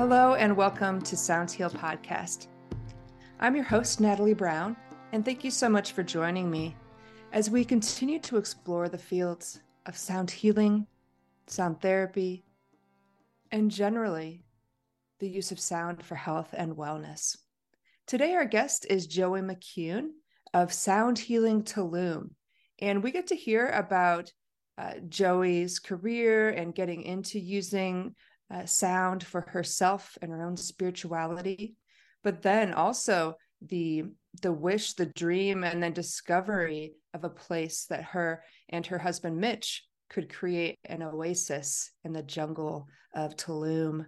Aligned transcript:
Hello, 0.00 0.32
and 0.32 0.56
welcome 0.56 1.02
to 1.02 1.14
Sounds 1.14 1.52
Heal 1.52 1.68
Podcast. 1.68 2.46
I'm 3.38 3.54
your 3.54 3.66
host, 3.66 4.00
Natalie 4.00 4.32
Brown, 4.32 4.74
and 5.12 5.22
thank 5.22 5.44
you 5.44 5.50
so 5.50 5.68
much 5.68 5.92
for 5.92 6.02
joining 6.02 6.50
me 6.50 6.74
as 7.34 7.50
we 7.50 7.66
continue 7.66 8.18
to 8.20 8.38
explore 8.38 8.88
the 8.88 8.96
fields 8.96 9.60
of 9.84 9.98
sound 9.98 10.30
healing, 10.30 10.86
sound 11.48 11.82
therapy, 11.82 12.46
and 13.52 13.70
generally 13.70 14.42
the 15.18 15.28
use 15.28 15.52
of 15.52 15.60
sound 15.60 16.02
for 16.02 16.14
health 16.14 16.54
and 16.56 16.76
wellness. 16.76 17.36
Today, 18.06 18.32
our 18.32 18.46
guest 18.46 18.86
is 18.88 19.06
Joey 19.06 19.42
McCune 19.42 20.12
of 20.54 20.72
Sound 20.72 21.18
Healing 21.18 21.62
Tulum, 21.62 22.30
and 22.78 23.02
we 23.02 23.10
get 23.10 23.26
to 23.26 23.36
hear 23.36 23.68
about 23.68 24.32
uh, 24.78 24.94
Joey's 25.10 25.78
career 25.78 26.48
and 26.48 26.74
getting 26.74 27.02
into 27.02 27.38
using 27.38 28.14
uh, 28.50 28.66
sound 28.66 29.24
for 29.24 29.42
herself 29.42 30.18
and 30.20 30.30
her 30.30 30.44
own 30.44 30.56
spirituality, 30.56 31.76
but 32.22 32.42
then 32.42 32.72
also 32.72 33.34
the 33.62 34.04
the 34.42 34.52
wish, 34.52 34.94
the 34.94 35.06
dream, 35.06 35.64
and 35.64 35.82
then 35.82 35.92
discovery 35.92 36.94
of 37.14 37.24
a 37.24 37.30
place 37.30 37.86
that 37.90 38.04
her 38.04 38.44
and 38.68 38.86
her 38.86 38.98
husband 38.98 39.36
Mitch 39.36 39.84
could 40.08 40.32
create 40.32 40.78
an 40.84 41.02
oasis 41.02 41.90
in 42.04 42.12
the 42.12 42.22
jungle 42.22 42.86
of 43.14 43.36
Tulum, 43.36 44.06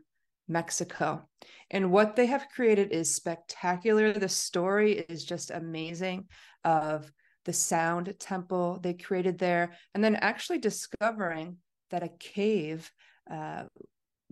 Mexico. 0.48 1.28
And 1.70 1.90
what 1.90 2.14
they 2.14 2.26
have 2.26 2.48
created 2.54 2.92
is 2.92 3.14
spectacular. 3.14 4.12
The 4.12 4.28
story 4.28 5.04
is 5.08 5.24
just 5.24 5.50
amazing 5.50 6.26
of 6.64 7.10
the 7.44 7.52
sound 7.52 8.14
temple 8.20 8.78
they 8.80 8.94
created 8.94 9.38
there, 9.38 9.72
and 9.94 10.04
then 10.04 10.16
actually 10.16 10.58
discovering 10.58 11.56
that 11.90 12.04
a 12.04 12.10
cave 12.20 12.90
uh, 13.30 13.64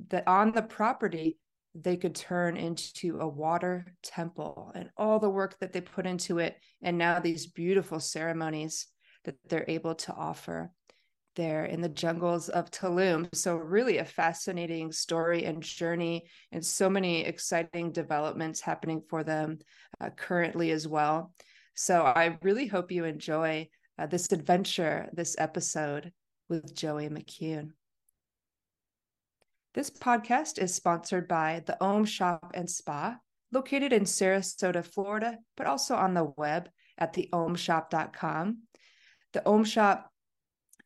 that 0.09 0.27
on 0.27 0.53
the 0.53 0.63
property 0.63 1.39
they 1.75 1.97
could 1.97 2.15
turn 2.15 2.57
into 2.57 3.21
a 3.21 3.29
water 3.29 3.87
temple 4.03 4.73
and 4.75 4.91
all 4.97 5.21
the 5.21 5.31
work 5.31 5.57
that 5.61 5.73
they 5.73 5.81
put 5.81 6.07
into 6.07 6.39
it 6.39 6.57
and 6.83 6.99
now 6.99 7.21
these 7.21 7.47
beautiful 7.47 8.01
ceremonies 8.01 8.89
that 9.25 9.37
they're 9.49 9.65
able 9.69 9.95
to 9.95 10.13
offer 10.13 10.73
there 11.37 11.65
in 11.65 11.81
the 11.81 11.89
jungles 11.89 12.49
of 12.49 12.71
Tulum. 12.71 13.29
So, 13.35 13.57
really, 13.57 13.99
a 13.99 14.05
fascinating 14.05 14.93
story 14.93 15.45
and 15.45 15.63
journey, 15.63 16.25
and 16.53 16.65
so 16.65 16.91
many 16.91 17.25
exciting 17.25 17.93
developments 17.93 18.61
happening 18.61 19.03
for 19.09 19.23
them 19.23 19.59
uh, 20.01 20.11
currently 20.11 20.71
as 20.71 20.89
well. 20.89 21.33
So, 21.75 22.03
I 22.03 22.39
really 22.43 22.67
hope 22.67 22.91
you 22.91 23.05
enjoy 23.05 23.69
uh, 23.99 24.07
this 24.07 24.31
adventure, 24.33 25.09
this 25.13 25.37
episode 25.39 26.13
with 26.49 26.75
Joey 26.75 27.09
McCune. 27.09 27.71
This 29.73 29.89
podcast 29.89 30.59
is 30.59 30.75
sponsored 30.75 31.29
by 31.29 31.63
the 31.65 31.81
Om 31.81 32.05
Shop 32.05 32.51
and 32.55 32.69
Spa, 32.69 33.17
located 33.53 33.93
in 33.93 34.03
Sarasota, 34.03 34.85
Florida, 34.85 35.39
but 35.57 35.69
also 35.69 35.95
on 35.95 36.13
the 36.13 36.25
web 36.37 36.69
at 36.99 37.15
theomshop.com. 37.15 38.63
The 39.33 39.49
Om 39.49 39.63
Shop 39.63 40.11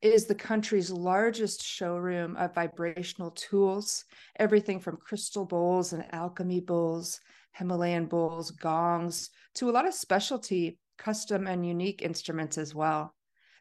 is 0.03 0.27
the 0.27 0.35
country's 0.35 0.91
largest 0.91 1.65
showroom 1.65 2.37
of 2.37 2.55
vibrational 2.55 3.31
tools, 3.31 4.05
everything 4.37 4.81
from 4.81 4.99
crystal 4.99 5.47
bowls 5.47 5.95
and 5.95 6.05
alchemy 6.13 6.61
bowls, 6.61 7.21
Himalayan 7.53 8.05
bowls, 8.05 8.51
gongs, 8.51 9.31
to 9.55 9.71
a 9.71 9.73
lot 9.73 9.89
of 9.89 9.95
specialty, 9.95 10.79
custom, 10.99 11.47
and 11.47 11.67
unique 11.67 12.03
instruments 12.03 12.59
as 12.59 12.75
well. 12.75 13.15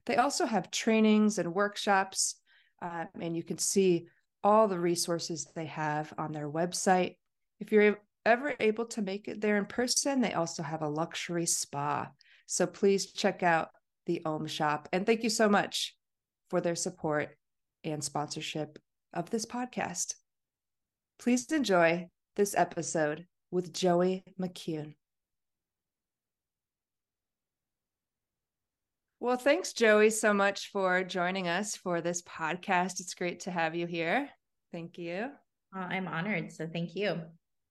They 0.05 0.17
also 0.17 0.45
have 0.45 0.69
trainings 0.69 1.37
and 1.37 1.55
workshops, 1.55 2.35
uh, 2.81 3.05
and 3.21 3.37
you 3.37 3.43
can 3.43 3.57
see 3.57 4.07
all 4.43 4.67
the 4.67 4.79
resources 4.79 5.47
they 5.55 5.65
have 5.65 6.13
on 6.17 6.31
their 6.31 6.49
website. 6.49 7.15
If 7.59 7.71
you're 7.71 7.97
ever 8.25 8.53
able 8.59 8.85
to 8.85 9.01
make 9.01 9.27
it 9.27 9.41
there 9.41 9.57
in 9.57 9.65
person, 9.65 10.21
they 10.21 10.33
also 10.33 10.63
have 10.63 10.81
a 10.81 10.89
luxury 10.89 11.45
spa. 11.45 12.09
So 12.45 12.67
please 12.67 13.11
check 13.11 13.43
out 13.43 13.69
the 14.05 14.21
Om 14.25 14.47
Shop. 14.47 14.89
And 14.91 15.05
thank 15.05 15.23
you 15.23 15.29
so 15.29 15.49
much 15.49 15.95
for 16.49 16.61
their 16.61 16.75
support 16.75 17.37
and 17.83 18.03
sponsorship 18.03 18.79
of 19.13 19.29
this 19.29 19.45
podcast. 19.45 20.15
Please 21.19 21.51
enjoy 21.51 22.07
this 22.35 22.55
episode 22.55 23.25
with 23.51 23.73
Joey 23.73 24.23
McCune. 24.39 24.95
Well, 29.23 29.37
thanks, 29.37 29.71
Joey, 29.71 30.09
so 30.09 30.33
much 30.33 30.69
for 30.73 31.01
joining 31.01 31.47
us 31.47 31.77
for 31.77 32.01
this 32.01 32.21
podcast. 32.23 32.99
It's 32.99 33.13
great 33.13 33.39
to 33.43 33.51
have 33.51 33.73
you 33.73 33.87
here. 33.87 34.27
Thank 34.73 34.97
you. 34.97 35.29
I'm 35.73 36.09
honored. 36.09 36.51
So 36.51 36.67
thank 36.67 36.93
you. 36.93 37.21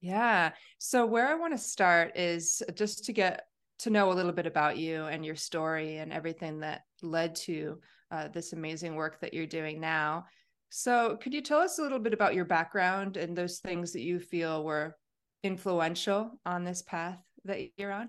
Yeah. 0.00 0.52
So, 0.78 1.04
where 1.04 1.28
I 1.28 1.34
want 1.34 1.52
to 1.52 1.58
start 1.58 2.16
is 2.16 2.62
just 2.74 3.04
to 3.04 3.12
get 3.12 3.42
to 3.80 3.90
know 3.90 4.10
a 4.10 4.14
little 4.14 4.32
bit 4.32 4.46
about 4.46 4.78
you 4.78 5.04
and 5.04 5.26
your 5.26 5.36
story 5.36 5.98
and 5.98 6.10
everything 6.10 6.60
that 6.60 6.84
led 7.02 7.34
to 7.34 7.80
uh, 8.10 8.28
this 8.28 8.54
amazing 8.54 8.94
work 8.94 9.20
that 9.20 9.34
you're 9.34 9.44
doing 9.44 9.78
now. 9.78 10.24
So, 10.70 11.18
could 11.22 11.34
you 11.34 11.42
tell 11.42 11.60
us 11.60 11.78
a 11.78 11.82
little 11.82 11.98
bit 11.98 12.14
about 12.14 12.34
your 12.34 12.46
background 12.46 13.18
and 13.18 13.36
those 13.36 13.58
things 13.58 13.92
that 13.92 14.00
you 14.00 14.20
feel 14.20 14.64
were 14.64 14.96
influential 15.42 16.30
on 16.46 16.64
this 16.64 16.80
path 16.80 17.18
that 17.44 17.60
you're 17.76 17.92
on? 17.92 18.08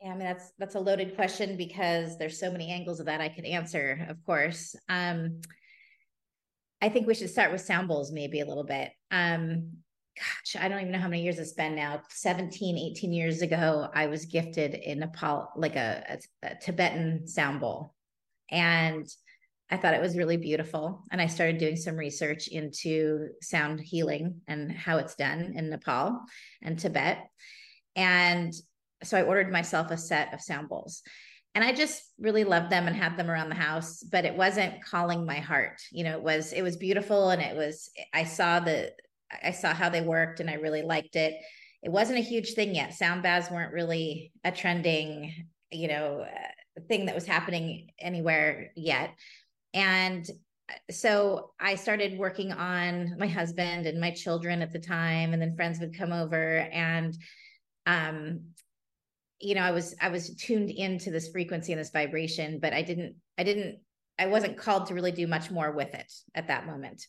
Yeah, 0.00 0.10
I 0.10 0.14
mean 0.14 0.20
that's 0.20 0.52
that's 0.58 0.76
a 0.76 0.80
loaded 0.80 1.16
question 1.16 1.56
because 1.56 2.18
there's 2.18 2.38
so 2.38 2.52
many 2.52 2.70
angles 2.70 3.00
of 3.00 3.06
that 3.06 3.20
I 3.20 3.28
could 3.28 3.44
answer, 3.44 4.06
of 4.08 4.24
course. 4.24 4.76
Um, 4.88 5.40
I 6.80 6.88
think 6.88 7.06
we 7.06 7.14
should 7.14 7.30
start 7.30 7.50
with 7.50 7.60
sound 7.60 7.88
bowls 7.88 8.12
maybe 8.12 8.40
a 8.40 8.46
little 8.46 8.64
bit. 8.64 8.92
Um, 9.10 9.78
gosh, 10.16 10.60
I 10.60 10.68
don't 10.68 10.80
even 10.80 10.92
know 10.92 10.98
how 10.98 11.08
many 11.08 11.22
years 11.22 11.38
it's 11.38 11.52
been 11.52 11.74
now. 11.74 12.02
17, 12.10 12.78
18 12.78 13.12
years 13.12 13.42
ago, 13.42 13.88
I 13.92 14.06
was 14.06 14.26
gifted 14.26 14.74
in 14.74 15.00
Nepal, 15.00 15.50
like 15.56 15.76
a, 15.76 16.18
a, 16.44 16.48
a 16.48 16.54
Tibetan 16.56 17.26
sound 17.26 17.60
bowl. 17.60 17.94
And 18.50 19.06
I 19.70 19.76
thought 19.76 19.94
it 19.94 20.00
was 20.00 20.16
really 20.16 20.36
beautiful. 20.36 21.04
And 21.10 21.20
I 21.20 21.26
started 21.26 21.58
doing 21.58 21.76
some 21.76 21.96
research 21.96 22.48
into 22.48 23.28
sound 23.42 23.80
healing 23.80 24.40
and 24.46 24.72
how 24.72 24.98
it's 24.98 25.14
done 25.14 25.52
in 25.56 25.70
Nepal 25.70 26.20
and 26.62 26.78
Tibet. 26.78 27.18
And 27.94 28.52
so 29.02 29.16
I 29.16 29.22
ordered 29.22 29.52
myself 29.52 29.90
a 29.90 29.96
set 29.96 30.32
of 30.34 30.40
sound 30.40 30.68
bowls. 30.68 31.02
And 31.54 31.64
I 31.64 31.72
just 31.72 32.02
really 32.18 32.44
loved 32.44 32.70
them 32.70 32.86
and 32.86 32.94
had 32.94 33.16
them 33.16 33.30
around 33.30 33.48
the 33.48 33.54
house, 33.54 34.02
but 34.02 34.24
it 34.24 34.36
wasn't 34.36 34.84
calling 34.84 35.24
my 35.24 35.38
heart. 35.38 35.80
You 35.90 36.04
know, 36.04 36.12
it 36.12 36.22
was 36.22 36.52
it 36.52 36.62
was 36.62 36.76
beautiful 36.76 37.30
and 37.30 37.42
it 37.42 37.56
was 37.56 37.90
I 38.12 38.24
saw 38.24 38.60
the 38.60 38.92
I 39.42 39.50
saw 39.50 39.72
how 39.74 39.88
they 39.88 40.00
worked 40.00 40.40
and 40.40 40.50
I 40.50 40.54
really 40.54 40.82
liked 40.82 41.16
it. 41.16 41.34
It 41.82 41.90
wasn't 41.90 42.18
a 42.18 42.22
huge 42.22 42.52
thing 42.52 42.74
yet. 42.74 42.94
Sound 42.94 43.22
baths 43.22 43.50
weren't 43.50 43.72
really 43.72 44.32
a 44.44 44.52
trending, 44.52 45.48
you 45.70 45.88
know, 45.88 46.26
uh, 46.26 46.80
thing 46.88 47.06
that 47.06 47.14
was 47.14 47.26
happening 47.26 47.90
anywhere 47.98 48.70
yet. 48.76 49.10
And 49.74 50.28
uh, 50.68 50.92
so 50.92 51.52
I 51.60 51.76
started 51.76 52.18
working 52.18 52.52
on 52.52 53.16
my 53.18 53.26
husband 53.26 53.86
and 53.86 54.00
my 54.00 54.10
children 54.10 54.60
at 54.62 54.72
the 54.72 54.80
time, 54.80 55.32
and 55.32 55.40
then 55.40 55.56
friends 55.56 55.78
would 55.80 55.96
come 55.96 56.12
over 56.12 56.58
and 56.58 57.16
um, 57.86 58.40
you 59.40 59.54
know, 59.54 59.62
I 59.62 59.70
was 59.70 59.94
I 60.00 60.08
was 60.08 60.34
tuned 60.36 60.70
into 60.70 61.10
this 61.10 61.28
frequency 61.28 61.72
and 61.72 61.80
this 61.80 61.90
vibration, 61.90 62.58
but 62.60 62.72
I 62.72 62.82
didn't 62.82 63.16
I 63.38 63.44
didn't 63.44 63.78
I 64.18 64.26
wasn't 64.26 64.56
called 64.56 64.86
to 64.86 64.94
really 64.94 65.12
do 65.12 65.26
much 65.26 65.50
more 65.50 65.70
with 65.72 65.94
it 65.94 66.12
at 66.34 66.48
that 66.48 66.66
moment. 66.66 67.06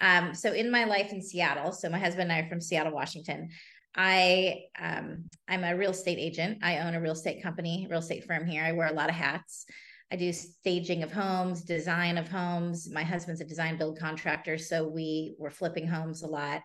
Um, 0.00 0.34
so 0.34 0.52
in 0.52 0.70
my 0.70 0.84
life 0.84 1.12
in 1.12 1.22
Seattle, 1.22 1.72
so 1.72 1.88
my 1.88 1.98
husband 1.98 2.30
and 2.30 2.32
I 2.32 2.40
are 2.40 2.48
from 2.48 2.60
Seattle, 2.60 2.92
Washington. 2.92 3.50
I 3.94 4.62
um, 4.80 5.24
I'm 5.48 5.64
a 5.64 5.76
real 5.76 5.90
estate 5.90 6.18
agent. 6.18 6.58
I 6.62 6.78
own 6.78 6.94
a 6.94 7.00
real 7.00 7.12
estate 7.12 7.42
company, 7.42 7.86
real 7.90 8.00
estate 8.00 8.24
firm 8.24 8.46
here. 8.46 8.64
I 8.64 8.72
wear 8.72 8.88
a 8.88 8.94
lot 8.94 9.08
of 9.08 9.14
hats. 9.14 9.66
I 10.12 10.16
do 10.16 10.32
staging 10.32 11.04
of 11.04 11.12
homes, 11.12 11.62
design 11.62 12.18
of 12.18 12.28
homes. 12.28 12.90
My 12.92 13.04
husband's 13.04 13.40
a 13.40 13.44
design 13.44 13.76
build 13.76 13.98
contractor, 13.98 14.58
so 14.58 14.88
we 14.88 15.34
were 15.38 15.50
flipping 15.50 15.86
homes 15.86 16.22
a 16.22 16.26
lot, 16.26 16.62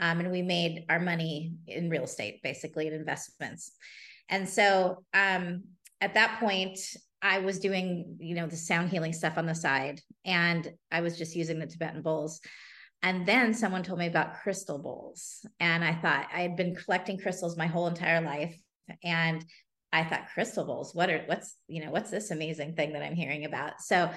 um, 0.00 0.18
and 0.18 0.32
we 0.32 0.42
made 0.42 0.86
our 0.88 0.98
money 0.98 1.52
in 1.68 1.88
real 1.88 2.04
estate, 2.04 2.42
basically 2.42 2.88
in 2.88 2.94
investments. 2.94 3.72
And 4.30 4.48
so 4.48 5.04
um, 5.12 5.64
at 6.00 6.14
that 6.14 6.40
point, 6.40 6.78
I 7.22 7.40
was 7.40 7.58
doing, 7.58 8.16
you 8.18 8.34
know, 8.34 8.46
the 8.46 8.56
sound 8.56 8.88
healing 8.88 9.12
stuff 9.12 9.36
on 9.36 9.44
the 9.44 9.54
side, 9.54 10.00
and 10.24 10.72
I 10.90 11.02
was 11.02 11.18
just 11.18 11.36
using 11.36 11.58
the 11.58 11.66
Tibetan 11.66 12.00
bowls. 12.00 12.40
And 13.02 13.26
then 13.26 13.52
someone 13.52 13.82
told 13.82 13.98
me 13.98 14.06
about 14.06 14.40
crystal 14.42 14.78
bowls, 14.78 15.44
and 15.58 15.84
I 15.84 15.94
thought 15.94 16.28
I 16.32 16.40
had 16.42 16.56
been 16.56 16.74
collecting 16.74 17.18
crystals 17.18 17.58
my 17.58 17.66
whole 17.66 17.88
entire 17.88 18.20
life, 18.22 18.56
and 19.04 19.44
I 19.92 20.04
thought 20.04 20.28
crystal 20.32 20.64
bowls. 20.64 20.94
What 20.94 21.10
are 21.10 21.22
what's 21.26 21.56
you 21.66 21.84
know 21.84 21.90
what's 21.90 22.10
this 22.10 22.30
amazing 22.30 22.74
thing 22.74 22.92
that 22.92 23.02
I'm 23.02 23.14
hearing 23.14 23.44
about? 23.44 23.80
So, 23.80 24.10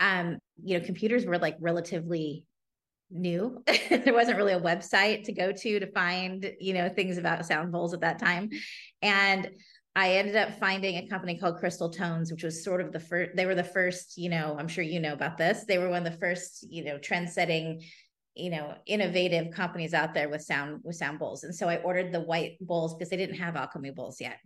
um, 0.00 0.38
you 0.62 0.78
know, 0.78 0.84
computers 0.84 1.24
were 1.24 1.38
like 1.38 1.56
relatively 1.60 2.44
new. 3.10 3.62
there 3.88 4.14
wasn't 4.14 4.36
really 4.36 4.52
a 4.52 4.60
website 4.60 5.24
to 5.24 5.32
go 5.32 5.52
to 5.52 5.80
to 5.80 5.86
find, 5.92 6.50
you 6.60 6.74
know, 6.74 6.88
things 6.88 7.18
about 7.18 7.44
sound 7.46 7.72
bowls 7.72 7.94
at 7.94 8.00
that 8.00 8.18
time. 8.18 8.50
And 9.02 9.50
I 9.94 10.14
ended 10.16 10.36
up 10.36 10.58
finding 10.60 10.96
a 10.96 11.08
company 11.08 11.38
called 11.38 11.56
Crystal 11.56 11.90
Tones, 11.90 12.30
which 12.30 12.42
was 12.42 12.62
sort 12.62 12.80
of 12.80 12.92
the 12.92 13.00
first, 13.00 13.30
they 13.34 13.46
were 13.46 13.54
the 13.54 13.64
first, 13.64 14.18
you 14.18 14.28
know, 14.28 14.56
I'm 14.58 14.68
sure 14.68 14.84
you 14.84 15.00
know 15.00 15.14
about 15.14 15.38
this. 15.38 15.64
They 15.66 15.78
were 15.78 15.88
one 15.88 16.06
of 16.06 16.12
the 16.12 16.18
first, 16.18 16.66
you 16.68 16.84
know, 16.84 16.98
trend 16.98 17.30
setting, 17.30 17.80
you 18.36 18.50
know 18.50 18.74
innovative 18.86 19.52
companies 19.52 19.94
out 19.94 20.12
there 20.12 20.28
with 20.28 20.42
sound 20.42 20.80
with 20.84 20.94
sound 20.94 21.18
bowls 21.18 21.42
and 21.42 21.54
so 21.54 21.68
i 21.68 21.76
ordered 21.78 22.12
the 22.12 22.20
white 22.20 22.56
bowls 22.60 22.94
because 22.94 23.08
they 23.08 23.16
didn't 23.16 23.36
have 23.36 23.56
alchemy 23.56 23.90
bowls 23.90 24.20
yet 24.20 24.38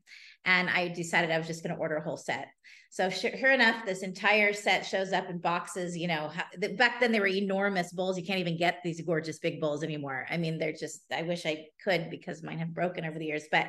and 0.45 0.69
i 0.71 0.89
decided 0.89 1.31
i 1.31 1.39
was 1.39 1.47
just 1.47 1.63
going 1.63 1.75
to 1.75 1.81
order 1.81 1.97
a 1.97 2.03
whole 2.03 2.17
set 2.17 2.49
so 2.91 3.09
sure 3.09 3.53
enough 3.53 3.85
this 3.85 4.03
entire 4.03 4.53
set 4.53 4.85
shows 4.85 5.13
up 5.13 5.29
in 5.29 5.39
boxes 5.39 5.97
you 5.97 6.09
know 6.09 6.31
back 6.77 7.01
then 7.01 7.13
they 7.13 7.21
were 7.21 7.27
enormous 7.27 7.93
bowls 7.93 8.19
you 8.19 8.25
can't 8.25 8.41
even 8.41 8.57
get 8.57 8.81
these 8.83 9.01
gorgeous 9.03 9.39
big 9.39 9.61
bowls 9.61 9.83
anymore 9.83 10.27
i 10.31 10.37
mean 10.37 10.59
they're 10.59 10.73
just 10.73 11.03
i 11.15 11.23
wish 11.23 11.47
i 11.47 11.67
could 11.83 12.11
because 12.11 12.43
mine 12.43 12.59
have 12.59 12.75
broken 12.75 13.05
over 13.05 13.19
the 13.19 13.27
years 13.27 13.45
but 13.51 13.67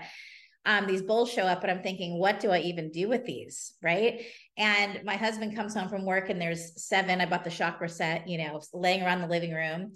um, 0.66 0.86
these 0.86 1.02
bowls 1.02 1.32
show 1.32 1.44
up 1.44 1.64
and 1.64 1.72
I'm 1.72 1.82
thinking, 1.82 2.20
what 2.20 2.40
do 2.40 2.52
I 2.52 2.60
even 2.60 2.92
do 2.92 3.10
with 3.10 3.26
these? 3.26 3.74
Right. 3.82 4.26
And 4.58 5.04
my 5.04 5.16
husband 5.16 5.56
comes 5.56 5.74
home 5.74 5.90
from 5.90 6.06
work 6.06 6.30
and 6.30 6.40
there's 6.40 6.84
seven. 6.86 7.20
I 7.20 7.26
bought 7.26 7.44
the 7.44 7.50
chakra 7.50 7.90
set, 7.90 8.28
you 8.28 8.38
know, 8.38 8.62
laying 8.74 9.02
around 9.02 9.22
the 9.22 9.28
living 9.28 9.54
room. 9.54 9.94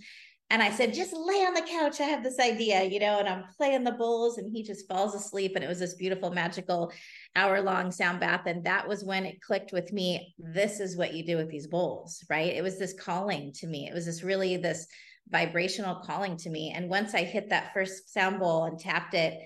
And 0.55 0.63
I 0.63 0.71
said, 0.71 0.93
just 0.93 1.11
lay 1.11 1.43
on 1.43 1.53
the 1.53 1.67
couch. 1.69 1.99
I 1.99 2.05
have 2.05 2.23
this 2.23 2.39
idea, 2.39 2.81
you 2.85 2.97
know, 2.97 3.19
and 3.19 3.27
I'm 3.27 3.43
playing 3.57 3.83
the 3.83 3.91
bowls 3.91 4.37
and 4.37 4.49
he 4.49 4.63
just 4.63 4.87
falls 4.87 5.13
asleep. 5.13 5.51
And 5.53 5.65
it 5.65 5.67
was 5.67 5.79
this 5.79 5.95
beautiful, 5.95 6.31
magical 6.31 6.93
hour 7.35 7.61
long 7.61 7.91
sound 7.91 8.21
bath. 8.21 8.43
And 8.45 8.63
that 8.63 8.87
was 8.87 9.03
when 9.03 9.25
it 9.25 9.41
clicked 9.41 9.73
with 9.73 9.91
me. 9.91 10.33
This 10.39 10.79
is 10.79 10.95
what 10.95 11.13
you 11.13 11.25
do 11.25 11.35
with 11.35 11.49
these 11.49 11.67
bowls, 11.67 12.23
right? 12.29 12.55
It 12.55 12.63
was 12.63 12.79
this 12.79 12.93
calling 12.93 13.51
to 13.55 13.67
me. 13.67 13.89
It 13.89 13.93
was 13.93 14.05
this 14.05 14.23
really 14.23 14.55
this 14.55 14.87
vibrational 15.27 15.95
calling 15.95 16.37
to 16.37 16.49
me. 16.49 16.71
And 16.73 16.89
once 16.89 17.13
I 17.13 17.25
hit 17.25 17.49
that 17.49 17.73
first 17.73 18.13
sound 18.13 18.39
bowl 18.39 18.63
and 18.63 18.79
tapped 18.79 19.13
it, 19.13 19.37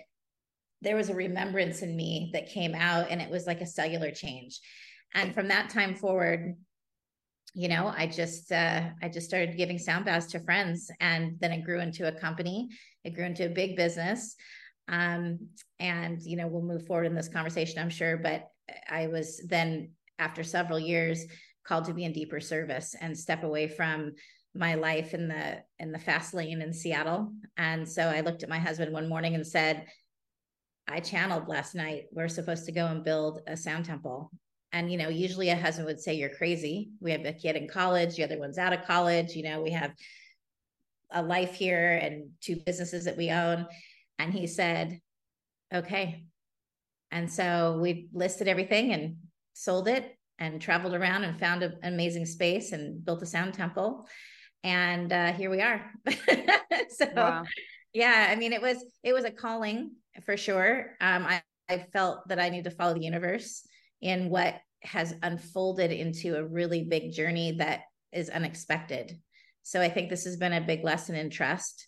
there 0.83 0.95
was 0.95 1.09
a 1.09 1.15
remembrance 1.15 1.81
in 1.81 1.95
me 1.95 2.29
that 2.33 2.51
came 2.51 2.75
out 2.75 3.07
and 3.09 3.19
it 3.19 3.31
was 3.31 3.47
like 3.47 3.61
a 3.61 3.65
cellular 3.65 4.11
change 4.11 4.59
and 5.15 5.33
from 5.33 5.47
that 5.47 5.69
time 5.69 5.95
forward 5.95 6.55
you 7.53 7.67
know 7.67 7.93
i 7.97 8.05
just 8.05 8.51
uh, 8.51 8.83
i 9.01 9.09
just 9.09 9.27
started 9.27 9.57
giving 9.57 9.77
sound 9.77 10.05
baths 10.05 10.27
to 10.27 10.39
friends 10.39 10.91
and 10.99 11.35
then 11.39 11.51
it 11.51 11.63
grew 11.63 11.79
into 11.79 12.07
a 12.07 12.19
company 12.19 12.67
it 13.03 13.15
grew 13.15 13.25
into 13.25 13.45
a 13.45 13.49
big 13.49 13.75
business 13.75 14.35
um, 14.87 15.39
and 15.79 16.21
you 16.23 16.35
know 16.35 16.47
we'll 16.47 16.61
move 16.61 16.85
forward 16.85 17.05
in 17.05 17.15
this 17.15 17.29
conversation 17.29 17.79
i'm 17.79 17.89
sure 17.89 18.17
but 18.17 18.47
i 18.89 19.07
was 19.07 19.41
then 19.47 19.91
after 20.19 20.43
several 20.43 20.79
years 20.79 21.25
called 21.65 21.85
to 21.85 21.93
be 21.93 22.05
in 22.05 22.13
deeper 22.13 22.39
service 22.39 22.95
and 22.99 23.17
step 23.17 23.43
away 23.43 23.67
from 23.67 24.11
my 24.55 24.75
life 24.75 25.13
in 25.13 25.27
the 25.27 25.61
in 25.77 25.91
the 25.91 25.99
fast 25.99 26.33
lane 26.33 26.61
in 26.61 26.73
seattle 26.73 27.31
and 27.57 27.87
so 27.87 28.03
i 28.03 28.21
looked 28.21 28.43
at 28.43 28.49
my 28.49 28.59
husband 28.59 28.91
one 28.91 29.07
morning 29.07 29.35
and 29.35 29.45
said 29.45 29.85
I 30.91 30.99
channeled 30.99 31.47
last 31.47 31.75
night. 31.75 32.05
We're 32.11 32.27
supposed 32.27 32.65
to 32.65 32.71
go 32.71 32.87
and 32.87 33.03
build 33.03 33.41
a 33.45 33.55
sound 33.55 33.85
temple. 33.85 34.31
And, 34.71 34.91
you 34.91 34.97
know, 34.97 35.09
usually 35.09 35.49
a 35.49 35.55
husband 35.55 35.87
would 35.87 35.99
say, 35.99 36.13
You're 36.13 36.29
crazy. 36.29 36.91
We 36.99 37.11
have 37.11 37.25
a 37.25 37.33
kid 37.33 37.55
in 37.55 37.67
college, 37.67 38.15
the 38.15 38.23
other 38.23 38.39
one's 38.39 38.57
out 38.57 38.73
of 38.73 38.85
college. 38.85 39.35
You 39.35 39.43
know, 39.43 39.61
we 39.61 39.71
have 39.71 39.93
a 41.11 41.23
life 41.23 41.55
here 41.55 41.99
and 42.01 42.29
two 42.41 42.57
businesses 42.57 43.05
that 43.05 43.17
we 43.17 43.31
own. 43.31 43.65
And 44.19 44.31
he 44.31 44.47
said, 44.47 44.99
Okay. 45.73 46.25
And 47.11 47.31
so 47.31 47.79
we 47.81 48.09
listed 48.13 48.47
everything 48.47 48.93
and 48.93 49.17
sold 49.53 49.87
it 49.87 50.15
and 50.37 50.61
traveled 50.61 50.93
around 50.93 51.23
and 51.23 51.39
found 51.39 51.63
an 51.63 51.77
amazing 51.83 52.25
space 52.25 52.71
and 52.71 53.03
built 53.03 53.21
a 53.21 53.25
sound 53.25 53.53
temple. 53.53 54.07
And 54.63 55.11
uh, 55.11 55.33
here 55.33 55.49
we 55.49 55.61
are. 55.61 55.91
so, 56.89 57.07
wow. 57.15 57.43
yeah, 57.93 58.27
I 58.29 58.35
mean, 58.35 58.53
it 58.53 58.61
was 58.61 58.83
it 59.03 59.13
was 59.13 59.25
a 59.25 59.31
calling 59.31 59.91
for 60.25 60.37
sure. 60.37 60.95
Um, 61.01 61.25
I, 61.25 61.41
I 61.69 61.85
felt 61.93 62.27
that 62.27 62.39
I 62.39 62.49
need 62.49 62.65
to 62.65 62.71
follow 62.71 62.93
the 62.93 63.03
universe 63.03 63.65
in 64.01 64.29
what 64.29 64.55
has 64.81 65.15
unfolded 65.21 65.91
into 65.91 66.35
a 66.35 66.45
really 66.45 66.83
big 66.83 67.11
journey 67.11 67.53
that 67.57 67.81
is 68.11 68.29
unexpected. 68.29 69.19
So 69.63 69.81
I 69.81 69.89
think 69.89 70.09
this 70.09 70.25
has 70.25 70.37
been 70.37 70.53
a 70.53 70.61
big 70.61 70.83
lesson 70.83 71.15
in 71.15 71.29
trust. 71.29 71.87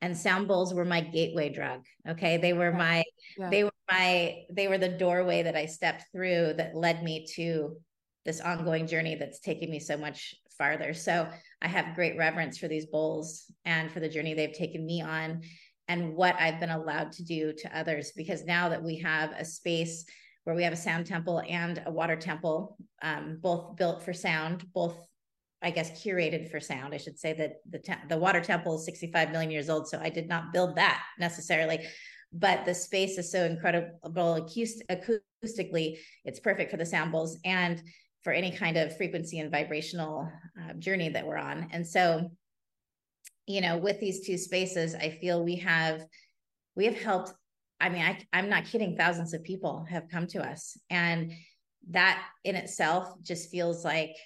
And 0.00 0.16
sound 0.16 0.46
bowls 0.46 0.72
were 0.72 0.84
my 0.84 1.00
gateway 1.00 1.52
drug. 1.52 1.84
Okay. 2.08 2.36
They 2.36 2.52
were 2.52 2.72
my, 2.72 3.02
yeah. 3.36 3.50
they 3.50 3.64
were 3.64 3.72
my, 3.90 4.44
they 4.50 4.68
were 4.68 4.78
the 4.78 4.88
doorway 4.88 5.42
that 5.42 5.56
I 5.56 5.66
stepped 5.66 6.04
through 6.12 6.54
that 6.58 6.76
led 6.76 7.02
me 7.02 7.26
to 7.34 7.76
this 8.24 8.40
ongoing 8.40 8.86
journey 8.86 9.16
that's 9.16 9.40
taken 9.40 9.70
me 9.70 9.80
so 9.80 9.96
much 9.96 10.34
farther. 10.56 10.94
So 10.94 11.28
I 11.60 11.68
have 11.68 11.96
great 11.96 12.16
reverence 12.16 12.58
for 12.58 12.68
these 12.68 12.86
bowls 12.86 13.44
and 13.64 13.90
for 13.90 14.00
the 14.00 14.08
journey 14.08 14.34
they've 14.34 14.52
taken 14.52 14.86
me 14.86 15.02
on 15.02 15.42
and 15.88 16.14
what 16.14 16.36
I've 16.38 16.60
been 16.60 16.70
allowed 16.70 17.12
to 17.12 17.24
do 17.24 17.52
to 17.52 17.78
others. 17.78 18.12
Because 18.14 18.44
now 18.44 18.68
that 18.68 18.82
we 18.82 18.98
have 18.98 19.32
a 19.32 19.44
space 19.44 20.04
where 20.48 20.56
we 20.56 20.62
have 20.64 20.72
a 20.72 20.76
sound 20.76 21.04
temple 21.04 21.42
and 21.46 21.82
a 21.84 21.92
water 21.92 22.16
temple, 22.16 22.78
um, 23.02 23.38
both 23.42 23.76
built 23.76 24.02
for 24.02 24.14
sound, 24.14 24.64
both 24.72 24.96
I 25.60 25.70
guess 25.70 26.02
curated 26.02 26.50
for 26.50 26.58
sound. 26.58 26.94
I 26.94 26.96
should 26.96 27.18
say 27.18 27.34
that 27.34 27.56
the 27.68 27.78
te- 27.80 28.08
the 28.08 28.16
water 28.16 28.40
temple 28.40 28.76
is 28.76 28.86
65 28.86 29.30
million 29.30 29.50
years 29.50 29.68
old, 29.68 29.88
so 29.88 29.98
I 30.00 30.08
did 30.08 30.26
not 30.26 30.54
build 30.54 30.76
that 30.76 31.02
necessarily. 31.18 31.80
But 32.32 32.64
the 32.64 32.74
space 32.74 33.18
is 33.18 33.30
so 33.30 33.44
incredible 33.44 34.48
acoustically; 34.88 35.98
it's 36.24 36.40
perfect 36.40 36.70
for 36.70 36.78
the 36.78 36.86
sound 36.86 37.12
bowls 37.12 37.36
and 37.44 37.82
for 38.24 38.32
any 38.32 38.50
kind 38.50 38.78
of 38.78 38.96
frequency 38.96 39.40
and 39.40 39.50
vibrational 39.50 40.32
uh, 40.58 40.72
journey 40.78 41.10
that 41.10 41.26
we're 41.26 41.36
on. 41.36 41.68
And 41.72 41.86
so 41.86 42.30
you 43.46 43.60
know, 43.60 43.76
with 43.76 44.00
these 44.00 44.26
two 44.26 44.38
spaces, 44.38 44.94
I 44.94 45.10
feel 45.10 45.44
we 45.44 45.56
have 45.56 46.06
we 46.74 46.86
have 46.86 46.98
helped. 46.98 47.34
I 47.80 47.88
mean, 47.88 48.02
I, 48.02 48.18
I'm 48.32 48.48
not 48.48 48.64
kidding. 48.64 48.96
Thousands 48.96 49.34
of 49.34 49.42
people 49.42 49.86
have 49.88 50.08
come 50.08 50.26
to 50.28 50.40
us, 50.40 50.76
and 50.90 51.32
that 51.90 52.22
in 52.44 52.56
itself 52.56 53.12
just 53.22 53.50
feels 53.50 53.84
like 53.84 54.16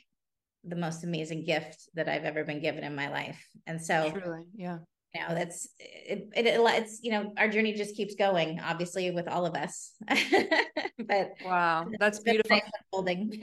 the 0.64 0.76
most 0.76 1.04
amazing 1.04 1.44
gift 1.44 1.88
that 1.94 2.08
I've 2.08 2.24
ever 2.24 2.44
been 2.44 2.60
given 2.60 2.84
in 2.84 2.94
my 2.94 3.08
life. 3.08 3.44
And 3.66 3.80
so, 3.80 4.10
truly, 4.10 4.44
yeah, 4.54 4.78
you 5.14 5.20
know, 5.20 5.34
that's 5.34 5.68
it, 5.78 6.28
it, 6.34 6.46
It's 6.46 7.00
you 7.02 7.10
know, 7.10 7.32
our 7.36 7.48
journey 7.48 7.74
just 7.74 7.96
keeps 7.96 8.14
going. 8.14 8.60
Obviously, 8.60 9.10
with 9.10 9.28
all 9.28 9.44
of 9.44 9.54
us. 9.54 9.92
but 10.08 11.32
wow, 11.44 11.86
that's 11.98 12.20
beautiful. 12.20 12.60
Holding. 12.92 13.40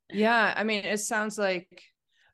yeah, 0.10 0.54
I 0.56 0.64
mean, 0.64 0.84
it 0.84 0.98
sounds 0.98 1.38
like 1.38 1.68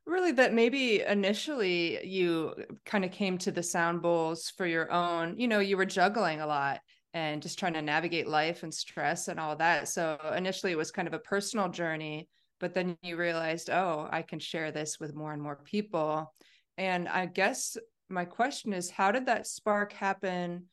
really 0.06 0.32
that 0.32 0.54
maybe 0.54 1.02
initially 1.02 2.04
you 2.06 2.54
kind 2.86 3.04
of 3.04 3.10
came 3.10 3.36
to 3.36 3.52
the 3.52 3.62
sound 3.62 4.00
bowls 4.00 4.50
for 4.56 4.66
your 4.66 4.90
own 4.90 5.38
you 5.38 5.46
know 5.46 5.58
you 5.58 5.76
were 5.76 5.84
juggling 5.84 6.40
a 6.40 6.46
lot 6.46 6.80
and 7.14 7.42
just 7.42 7.58
trying 7.58 7.74
to 7.74 7.82
navigate 7.82 8.28
life 8.28 8.62
and 8.62 8.72
stress 8.72 9.28
and 9.28 9.40
all 9.40 9.56
that. 9.56 9.88
So 9.88 10.18
initially 10.36 10.72
it 10.72 10.78
was 10.78 10.90
kind 10.90 11.08
of 11.08 11.14
a 11.14 11.18
personal 11.18 11.68
journey 11.68 12.28
but 12.60 12.74
then 12.74 12.96
you 13.02 13.16
realized 13.16 13.70
oh 13.70 14.08
i 14.10 14.22
can 14.22 14.38
share 14.38 14.70
this 14.72 14.98
with 14.98 15.14
more 15.14 15.32
and 15.32 15.42
more 15.42 15.56
people. 15.56 16.32
And 16.76 17.08
i 17.08 17.26
guess 17.26 17.76
my 18.08 18.24
question 18.24 18.72
is 18.72 18.90
how 18.90 19.12
did 19.12 19.26
that 19.26 19.46
spark 19.46 19.92
happen? 19.92 20.64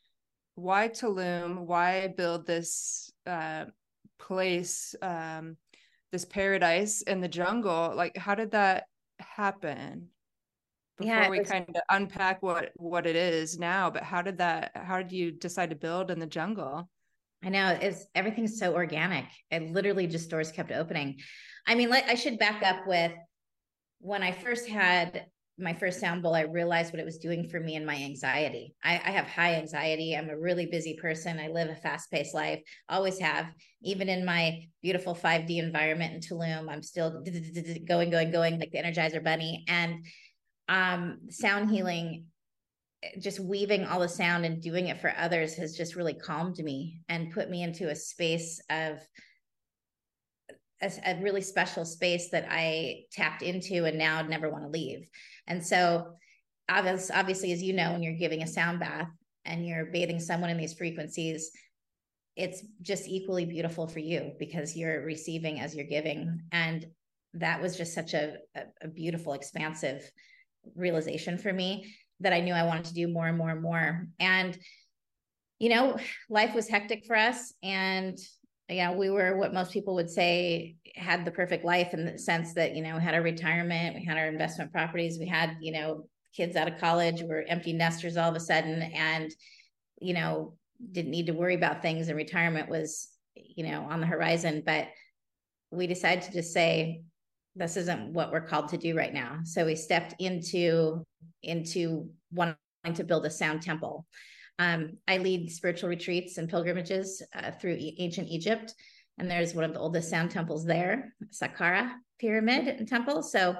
Why 0.56 0.88
tulum? 0.88 1.66
Why 1.66 2.08
build 2.08 2.48
this 2.48 3.12
uh, 3.28 3.66
place 4.18 4.96
um, 5.02 5.58
this 6.12 6.24
paradise 6.24 7.02
in 7.02 7.20
the 7.20 7.28
jungle? 7.28 7.94
Like 7.94 8.16
how 8.16 8.36
did 8.36 8.52
that 8.52 8.86
happen 9.20 10.10
before 10.98 11.14
yeah, 11.14 11.30
we 11.30 11.40
was, 11.40 11.50
kind 11.50 11.70
of 11.70 11.82
unpack 11.90 12.42
what 12.42 12.72
what 12.76 13.06
it 13.06 13.16
is 13.16 13.60
now 13.60 13.90
but 13.90 14.04
how 14.04 14.22
did 14.22 14.38
that 14.38 14.72
how 14.76 14.98
did 14.98 15.12
you 15.12 15.32
decide 15.32 15.70
to 15.70 15.76
build 15.76 16.10
in 16.12 16.20
the 16.20 16.26
jungle 16.26 16.90
i 17.44 17.50
know 17.50 17.78
it's 17.82 18.06
everything's 18.16 18.58
so 18.58 18.74
organic 18.74 19.26
and 19.52 19.74
literally 19.74 20.08
just 20.08 20.30
doors 20.30 20.52
kept 20.52 20.72
opening 20.72 21.18
i 21.68 21.76
mean 21.76 21.90
like 21.90 22.08
i 22.08 22.16
should 22.16 22.40
back 22.40 22.64
up 22.64 22.88
with 22.88 23.12
when 24.00 24.24
i 24.24 24.32
first 24.32 24.70
had 24.70 25.26
my 25.58 25.74
first 25.74 26.02
sound 26.02 26.22
bowl, 26.22 26.36
I 26.36 26.42
realized 26.42 26.92
what 26.92 27.00
it 27.00 27.06
was 27.06 27.18
doing 27.18 27.48
for 27.48 27.60
me 27.60 27.76
and 27.76 27.86
my 27.86 27.96
anxiety. 27.96 28.76
I, 28.84 28.96
I, 28.96 29.12
have 29.12 29.26
high 29.26 29.56
anxiety. 29.56 30.14
I'm 30.14 30.30
a 30.30 30.38
really 30.38 30.66
busy 30.66 30.98
person. 31.02 31.40
I 31.40 31.48
live 31.48 31.70
a 31.70 31.76
fast 31.76 32.12
paced 32.12 32.34
life, 32.34 32.62
always 32.90 33.20
have. 33.20 33.46
Even 33.82 34.10
in 34.10 34.26
my 34.26 34.64
beautiful 34.82 35.16
5D 35.16 35.58
environment 35.58 36.14
in 36.14 36.20
Tulum, 36.20 36.70
I'm 36.70 36.84
still 36.84 37.24
going, 37.88 38.10
going, 38.10 38.32
going 38.32 38.60
like 38.60 38.72
the 38.72 38.80
Energizer 38.80 39.24
Bunny. 39.24 39.64
And 39.70 40.06
um, 40.68 41.20
sound 41.30 41.70
healing, 41.70 42.26
just 43.20 43.40
weaving 43.40 43.86
all 43.86 44.00
the 44.00 44.10
sound 44.10 44.46
and 44.46 44.62
doing 44.62 44.88
it 44.88 45.00
for 45.00 45.14
others 45.18 45.56
has 45.56 45.78
just 45.78 45.96
really 45.96 46.14
calmed 46.14 46.58
me 46.58 47.02
and 47.08 47.32
put 47.32 47.50
me 47.50 47.64
into 47.64 47.90
a 47.90 47.96
space 47.96 48.62
of 48.70 49.00
a, 50.82 50.92
a 51.06 51.22
really 51.22 51.42
special 51.42 51.86
space 51.86 52.30
that 52.30 52.48
I 52.50 53.04
tapped 53.12 53.42
into 53.42 53.86
and 53.86 53.98
now 53.98 54.22
never 54.22 54.50
want 54.50 54.64
to 54.64 54.70
leave. 54.70 55.08
And 55.48 55.66
so, 55.66 56.14
obviously, 56.68 57.52
as 57.52 57.62
you 57.62 57.74
know, 57.74 57.92
when 57.92 58.04
you're 58.04 58.14
giving 58.18 58.42
a 58.42 58.48
sound 58.48 58.80
bath 58.80 59.10
and 59.46 59.66
you're 59.66 59.86
bathing 59.86 60.20
someone 60.20 60.50
in 60.50 60.58
these 60.58 60.74
frequencies, 60.74 61.52
it's 62.36 62.64
just 62.82 63.08
equally 63.08 63.46
beautiful 63.46 63.88
for 63.88 64.00
you 64.00 64.34
because 64.40 64.76
you're 64.76 65.06
receiving 65.06 65.60
as 65.60 65.76
you're 65.76 65.86
giving. 65.86 66.42
And 66.52 66.86
that 67.36 67.62
was 67.62 67.78
just 67.78 67.94
such 67.94 68.14
a, 68.14 68.38
a, 68.56 68.62
a 68.82 68.88
beautiful, 68.88 69.34
expansive 69.34 70.10
realization 70.76 71.38
for 71.38 71.52
me 71.52 71.96
that 72.22 72.34
I 72.34 72.40
knew 72.40 72.54
I 72.54 72.64
wanted 72.64 72.86
to 72.86 72.94
do 72.94 73.08
more 73.08 73.28
and 73.28 73.38
more 73.38 73.50
and 73.50 73.62
more. 73.62 74.08
And, 74.20 74.58
you 75.60 75.70
know, 75.70 75.98
life 76.30 76.56
was 76.56 76.68
hectic 76.68 77.06
for 77.06 77.16
us. 77.16 77.54
And 77.64 78.18
yeah, 78.70 78.94
we 78.94 79.10
were 79.10 79.38
what 79.38 79.54
most 79.54 79.72
people 79.72 79.96
would 79.96 80.10
say 80.10 80.78
had 80.96 81.26
the 81.26 81.32
perfect 81.32 81.66
life 81.66 81.94
in 81.94 82.06
the 82.06 82.18
sense 82.18 82.54
that, 82.54 82.76
you 82.76 82.82
know, 82.82 82.96
we 82.96 83.04
had 83.04 83.14
our 83.14 83.22
retirement, 83.22 83.96
we 83.96 84.06
had 84.06 84.18
our 84.18 84.28
investment 84.28 84.72
properties, 84.72 85.20
we 85.20 85.28
had, 85.28 85.58
you 85.62 85.72
know, 85.72 86.08
kids 86.36 86.56
out 86.56 86.68
of 86.68 86.80
college, 86.80 87.22
we're 87.22 87.46
empty 87.48 87.74
nesters 87.74 88.18
all 88.18 88.30
of 88.30 88.36
a 88.36 88.40
sudden, 88.40 88.82
and 88.82 89.32
you 90.02 90.14
know, 90.14 90.54
didn't 90.92 91.12
need 91.12 91.28
to 91.28 91.34
worry 91.34 91.56
about 91.56 91.82
things, 91.82 92.08
and 92.08 92.18
retirement 92.18 92.70
was, 92.70 93.10
you 93.36 93.66
know, 93.66 93.88
on 93.90 94.02
the 94.02 94.08
horizon. 94.08 94.64
But 94.66 94.88
we 95.72 95.88
decided 95.88 96.24
to 96.24 96.32
just 96.32 96.54
say, 96.54 97.02
this 97.56 97.78
isn't 97.78 98.14
what 98.14 98.32
we're 98.32 98.42
called 98.42 98.70
to 98.70 98.78
do 98.78 98.96
right 98.96 99.14
now. 99.14 99.40
So 99.44 99.66
we 99.66 99.76
stepped 99.76 100.16
into 100.20 101.04
into 101.44 102.10
wanting 102.32 102.58
to 102.94 103.04
build 103.04 103.26
a 103.26 103.30
sound 103.30 103.62
temple. 103.62 104.06
Um, 104.58 104.98
I 105.08 105.18
lead 105.18 105.52
spiritual 105.52 105.90
retreats 105.90 106.38
and 106.38 106.50
pilgrimages 106.50 107.22
uh, 107.36 107.52
through 107.52 107.78
ancient 107.98 108.30
Egypt, 108.30 108.74
and 109.18 109.30
there's 109.30 109.54
one 109.54 109.66
of 109.66 109.74
the 109.74 109.80
oldest 109.80 110.10
sound 110.10 110.32
temples 110.32 110.66
there, 110.66 111.14
Saqqara 111.32 111.92
Pyramid 112.20 112.68
and 112.68 112.88
Temple. 112.88 113.22
So, 113.24 113.56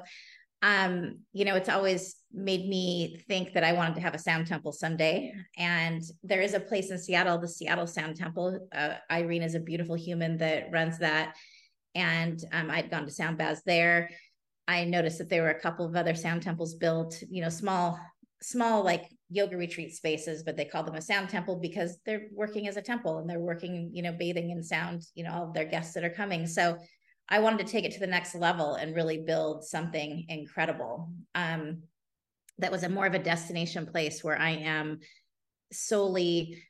um, 0.62 1.20
you 1.34 1.46
know, 1.46 1.56
it's 1.56 1.70
always 1.70 2.16
made 2.34 2.68
me 2.68 3.22
think 3.28 3.54
that 3.54 3.64
I 3.64 3.74
wanted 3.74 3.96
to 3.96 4.02
have 4.02 4.16
a 4.16 4.20
sound 4.20 4.48
temple 4.48 4.72
someday. 4.72 5.34
And 5.58 6.02
there 6.24 6.42
is 6.42 6.54
a 6.54 6.60
place 6.60 6.92
in 6.92 6.98
Seattle, 6.98 7.38
the 7.38 7.48
Seattle 7.48 7.88
Sound 7.88 8.16
Temple. 8.16 8.68
Uh, 8.74 8.96
Irene 9.12 9.44
is 9.44 9.56
a 9.56 9.60
beautiful 9.60 9.96
human 9.96 10.38
that 10.38 10.72
runs 10.72 10.98
that, 11.00 11.36
and 11.96 12.44
um, 12.52 12.70
I'd 12.70 12.92
gone 12.92 13.06
to 13.06 13.12
sound 13.12 13.38
baths 13.38 13.62
there. 13.66 14.10
I 14.68 14.84
noticed 14.84 15.18
that 15.20 15.30
there 15.30 15.44
were 15.44 15.50
a 15.50 15.60
couple 15.60 15.86
of 15.86 15.96
other 15.96 16.14
sound 16.14 16.42
temples 16.42 16.76
built, 16.76 17.22
you 17.30 17.42
know, 17.42 17.50
small, 17.50 18.00
small 18.42 18.84
like 18.84 19.06
yoga 19.30 19.58
retreat 19.58 19.94
spaces, 19.94 20.44
but 20.44 20.58
they 20.58 20.66
call 20.66 20.84
them 20.84 20.96
a 20.96 21.02
sound 21.02 21.30
temple 21.30 21.58
because 21.60 21.98
they're 22.06 22.28
working 22.32 22.68
as 22.68 22.78
a 22.78 22.82
temple 22.82 23.20
and 23.20 23.30
they're 23.30 23.40
working, 23.40 23.90
you 23.94 24.02
know, 24.02 24.12
bathing 24.12 24.52
in 24.52 24.62
sound, 24.62 25.04
you 25.16 25.24
know, 25.24 25.32
all 25.32 25.52
their 25.52 25.66
guests 25.66 25.94
that 25.94 26.04
are 26.04 26.10
coming. 26.10 26.46
So 26.46 26.78
I 27.30 27.40
wanted 27.40 27.66
to 27.66 27.72
take 27.72 27.86
it 27.86 27.92
to 27.94 28.00
the 28.00 28.08
next 28.08 28.36
level 28.36 28.76
and 28.76 28.96
really 28.96 29.20
build 29.20 29.64
something 29.64 30.26
incredible. 30.30 31.12
Um, 31.34 31.84
that 32.60 32.72
was 32.72 32.84
a 32.84 32.90
more 32.90 33.06
of 33.06 33.14
a 33.14 33.20
destination 33.20 33.86
place 33.86 34.24
where 34.24 34.40
I 34.40 34.52
am 34.52 35.00
solely, 35.72 36.64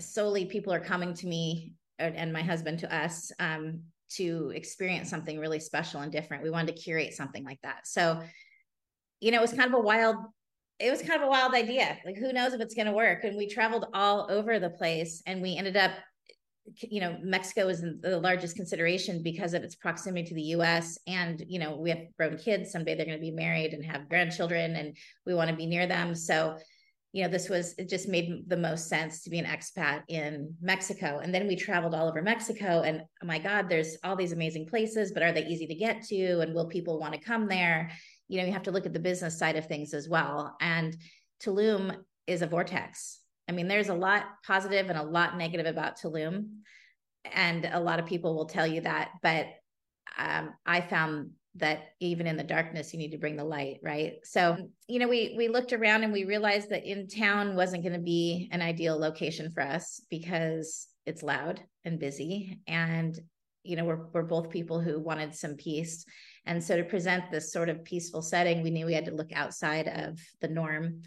solely 0.00 0.46
people 0.46 0.72
are 0.72 0.80
coming 0.80 1.14
to 1.14 1.26
me 1.26 1.72
and 1.98 2.32
my 2.32 2.42
husband 2.42 2.80
to 2.80 2.94
us 2.94 3.30
um, 3.38 3.82
to 4.16 4.52
experience 4.54 5.10
something 5.10 5.38
really 5.38 5.60
special 5.60 6.00
and 6.00 6.12
different. 6.12 6.42
We 6.42 6.50
wanted 6.50 6.76
to 6.76 6.82
curate 6.82 7.14
something 7.14 7.44
like 7.44 7.60
that. 7.62 7.86
So, 7.86 8.22
you 9.20 9.30
know, 9.30 9.38
it 9.38 9.42
was 9.42 9.52
kind 9.52 9.72
of 9.72 9.78
a 9.78 9.82
wild 9.82 10.16
it 10.82 10.90
was 10.90 11.00
kind 11.00 11.20
of 11.20 11.28
a 11.28 11.30
wild 11.30 11.54
idea. 11.54 11.96
Like, 12.04 12.16
who 12.16 12.32
knows 12.32 12.54
if 12.54 12.60
it's 12.60 12.74
going 12.74 12.86
to 12.86 12.92
work? 12.92 13.22
And 13.22 13.36
we 13.36 13.46
traveled 13.46 13.86
all 13.94 14.26
over 14.28 14.58
the 14.58 14.70
place 14.70 15.22
and 15.26 15.40
we 15.40 15.56
ended 15.56 15.76
up, 15.76 15.92
you 16.80 17.00
know, 17.00 17.16
Mexico 17.22 17.68
is 17.68 17.82
the 18.00 18.18
largest 18.18 18.56
consideration 18.56 19.22
because 19.22 19.54
of 19.54 19.62
its 19.62 19.76
proximity 19.76 20.28
to 20.28 20.34
the 20.34 20.42
US. 20.56 20.98
And, 21.06 21.42
you 21.46 21.60
know, 21.60 21.76
we 21.76 21.90
have 21.90 22.00
grown 22.18 22.36
kids. 22.36 22.72
Someday 22.72 22.96
they're 22.96 23.06
going 23.06 23.18
to 23.18 23.22
be 23.22 23.30
married 23.30 23.74
and 23.74 23.84
have 23.84 24.08
grandchildren 24.08 24.74
and 24.74 24.96
we 25.24 25.34
want 25.34 25.50
to 25.50 25.56
be 25.56 25.66
near 25.66 25.86
them. 25.86 26.16
So, 26.16 26.58
you 27.12 27.22
know, 27.22 27.28
this 27.28 27.48
was, 27.50 27.74
it 27.76 27.88
just 27.88 28.08
made 28.08 28.48
the 28.48 28.56
most 28.56 28.88
sense 28.88 29.22
to 29.22 29.30
be 29.30 29.38
an 29.38 29.44
expat 29.44 30.02
in 30.08 30.54
Mexico. 30.62 31.20
And 31.22 31.34
then 31.34 31.46
we 31.46 31.56
traveled 31.56 31.94
all 31.94 32.08
over 32.08 32.22
Mexico 32.22 32.82
and 32.82 33.02
oh 33.22 33.26
my 33.26 33.38
God, 33.38 33.68
there's 33.68 33.98
all 34.02 34.16
these 34.16 34.32
amazing 34.32 34.66
places, 34.66 35.12
but 35.12 35.22
are 35.22 35.32
they 35.32 35.44
easy 35.44 35.66
to 35.66 35.74
get 35.74 36.02
to? 36.04 36.40
And 36.40 36.54
will 36.54 36.68
people 36.68 36.98
want 36.98 37.12
to 37.12 37.20
come 37.20 37.48
there? 37.48 37.90
you 38.32 38.38
know 38.38 38.46
you 38.46 38.52
have 38.52 38.62
to 38.62 38.70
look 38.70 38.86
at 38.86 38.94
the 38.94 38.98
business 38.98 39.38
side 39.38 39.56
of 39.56 39.66
things 39.66 39.92
as 39.92 40.08
well 40.08 40.56
and 40.60 40.96
tulum 41.44 41.94
is 42.26 42.40
a 42.40 42.46
vortex 42.46 43.20
i 43.46 43.52
mean 43.52 43.68
there's 43.68 43.90
a 43.90 43.94
lot 43.94 44.24
positive 44.46 44.88
and 44.88 44.98
a 44.98 45.02
lot 45.02 45.36
negative 45.36 45.66
about 45.66 46.00
tulum 46.00 46.48
and 47.30 47.68
a 47.70 47.78
lot 47.78 47.98
of 47.98 48.06
people 48.06 48.34
will 48.34 48.46
tell 48.46 48.66
you 48.66 48.80
that 48.80 49.10
but 49.22 49.48
um, 50.16 50.54
i 50.64 50.80
found 50.80 51.30
that 51.56 51.90
even 52.00 52.26
in 52.26 52.36
the 52.36 52.42
darkness 52.42 52.92
you 52.92 52.98
need 52.98 53.10
to 53.10 53.18
bring 53.18 53.36
the 53.36 53.44
light 53.44 53.78
right? 53.82 54.14
So 54.24 54.40
mm-hmm. 54.40 54.64
you 54.88 54.98
know 54.98 55.08
we 55.08 55.34
we 55.36 55.48
looked 55.48 55.72
around 55.72 56.04
and 56.04 56.12
we 56.12 56.24
realized 56.24 56.70
that 56.70 56.84
in 56.84 57.08
town 57.08 57.56
wasn't 57.56 57.82
going 57.82 57.92
to 57.94 57.98
be 57.98 58.48
an 58.52 58.62
ideal 58.62 58.98
location 58.98 59.50
for 59.50 59.62
us 59.62 60.00
because 60.10 60.88
it's 61.04 61.22
loud 61.22 61.60
and 61.84 61.98
busy 61.98 62.60
and 62.66 63.18
you 63.64 63.76
know 63.76 63.84
we're, 63.84 64.06
we're 64.12 64.22
both 64.22 64.50
people 64.50 64.80
who 64.80 64.98
wanted 64.98 65.34
some 65.34 65.54
peace. 65.54 66.04
And 66.46 66.62
so 66.62 66.76
to 66.76 66.84
present 66.84 67.30
this 67.30 67.52
sort 67.52 67.68
of 67.68 67.84
peaceful 67.84 68.22
setting, 68.22 68.62
we 68.62 68.70
knew 68.70 68.86
we 68.86 68.94
had 68.94 69.04
to 69.04 69.14
look 69.14 69.32
outside 69.32 69.86
of 69.86 70.18
the 70.40 70.48
norm. 70.48 71.02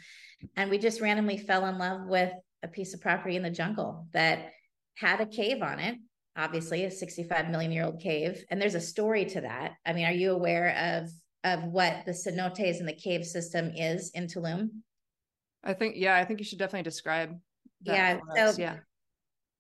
And 0.56 0.70
we 0.70 0.78
just 0.78 1.02
randomly 1.02 1.38
fell 1.38 1.66
in 1.66 1.78
love 1.78 2.08
with 2.08 2.32
a 2.64 2.68
piece 2.68 2.94
of 2.94 3.02
property 3.02 3.36
in 3.36 3.44
the 3.44 3.50
jungle 3.50 4.08
that 4.14 4.52
had 4.96 5.20
a 5.20 5.26
cave 5.26 5.62
on 5.62 5.80
it, 5.80 5.98
obviously 6.36 6.84
a 6.86 6.92
65 6.92 7.50
million 7.50 7.72
year 7.72 7.86
old 7.86 8.00
cave. 8.00 8.44
And 8.50 8.62
there's 8.62 8.76
a 8.76 8.82
story 8.82 9.26
to 9.26 9.42
that. 9.42 9.74
I 9.86 9.94
mean, 9.94 10.06
are 10.06 10.12
you 10.12 10.32
aware 10.32 11.00
of 11.00 11.10
of 11.46 11.64
what 11.66 12.06
the 12.06 12.12
cenotes 12.12 12.80
and 12.80 12.90
the 12.90 12.94
cave 12.94 13.24
system 13.24 13.72
is 13.76 14.10
in 14.16 14.26
Tulum? 14.26 14.70
I 15.64 15.74
think, 15.74 15.96
yeah, 15.96 16.16
I 16.16 16.26
think 16.26 16.40
you 16.40 16.46
should 16.46 16.60
definitely 16.60 16.84
describe. 16.84 17.40
yeah. 17.82 18.20
So, 18.36 18.54
yeah. 18.58 18.78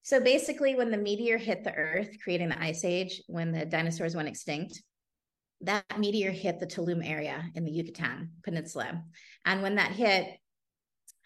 So 0.02 0.20
basically, 0.20 0.76
when 0.76 0.92
the 0.92 0.98
meteor 0.98 1.38
hit 1.38 1.64
the 1.64 1.74
Earth, 1.74 2.10
creating 2.24 2.50
the 2.50 2.62
ice 2.62 2.84
age, 2.84 3.22
when 3.28 3.52
the 3.52 3.66
dinosaurs 3.66 4.16
went 4.16 4.28
extinct, 4.28 4.82
that 5.62 5.84
meteor 5.98 6.32
hit 6.32 6.60
the 6.60 6.68
Tulum 6.68 7.08
area 7.08 7.44
in 7.56 7.66
the 7.66 7.72
Yucatan 7.72 8.32
Peninsula. 8.44 9.04
And 9.46 9.62
when 9.62 9.76
that 9.76 9.92
hit, 9.92 10.28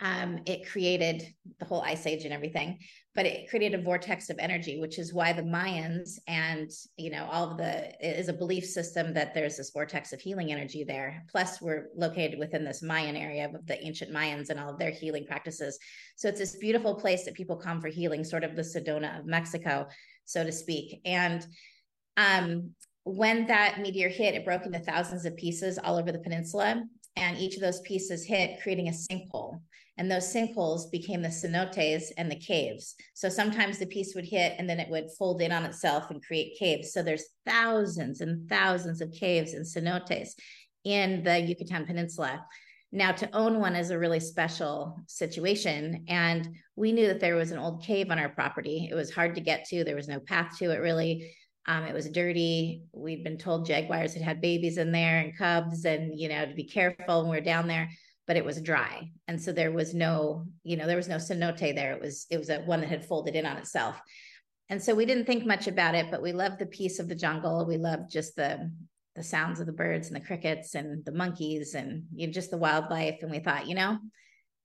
um, 0.01 0.39
it 0.45 0.69
created 0.69 1.27
the 1.59 1.65
whole 1.65 1.81
ice 1.81 2.05
age 2.05 2.23
and 2.23 2.33
everything, 2.33 2.79
but 3.15 3.25
it 3.25 3.49
created 3.49 3.77
a 3.77 3.83
vortex 3.83 4.29
of 4.29 4.37
energy, 4.39 4.79
which 4.79 4.97
is 4.97 5.13
why 5.13 5.33
the 5.33 5.41
Mayans 5.41 6.19
and 6.27 6.71
you 6.95 7.09
know 7.09 7.27
all 7.29 7.51
of 7.51 7.57
the 7.57 7.91
is 8.01 8.29
a 8.29 8.33
belief 8.33 8.65
system 8.65 9.13
that 9.13 9.33
there's 9.33 9.57
this 9.57 9.71
vortex 9.71 10.13
of 10.13 10.21
healing 10.21 10.51
energy 10.51 10.85
there. 10.85 11.25
Plus, 11.29 11.61
we're 11.61 11.87
located 11.95 12.39
within 12.39 12.63
this 12.63 12.81
Mayan 12.81 13.17
area 13.17 13.45
of 13.53 13.65
the 13.67 13.83
ancient 13.85 14.11
Mayans 14.11 14.49
and 14.49 14.59
all 14.59 14.69
of 14.69 14.79
their 14.79 14.91
healing 14.91 15.25
practices. 15.25 15.77
So 16.15 16.29
it's 16.29 16.39
this 16.39 16.55
beautiful 16.55 16.95
place 16.95 17.25
that 17.25 17.33
people 17.33 17.57
come 17.57 17.81
for 17.81 17.89
healing, 17.89 18.23
sort 18.23 18.45
of 18.45 18.55
the 18.55 18.61
Sedona 18.61 19.19
of 19.19 19.25
Mexico, 19.25 19.87
so 20.23 20.45
to 20.45 20.51
speak. 20.51 21.01
And 21.03 21.45
um, 22.15 22.71
when 23.03 23.47
that 23.47 23.79
meteor 23.79 24.09
hit, 24.09 24.35
it 24.35 24.45
broke 24.45 24.65
into 24.65 24.79
thousands 24.79 25.25
of 25.25 25.35
pieces 25.35 25.77
all 25.77 25.97
over 25.97 26.11
the 26.11 26.19
peninsula. 26.19 26.83
And 27.15 27.37
each 27.37 27.55
of 27.55 27.61
those 27.61 27.81
pieces 27.81 28.25
hit, 28.25 28.61
creating 28.61 28.87
a 28.87 28.91
sinkhole. 28.91 29.59
And 29.97 30.09
those 30.09 30.33
sinkholes 30.33 30.89
became 30.91 31.21
the 31.21 31.27
cenotes 31.27 32.05
and 32.17 32.31
the 32.31 32.39
caves. 32.39 32.95
So 33.13 33.27
sometimes 33.27 33.77
the 33.77 33.85
piece 33.85 34.15
would 34.15 34.23
hit 34.23 34.55
and 34.57 34.69
then 34.69 34.79
it 34.79 34.89
would 34.89 35.11
fold 35.17 35.41
in 35.41 35.51
on 35.51 35.65
itself 35.65 36.09
and 36.09 36.23
create 36.23 36.57
caves. 36.57 36.93
So 36.93 37.03
there's 37.03 37.25
thousands 37.45 38.21
and 38.21 38.47
thousands 38.47 39.01
of 39.01 39.11
caves 39.11 39.53
and 39.53 39.65
cenotes 39.65 40.29
in 40.85 41.21
the 41.23 41.37
Yucatan 41.37 41.85
Peninsula. 41.85 42.45
Now, 42.93 43.11
to 43.11 43.35
own 43.35 43.59
one 43.59 43.75
is 43.75 43.91
a 43.91 43.99
really 43.99 44.21
special 44.21 44.99
situation. 45.07 46.05
And 46.07 46.47
we 46.77 46.93
knew 46.93 47.07
that 47.07 47.19
there 47.19 47.35
was 47.35 47.51
an 47.51 47.59
old 47.59 47.83
cave 47.83 48.09
on 48.09 48.19
our 48.19 48.29
property. 48.29 48.87
It 48.89 48.95
was 48.95 49.11
hard 49.11 49.35
to 49.35 49.41
get 49.41 49.65
to, 49.65 49.83
there 49.83 49.97
was 49.97 50.07
no 50.07 50.21
path 50.21 50.57
to 50.59 50.71
it 50.71 50.77
really. 50.77 51.35
Um, 51.69 51.83
it 51.83 51.93
was 51.93 52.09
dirty. 52.09 52.81
We'd 52.93 53.23
been 53.23 53.37
told 53.37 53.67
jaguars 53.67 54.15
had 54.15 54.23
had 54.23 54.41
babies 54.41 54.79
in 54.79 54.91
there 54.91 55.19
and 55.19 55.37
cubs, 55.37 55.85
and 55.85 56.19
you 56.19 56.27
know 56.27 56.47
to 56.47 56.53
be 56.55 56.63
careful 56.63 57.21
when 57.21 57.29
we 57.29 57.37
were 57.37 57.41
down 57.41 57.67
there. 57.67 57.89
But 58.25 58.37
it 58.37 58.45
was 58.45 58.59
dry, 58.59 59.11
and 59.27 59.39
so 59.41 59.51
there 59.51 59.71
was 59.71 59.93
no, 59.93 60.45
you 60.63 60.77
know, 60.77 60.87
there 60.87 60.97
was 60.97 61.07
no 61.07 61.17
cenote 61.17 61.75
there. 61.75 61.93
It 61.93 62.01
was 62.01 62.25
it 62.31 62.39
was 62.39 62.49
a 62.49 62.61
one 62.61 62.81
that 62.81 62.89
had 62.89 63.05
folded 63.05 63.35
in 63.35 63.45
on 63.45 63.57
itself, 63.57 64.01
and 64.69 64.81
so 64.81 64.95
we 64.95 65.05
didn't 65.05 65.25
think 65.25 65.45
much 65.45 65.67
about 65.67 65.93
it. 65.93 66.07
But 66.09 66.23
we 66.23 66.31
loved 66.31 66.57
the 66.57 66.65
peace 66.65 66.97
of 66.97 67.07
the 67.07 67.15
jungle. 67.15 67.67
We 67.67 67.77
loved 67.77 68.11
just 68.11 68.35
the 68.35 68.71
the 69.15 69.21
sounds 69.21 69.59
of 69.59 69.67
the 69.67 69.71
birds 69.71 70.07
and 70.07 70.15
the 70.15 70.25
crickets 70.25 70.73
and 70.73 71.05
the 71.05 71.11
monkeys 71.11 71.75
and 71.75 72.05
you 72.15 72.25
know, 72.25 72.33
just 72.33 72.49
the 72.49 72.57
wildlife. 72.57 73.19
And 73.21 73.29
we 73.29 73.39
thought, 73.39 73.67
you 73.67 73.75
know, 73.75 73.99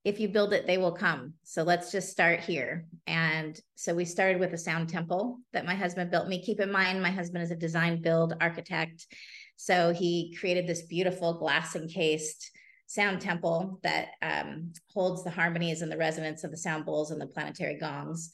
if 0.05 0.19
you 0.19 0.29
build 0.29 0.53
it, 0.53 0.67
they 0.67 0.77
will 0.77 0.91
come. 0.91 1.33
So 1.43 1.63
let's 1.63 1.91
just 1.91 2.11
start 2.11 2.39
here. 2.39 2.85
And 3.07 3.59
so 3.73 3.95
we 3.95 4.05
started 4.05 4.39
with 4.39 4.53
a 4.53 4.57
sound 4.57 4.87
temple 4.87 5.39
that 5.51 5.65
my 5.65 5.73
husband 5.73 6.11
built 6.11 6.27
me. 6.27 6.43
Keep 6.43 6.59
in 6.59 6.71
mind, 6.71 7.01
my 7.01 7.09
husband 7.09 7.43
is 7.43 7.49
a 7.49 7.55
design 7.55 8.03
build 8.03 8.35
architect. 8.39 9.07
So 9.55 9.93
he 9.93 10.37
created 10.39 10.67
this 10.67 10.83
beautiful 10.83 11.39
glass 11.39 11.75
encased 11.75 12.51
sound 12.85 13.19
temple 13.19 13.79
that 13.81 14.09
um, 14.21 14.73
holds 14.93 15.23
the 15.23 15.31
harmonies 15.31 15.81
and 15.81 15.91
the 15.91 15.97
resonance 15.97 16.43
of 16.43 16.51
the 16.51 16.57
sound 16.57 16.85
bowls 16.85 17.09
and 17.09 17.19
the 17.19 17.25
planetary 17.25 17.79
gongs. 17.79 18.31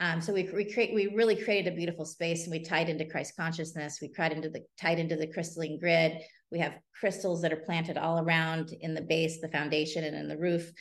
Um, 0.00 0.20
so 0.20 0.32
we, 0.32 0.50
we 0.52 0.64
create 0.64 0.92
we 0.92 1.06
really 1.14 1.36
created 1.36 1.72
a 1.72 1.76
beautiful 1.76 2.04
space 2.04 2.42
and 2.42 2.50
we 2.50 2.64
tied 2.64 2.88
into 2.88 3.04
Christ 3.04 3.34
consciousness. 3.36 4.00
We 4.02 4.08
tied 4.08 4.32
into 4.32 4.48
the 4.48 4.64
tied 4.80 4.98
into 4.98 5.14
the 5.14 5.28
crystalline 5.28 5.78
grid. 5.78 6.18
We 6.50 6.58
have 6.58 6.74
crystals 6.98 7.42
that 7.42 7.52
are 7.52 7.64
planted 7.64 7.96
all 7.96 8.18
around 8.18 8.72
in 8.80 8.94
the 8.94 9.02
base, 9.02 9.40
the 9.40 9.48
foundation, 9.48 10.02
and 10.02 10.16
in 10.16 10.26
the 10.26 10.38
roof. 10.38 10.72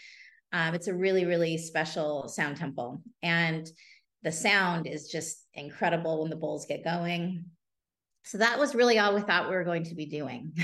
Um, 0.54 0.76
it's 0.76 0.88
a 0.88 0.94
really, 0.94 1.26
really 1.26 1.58
special 1.58 2.28
sound 2.28 2.58
temple. 2.58 3.02
And 3.24 3.68
the 4.22 4.32
sound 4.32 4.88
is 4.88 5.10
just 5.10 5.46
incredible 5.56 6.22
when 6.22 6.30
the 6.30 6.36
bowls 6.36 6.68
get 6.68 6.84
going. 6.84 7.46
So 8.24 8.38
that 8.38 8.60
was 8.60 8.76
really 8.76 9.00
all 9.00 9.16
we 9.16 9.22
thought 9.22 9.50
we 9.50 9.56
were 9.56 9.66
going 9.66 9.84
to 9.86 9.96
be 9.96 10.06
doing. 10.06 10.56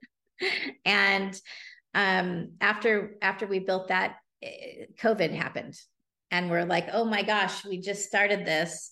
and 0.84 1.38
um, 1.94 2.52
after 2.60 3.16
after 3.22 3.46
we 3.46 3.60
built 3.60 3.88
that, 3.88 4.16
eh, 4.42 4.86
COVID 5.00 5.32
happened, 5.32 5.78
and 6.30 6.50
we're 6.50 6.64
like, 6.64 6.88
oh 6.92 7.04
my 7.04 7.22
gosh, 7.22 7.64
we 7.64 7.78
just 7.80 8.06
started 8.06 8.44
this. 8.44 8.90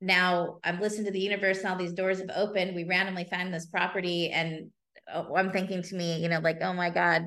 Now 0.00 0.58
I've 0.62 0.80
listened 0.80 1.06
to 1.06 1.12
the 1.12 1.20
universe, 1.20 1.58
and 1.58 1.68
all 1.68 1.76
these 1.76 1.92
doors 1.92 2.18
have 2.18 2.30
opened. 2.34 2.76
We 2.76 2.84
randomly 2.84 3.24
found 3.24 3.52
this 3.52 3.66
property, 3.66 4.30
and 4.30 4.70
oh, 5.12 5.34
I'm 5.34 5.50
thinking 5.50 5.82
to 5.82 5.96
me, 5.96 6.20
you 6.20 6.28
know, 6.28 6.40
like, 6.40 6.58
oh 6.60 6.72
my 6.72 6.90
god, 6.90 7.26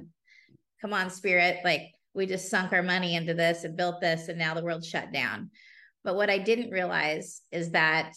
come 0.82 0.94
on, 0.94 1.10
spirit. 1.10 1.58
Like 1.66 1.93
we 2.14 2.26
just 2.26 2.50
sunk 2.50 2.74
our 2.74 2.84
money 2.84 3.16
into 3.16 3.34
this 3.34 3.64
and 3.64 3.78
built 3.78 4.02
this, 4.02 4.28
and 4.28 4.38
now 4.38 4.54
the 4.54 4.64
world 4.64 4.86
shut 4.86 5.12
down. 5.12 5.50
But 6.04 6.16
what 6.16 6.30
I 6.30 6.38
didn't 6.38 6.72
realize 6.72 7.42
is 7.52 7.72
that, 7.72 8.14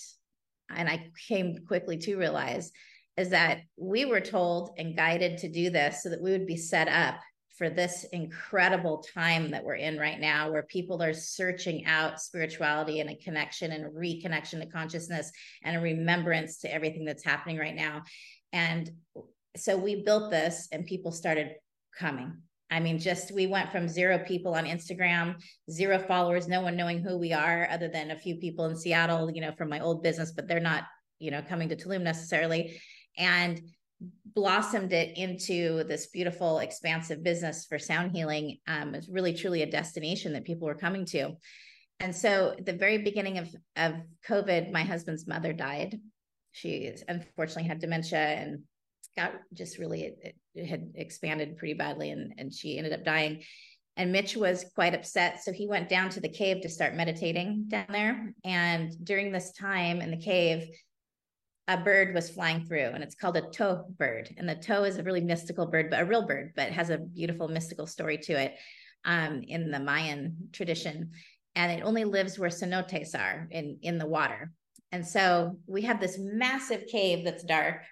and 0.68 0.88
I 0.88 1.10
came 1.28 1.64
quickly 1.66 1.96
to 1.98 2.16
realize, 2.16 2.72
is 3.16 3.30
that 3.30 3.60
we 3.76 4.04
were 4.04 4.20
told 4.20 4.70
and 4.76 4.96
guided 4.96 5.38
to 5.38 5.48
do 5.48 5.70
this 5.70 6.02
so 6.02 6.10
that 6.10 6.20
we 6.20 6.32
would 6.32 6.46
be 6.46 6.56
set 6.56 6.88
up 6.88 7.20
for 7.56 7.70
this 7.70 8.04
incredible 8.12 9.02
time 9.14 9.50
that 9.52 9.64
we're 9.64 9.76
in 9.76 9.98
right 9.98 10.20
now, 10.20 10.50
where 10.50 10.64
people 10.64 11.02
are 11.02 11.14
searching 11.14 11.86
out 11.86 12.20
spirituality 12.20 13.00
and 13.00 13.08
a 13.08 13.16
connection 13.16 13.72
and 13.72 13.86
a 13.86 13.88
reconnection 13.88 14.60
to 14.60 14.66
consciousness 14.66 15.32
and 15.64 15.74
a 15.74 15.80
remembrance 15.80 16.58
to 16.58 16.74
everything 16.74 17.06
that's 17.06 17.24
happening 17.24 17.56
right 17.56 17.74
now. 17.74 18.02
And 18.52 18.90
so 19.56 19.74
we 19.78 20.02
built 20.02 20.30
this, 20.30 20.68
and 20.70 20.84
people 20.84 21.12
started 21.12 21.52
coming. 21.98 22.42
I 22.70 22.80
mean, 22.80 22.98
just 22.98 23.32
we 23.32 23.46
went 23.46 23.70
from 23.70 23.88
zero 23.88 24.18
people 24.18 24.54
on 24.54 24.64
Instagram, 24.64 25.36
zero 25.70 25.98
followers, 25.98 26.48
no 26.48 26.62
one 26.62 26.76
knowing 26.76 27.00
who 27.00 27.16
we 27.16 27.32
are, 27.32 27.68
other 27.70 27.88
than 27.88 28.10
a 28.10 28.18
few 28.18 28.36
people 28.36 28.64
in 28.66 28.76
Seattle, 28.76 29.30
you 29.30 29.40
know, 29.40 29.52
from 29.52 29.68
my 29.68 29.80
old 29.80 30.02
business, 30.02 30.32
but 30.32 30.48
they're 30.48 30.58
not, 30.58 30.84
you 31.18 31.30
know, 31.30 31.42
coming 31.42 31.68
to 31.68 31.76
Tulum 31.76 32.02
necessarily. 32.02 32.80
And 33.16 33.60
blossomed 34.34 34.92
it 34.92 35.16
into 35.16 35.84
this 35.84 36.08
beautiful, 36.08 36.58
expansive 36.58 37.22
business 37.22 37.64
for 37.66 37.78
sound 37.78 38.12
healing. 38.12 38.58
Um, 38.66 38.94
it's 38.94 39.08
really, 39.08 39.32
truly 39.32 39.62
a 39.62 39.70
destination 39.70 40.32
that 40.34 40.44
people 40.44 40.66
were 40.66 40.74
coming 40.74 41.06
to. 41.06 41.32
And 42.00 42.14
so, 42.14 42.54
at 42.58 42.66
the 42.66 42.74
very 42.74 42.98
beginning 42.98 43.38
of, 43.38 43.48
of 43.76 43.94
COVID, 44.28 44.70
my 44.70 44.82
husband's 44.82 45.26
mother 45.26 45.52
died. 45.52 45.98
She 46.52 46.92
unfortunately 47.08 47.68
had 47.68 47.80
dementia 47.80 48.18
and 48.18 48.62
got 49.16 49.32
just 49.54 49.78
really, 49.78 50.14
it, 50.22 50.36
it 50.54 50.66
had 50.66 50.92
expanded 50.94 51.56
pretty 51.56 51.74
badly, 51.74 52.10
and, 52.10 52.34
and 52.38 52.52
she 52.52 52.78
ended 52.78 52.92
up 52.92 53.04
dying. 53.04 53.42
And 53.96 54.12
Mitch 54.12 54.36
was 54.36 54.66
quite 54.74 54.94
upset. 54.94 55.42
So 55.42 55.52
he 55.52 55.66
went 55.66 55.88
down 55.88 56.10
to 56.10 56.20
the 56.20 56.28
cave 56.28 56.60
to 56.62 56.68
start 56.68 56.94
meditating 56.94 57.64
down 57.68 57.86
there. 57.88 58.34
And 58.44 58.92
during 59.04 59.32
this 59.32 59.52
time 59.52 60.02
in 60.02 60.10
the 60.10 60.18
cave, 60.18 60.68
a 61.68 61.76
bird 61.76 62.14
was 62.14 62.30
flying 62.30 62.64
through 62.64 62.90
and 62.94 63.02
it's 63.02 63.14
called 63.14 63.36
a 63.36 63.50
toh 63.50 63.84
bird 63.98 64.32
and 64.36 64.48
the 64.48 64.54
toh 64.54 64.84
is 64.84 64.98
a 64.98 65.02
really 65.02 65.20
mystical 65.20 65.66
bird 65.66 65.90
but 65.90 66.00
a 66.00 66.04
real 66.04 66.26
bird 66.26 66.52
but 66.54 66.70
has 66.70 66.90
a 66.90 66.98
beautiful 66.98 67.48
mystical 67.48 67.86
story 67.86 68.18
to 68.18 68.32
it 68.32 68.54
um, 69.04 69.42
in 69.42 69.70
the 69.70 69.80
mayan 69.80 70.36
tradition 70.52 71.10
and 71.54 71.72
it 71.72 71.82
only 71.84 72.04
lives 72.04 72.38
where 72.38 72.50
cenotes 72.50 73.18
are 73.18 73.48
in 73.50 73.78
in 73.82 73.98
the 73.98 74.06
water 74.06 74.52
and 74.92 75.06
so 75.06 75.58
we 75.66 75.82
have 75.82 76.00
this 76.00 76.18
massive 76.20 76.86
cave 76.86 77.24
that's 77.24 77.42
dark 77.42 77.82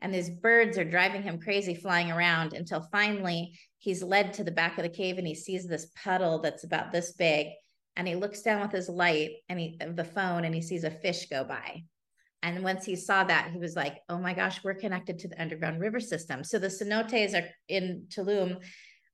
and 0.00 0.14
these 0.14 0.30
birds 0.30 0.78
are 0.78 0.84
driving 0.84 1.22
him 1.22 1.40
crazy 1.40 1.74
flying 1.74 2.10
around 2.10 2.52
until 2.52 2.86
finally 2.92 3.58
he's 3.78 4.02
led 4.02 4.32
to 4.32 4.44
the 4.44 4.50
back 4.50 4.78
of 4.78 4.84
the 4.84 4.88
cave 4.88 5.18
and 5.18 5.26
he 5.26 5.34
sees 5.34 5.66
this 5.66 5.90
puddle 6.02 6.40
that's 6.40 6.64
about 6.64 6.92
this 6.92 7.12
big 7.12 7.48
and 7.96 8.06
he 8.06 8.14
looks 8.14 8.42
down 8.42 8.60
with 8.60 8.72
his 8.72 8.88
light 8.88 9.30
and 9.48 9.58
he 9.58 9.78
the 9.94 10.04
phone 10.04 10.44
and 10.44 10.54
he 10.54 10.62
sees 10.62 10.84
a 10.84 10.90
fish 10.90 11.28
go 11.28 11.44
by 11.44 11.82
and 12.42 12.62
once 12.62 12.84
he 12.84 12.94
saw 12.94 13.24
that, 13.24 13.50
he 13.50 13.58
was 13.58 13.74
like, 13.74 13.98
oh 14.08 14.18
my 14.18 14.32
gosh, 14.32 14.62
we're 14.62 14.74
connected 14.74 15.18
to 15.18 15.28
the 15.28 15.40
underground 15.40 15.80
river 15.80 15.98
system. 15.98 16.44
So 16.44 16.58
the 16.58 16.68
cenotes 16.68 17.34
are 17.34 17.48
in 17.68 18.06
Tulum 18.08 18.62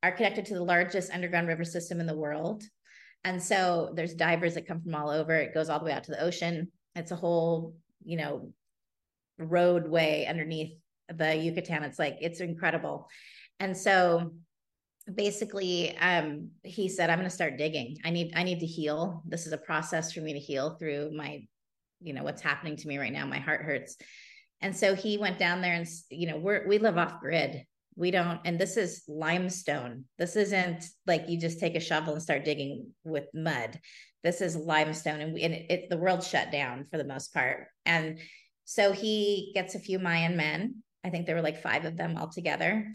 are 0.02 0.12
connected 0.12 0.44
to 0.46 0.54
the 0.54 0.62
largest 0.62 1.11
underground 1.11 1.48
river 1.48 1.64
system 1.64 2.00
in 2.00 2.06
the 2.06 2.16
world. 2.16 2.62
And 3.24 3.42
so 3.42 3.92
there's 3.94 4.12
divers 4.12 4.54
that 4.54 4.68
come 4.68 4.82
from 4.82 4.94
all 4.94 5.09
over. 5.09 5.35
It 5.35 5.54
goes 5.54 5.70
all 5.70 5.78
the 5.78 5.87
way 5.87 5.92
out 5.92 6.04
to 6.04 6.11
the 6.11 6.22
ocean. 6.22 6.70
It's 6.94 7.11
a 7.11 7.16
whole, 7.16 7.74
you 8.04 8.18
know, 8.18 8.52
roadway 9.38 10.27
underneath 10.29 10.79
the 11.09 11.37
Yucatan. 11.37 11.83
It's 11.85 11.99
like, 11.99 12.18
it's 12.20 12.40
incredible. 12.40 13.09
And 13.61 13.77
so 13.77 14.33
basically 15.12 15.97
um 15.99 16.49
he 16.62 16.88
said 16.88 17.11
i'm 17.11 17.18
going 17.18 17.29
to 17.29 17.35
start 17.35 17.59
digging. 17.59 17.99
I 18.05 18.11
need 18.11 18.33
i 18.35 18.42
need 18.42 18.61
to 18.61 18.66
heal. 18.66 19.23
This 19.27 19.47
is 19.47 19.53
a 19.53 19.59
process 19.59 20.12
for 20.12 20.20
me 20.20 20.33
to 20.33 20.38
heal 20.38 20.77
through 20.79 21.12
my 21.14 21.47
you 22.01 22.12
know 22.12 22.23
what's 22.23 22.42
happening 22.42 22.77
to 22.77 22.88
me 22.88 22.99
right 22.99 23.12
now. 23.12 23.27
My 23.27 23.38
heart 23.38 23.62
hurts. 23.62 23.97
And 24.61 24.75
so 24.75 24.94
he 24.94 25.18
went 25.18 25.38
down 25.38 25.61
there 25.61 25.75
and 25.75 25.87
you 26.11 26.29
know 26.29 26.38
we're 26.38 26.66
we 26.66 26.79
live 26.79 26.99
off 26.99 27.20
grid. 27.20 27.64
We 27.97 28.11
don't 28.11 28.40
and 28.44 28.59
this 28.59 28.77
is 28.77 29.05
limestone. 29.07 30.05
This 30.18 30.37
isn't 30.37 30.85
like 31.07 31.29
you 31.29 31.38
just 31.38 31.61
take 31.61 31.77
a 31.77 31.81
shovel 31.81 32.14
and 32.14 32.23
start 32.23 32.44
digging 32.44 32.92
with 33.05 33.27
mud. 33.35 33.79
This 34.23 34.40
is 34.40 34.57
limestone 34.57 35.20
and, 35.20 35.35
we, 35.35 35.42
and 35.42 35.53
it, 35.53 35.66
it, 35.68 35.90
the 35.90 35.99
world 35.99 36.25
shut 36.25 36.51
down 36.51 36.87
for 36.90 36.97
the 36.97 37.05
most 37.05 37.35
part. 37.35 37.66
And 37.85 38.20
so 38.64 38.92
he 38.92 39.50
gets 39.55 39.74
a 39.74 39.81
few 39.81 39.98
mayan 39.98 40.37
men 40.37 40.83
i 41.05 41.11
think 41.11 41.27
there 41.27 41.37
were 41.37 41.42
like 41.42 41.62
five 41.62 41.85
of 41.85 41.96
them 41.96 42.16
all 42.16 42.29
together 42.29 42.87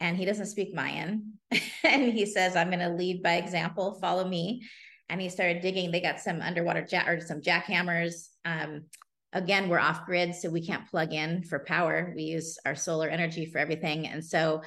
and 0.00 0.16
he 0.16 0.24
doesn't 0.24 0.46
speak 0.46 0.74
mayan 0.74 1.32
and 1.84 2.12
he 2.12 2.26
says 2.26 2.56
i'm 2.56 2.68
going 2.68 2.78
to 2.80 2.88
lead 2.88 3.22
by 3.22 3.34
example 3.34 3.98
follow 4.00 4.26
me 4.26 4.62
and 5.08 5.20
he 5.20 5.28
started 5.28 5.62
digging. 5.62 5.90
They 5.90 6.00
got 6.00 6.20
some 6.20 6.40
underwater 6.40 6.82
jack 6.82 7.08
or 7.08 7.20
some 7.20 7.40
jackhammers. 7.40 8.28
Um, 8.44 8.84
again, 9.32 9.68
we're 9.68 9.78
off 9.78 10.04
grid, 10.04 10.34
so 10.34 10.50
we 10.50 10.66
can't 10.66 10.88
plug 10.88 11.12
in 11.12 11.44
for 11.44 11.60
power. 11.60 12.12
We 12.16 12.24
use 12.24 12.58
our 12.66 12.74
solar 12.74 13.08
energy 13.08 13.46
for 13.46 13.58
everything. 13.58 14.08
And 14.08 14.24
so 14.24 14.62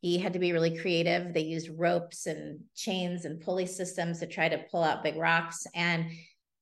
he 0.00 0.18
had 0.18 0.32
to 0.32 0.38
be 0.38 0.52
really 0.52 0.78
creative. 0.78 1.32
They 1.32 1.42
used 1.42 1.70
ropes 1.76 2.26
and 2.26 2.60
chains 2.76 3.24
and 3.24 3.40
pulley 3.40 3.66
systems 3.66 4.20
to 4.20 4.26
try 4.26 4.48
to 4.48 4.64
pull 4.70 4.82
out 4.82 5.04
big 5.04 5.16
rocks. 5.16 5.66
And 5.74 6.06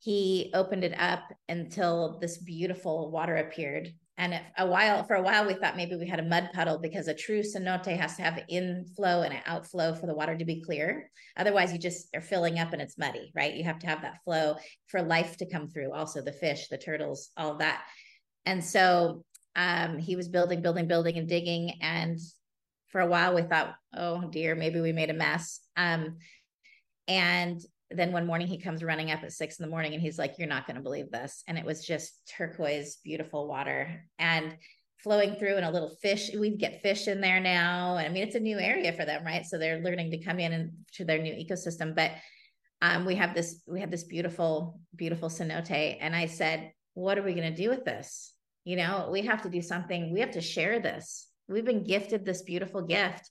he 0.01 0.51
opened 0.55 0.83
it 0.83 0.99
up 0.99 1.31
until 1.49 2.19
this 2.21 2.39
beautiful 2.39 3.11
water 3.11 3.37
appeared. 3.37 3.93
And 4.17 4.35
if 4.35 4.43
a 4.59 4.67
while 4.67 5.05
for 5.05 5.15
a 5.15 5.23
while 5.23 5.47
we 5.47 5.55
thought 5.55 5.77
maybe 5.77 5.97
we 5.97 6.09
had 6.09 6.21
a 6.21 6.25
mud 6.25 6.51
puddle 6.55 6.79
because 6.79 7.07
a 7.07 7.15
true 7.15 7.41
cenote 7.41 7.97
has 7.97 8.17
to 8.17 8.23
have 8.23 8.43
inflow 8.49 9.23
and 9.23 9.35
an 9.35 9.43
outflow 9.47 9.95
for 9.95 10.07
the 10.07 10.15
water 10.15 10.37
to 10.37 10.45
be 10.45 10.63
clear. 10.63 11.11
Otherwise 11.37 11.73
you 11.73 11.79
just 11.79 12.09
are 12.15 12.23
filling 12.23 12.59
up 12.59 12.73
and 12.73 12.81
it's 12.81 12.99
muddy 12.99 13.31
right? 13.35 13.55
You 13.55 13.65
have 13.65 13.79
to 13.81 13.87
have 13.87 14.03
that 14.03 14.23
flow 14.25 14.57
for 14.89 15.03
life 15.03 15.37
to 15.39 15.51
come 15.51 15.69
through 15.69 15.93
also 15.93 16.23
the 16.23 16.33
fish 16.33 16.69
the 16.69 16.79
turtles 16.79 17.31
all 17.37 17.57
that. 17.59 17.83
And 18.47 18.65
so 18.65 19.23
um, 19.55 19.99
he 19.99 20.17
was 20.17 20.29
building 20.29 20.63
building 20.63 20.87
building 20.87 21.19
and 21.19 21.29
digging. 21.29 21.75
And 21.83 22.19
for 22.89 23.03
a 23.03 23.07
while 23.07 23.35
we 23.35 23.43
thought 23.43 23.75
oh 23.95 24.29
dear 24.31 24.55
maybe 24.55 24.81
we 24.81 24.93
made 24.93 25.11
a 25.11 25.15
mess. 25.15 25.61
Um, 25.77 26.17
and 27.07 27.61
then 27.91 28.13
one 28.13 28.27
morning 28.27 28.47
he 28.47 28.59
comes 28.59 28.85
running 28.85 29.11
up 29.11 29.23
at 29.23 29.33
six 29.33 29.59
in 29.59 29.65
the 29.65 29.71
morning 29.71 29.95
and 29.95 30.03
he's 30.03 30.19
like, 30.19 30.39
You're 30.39 30.49
not 30.49 30.67
going 30.67 30.77
to 30.77 30.83
believe 30.83 31.11
this. 31.11 31.43
And 31.49 31.59
it 31.59 31.65
was 31.65 31.85
just 31.85 32.13
turquoise, 32.37 32.99
beautiful 33.05 33.49
water 33.49 34.03
and 34.19 34.57
flowing 34.99 35.35
through 35.35 35.57
and 35.57 35.65
a 35.65 35.71
little 35.71 35.97
fish. 36.03 36.31
We 36.39 36.57
get 36.57 36.83
fish 36.83 37.09
in 37.09 37.21
there 37.21 37.41
now. 37.41 37.97
I 37.97 38.09
mean, 38.09 38.23
it's 38.23 38.35
a 38.35 38.41
new 38.41 38.59
area 38.59 38.93
for 38.93 39.05
them, 39.05 39.25
right? 39.25 39.45
So 39.45 39.59
they're 39.59 39.81
learning 39.81 40.11
to 40.13 40.19
come 40.19 40.39
in 40.39 40.53
and 40.53 40.73
to 40.95 41.05
their 41.05 41.21
new 41.21 41.33
ecosystem. 41.33 41.95
But 41.95 42.13
um, 42.83 43.05
we 43.05 43.15
have 43.17 43.35
this, 43.35 43.63
we 43.67 43.81
have 43.81 43.91
this 43.91 44.05
beautiful, 44.05 44.79
beautiful 44.95 45.29
cenote. 45.29 45.97
And 46.01 46.15
I 46.15 46.27
said, 46.27 46.73
What 46.95 47.19
are 47.19 47.23
we 47.23 47.35
going 47.35 47.53
to 47.53 47.63
do 47.63 47.71
with 47.71 47.85
this? 47.85 48.33
You 48.65 48.77
know, 48.77 49.09
we 49.11 49.23
have 49.23 49.43
to 49.43 49.51
do 49.51 49.63
something. 49.63 50.13
We 50.13 50.21
have 50.21 50.33
to 50.33 50.41
share 50.41 50.81
this. 50.81 51.29
We've 51.49 51.65
been 51.65 51.83
gifted 51.83 52.25
this 52.25 52.43
beautiful 52.43 52.83
gift 52.83 53.29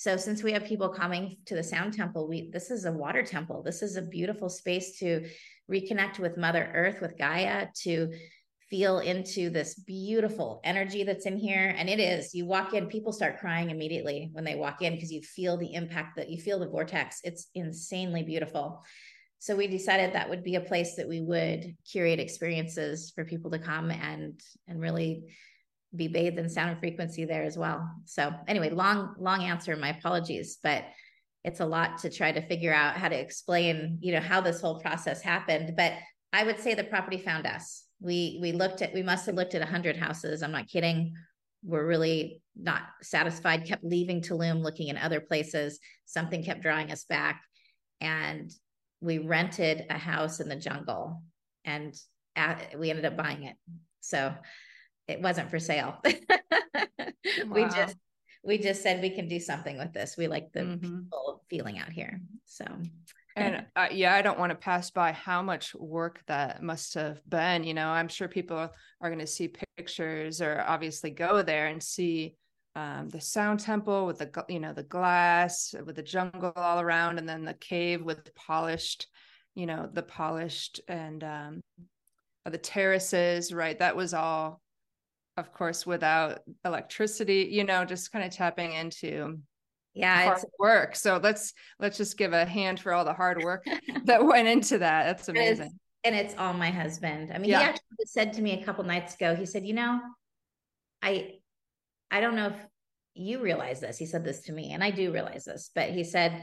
so 0.00 0.16
since 0.16 0.42
we 0.42 0.52
have 0.52 0.64
people 0.64 0.88
coming 0.88 1.36
to 1.44 1.54
the 1.54 1.62
sound 1.62 1.92
temple, 1.92 2.26
we 2.26 2.48
this 2.50 2.70
is 2.70 2.86
a 2.86 2.92
water 2.92 3.22
temple. 3.22 3.62
This 3.62 3.82
is 3.82 3.96
a 3.96 4.02
beautiful 4.02 4.48
space 4.48 4.98
to 5.00 5.28
reconnect 5.70 6.18
with 6.18 6.38
Mother 6.38 6.72
Earth, 6.74 7.02
with 7.02 7.18
Gaia, 7.18 7.66
to 7.82 8.10
feel 8.70 9.00
into 9.00 9.50
this 9.50 9.74
beautiful 9.74 10.62
energy 10.64 11.04
that's 11.04 11.26
in 11.26 11.36
here. 11.36 11.74
And 11.76 11.90
it 11.90 12.00
is, 12.00 12.34
you 12.34 12.46
walk 12.46 12.72
in, 12.72 12.86
people 12.86 13.12
start 13.12 13.40
crying 13.40 13.68
immediately 13.68 14.30
when 14.32 14.42
they 14.42 14.54
walk 14.54 14.80
in 14.80 14.94
because 14.94 15.12
you 15.12 15.20
feel 15.20 15.58
the 15.58 15.74
impact 15.74 16.16
that 16.16 16.30
you 16.30 16.40
feel 16.40 16.58
the 16.58 16.70
vortex. 16.70 17.20
It's 17.22 17.48
insanely 17.54 18.22
beautiful. 18.22 18.82
So 19.38 19.54
we 19.54 19.66
decided 19.66 20.14
that 20.14 20.30
would 20.30 20.42
be 20.42 20.54
a 20.54 20.62
place 20.62 20.96
that 20.96 21.10
we 21.10 21.20
would 21.20 21.76
curate 21.84 22.20
experiences 22.20 23.12
for 23.14 23.26
people 23.26 23.50
to 23.50 23.58
come 23.58 23.90
and 23.90 24.40
and 24.66 24.80
really 24.80 25.24
be 25.94 26.08
bathed 26.08 26.38
in 26.38 26.48
sound 26.48 26.70
and 26.70 26.78
frequency 26.78 27.24
there 27.24 27.42
as 27.42 27.58
well. 27.58 27.88
So 28.04 28.32
anyway, 28.46 28.70
long, 28.70 29.14
long 29.18 29.42
answer. 29.42 29.76
My 29.76 29.90
apologies, 29.90 30.58
but 30.62 30.84
it's 31.44 31.60
a 31.60 31.66
lot 31.66 31.98
to 31.98 32.10
try 32.10 32.32
to 32.32 32.46
figure 32.46 32.72
out 32.72 32.96
how 32.96 33.08
to 33.08 33.18
explain, 33.18 33.98
you 34.00 34.12
know, 34.12 34.20
how 34.20 34.40
this 34.40 34.60
whole 34.60 34.80
process 34.80 35.22
happened. 35.22 35.74
But 35.76 35.94
I 36.32 36.44
would 36.44 36.60
say 36.60 36.74
the 36.74 36.84
property 36.84 37.18
found 37.18 37.46
us. 37.46 37.84
We 38.00 38.38
we 38.40 38.52
looked 38.52 38.82
at 38.82 38.94
we 38.94 39.02
must 39.02 39.26
have 39.26 39.34
looked 39.34 39.54
at 39.54 39.62
a 39.62 39.66
hundred 39.66 39.96
houses. 39.96 40.42
I'm 40.42 40.52
not 40.52 40.68
kidding. 40.68 41.14
We're 41.64 41.86
really 41.86 42.40
not 42.56 42.82
satisfied. 43.02 43.66
Kept 43.66 43.84
leaving 43.84 44.22
Tulum, 44.22 44.62
looking 44.62 44.88
in 44.88 44.96
other 44.96 45.20
places. 45.20 45.78
Something 46.06 46.44
kept 46.44 46.62
drawing 46.62 46.92
us 46.92 47.04
back, 47.04 47.42
and 48.00 48.50
we 49.00 49.18
rented 49.18 49.86
a 49.90 49.98
house 49.98 50.40
in 50.40 50.48
the 50.48 50.56
jungle, 50.56 51.22
and 51.64 51.94
at, 52.36 52.78
we 52.78 52.90
ended 52.90 53.04
up 53.04 53.16
buying 53.16 53.44
it. 53.44 53.56
So 54.00 54.32
it 55.10 55.20
wasn't 55.20 55.50
for 55.50 55.58
sale. 55.58 56.00
wow. 56.04 57.12
We 57.46 57.64
just 57.64 57.96
we 58.42 58.58
just 58.58 58.82
said 58.82 59.02
we 59.02 59.10
can 59.10 59.28
do 59.28 59.38
something 59.38 59.78
with 59.78 59.92
this. 59.92 60.16
We 60.16 60.28
like 60.28 60.52
the 60.52 60.60
mm-hmm. 60.60 61.00
people 61.02 61.44
feeling 61.50 61.78
out 61.78 61.90
here. 61.90 62.20
So 62.46 62.64
and 63.36 63.66
uh, 63.76 63.88
yeah, 63.92 64.14
I 64.14 64.22
don't 64.22 64.38
want 64.38 64.50
to 64.50 64.56
pass 64.56 64.90
by 64.90 65.12
how 65.12 65.42
much 65.42 65.74
work 65.74 66.22
that 66.26 66.62
must 66.62 66.94
have 66.94 67.20
been. 67.28 67.64
You 67.64 67.74
know, 67.74 67.88
I'm 67.88 68.08
sure 68.08 68.28
people 68.28 68.56
are 68.58 69.08
going 69.08 69.20
to 69.20 69.26
see 69.26 69.52
pictures 69.76 70.42
or 70.42 70.64
obviously 70.66 71.10
go 71.10 71.42
there 71.42 71.68
and 71.68 71.82
see 71.82 72.34
um, 72.76 73.08
the 73.08 73.20
sound 73.20 73.60
temple 73.60 74.06
with 74.06 74.18
the 74.18 74.44
you 74.48 74.60
know 74.60 74.72
the 74.72 74.84
glass 74.84 75.74
with 75.84 75.96
the 75.96 76.02
jungle 76.02 76.52
all 76.54 76.80
around 76.80 77.18
and 77.18 77.28
then 77.28 77.44
the 77.44 77.54
cave 77.54 78.02
with 78.02 78.32
polished 78.36 79.08
you 79.54 79.66
know 79.66 79.88
the 79.92 80.02
polished 80.02 80.80
and 80.86 81.24
um, 81.24 81.60
the 82.44 82.58
terraces 82.58 83.52
right 83.52 83.80
that 83.80 83.96
was 83.96 84.14
all 84.14 84.60
of 85.40 85.52
course 85.52 85.84
without 85.84 86.40
electricity 86.64 87.48
you 87.50 87.64
know 87.64 87.84
just 87.84 88.12
kind 88.12 88.24
of 88.24 88.30
tapping 88.30 88.72
into 88.72 89.38
yeah 89.94 90.24
hard 90.24 90.44
work. 90.58 90.94
So 90.96 91.18
let's 91.22 91.52
let's 91.80 91.96
just 91.96 92.16
give 92.16 92.32
a 92.32 92.44
hand 92.44 92.78
for 92.78 92.92
all 92.92 93.04
the 93.04 93.12
hard 93.12 93.42
work 93.42 93.64
that 94.04 94.24
went 94.24 94.46
into 94.46 94.78
that. 94.78 95.04
That's 95.04 95.28
amazing. 95.28 95.72
and 96.04 96.14
it's 96.14 96.34
all 96.38 96.52
my 96.52 96.70
husband. 96.70 97.32
I 97.34 97.38
mean 97.38 97.50
yeah. 97.50 97.58
he 97.58 97.64
actually 97.64 98.06
said 98.06 98.32
to 98.34 98.42
me 98.42 98.60
a 98.60 98.64
couple 98.64 98.84
nights 98.84 99.14
ago 99.14 99.34
he 99.34 99.46
said 99.46 99.66
you 99.66 99.74
know 99.74 100.00
i 101.02 101.32
i 102.10 102.20
don't 102.20 102.36
know 102.36 102.48
if 102.48 102.66
you 103.14 103.40
realize 103.40 103.80
this 103.80 103.98
he 103.98 104.06
said 104.06 104.24
this 104.24 104.42
to 104.42 104.52
me 104.52 104.72
and 104.72 104.84
i 104.84 104.90
do 104.90 105.12
realize 105.12 105.44
this 105.44 105.70
but 105.74 105.90
he 105.90 106.04
said 106.04 106.42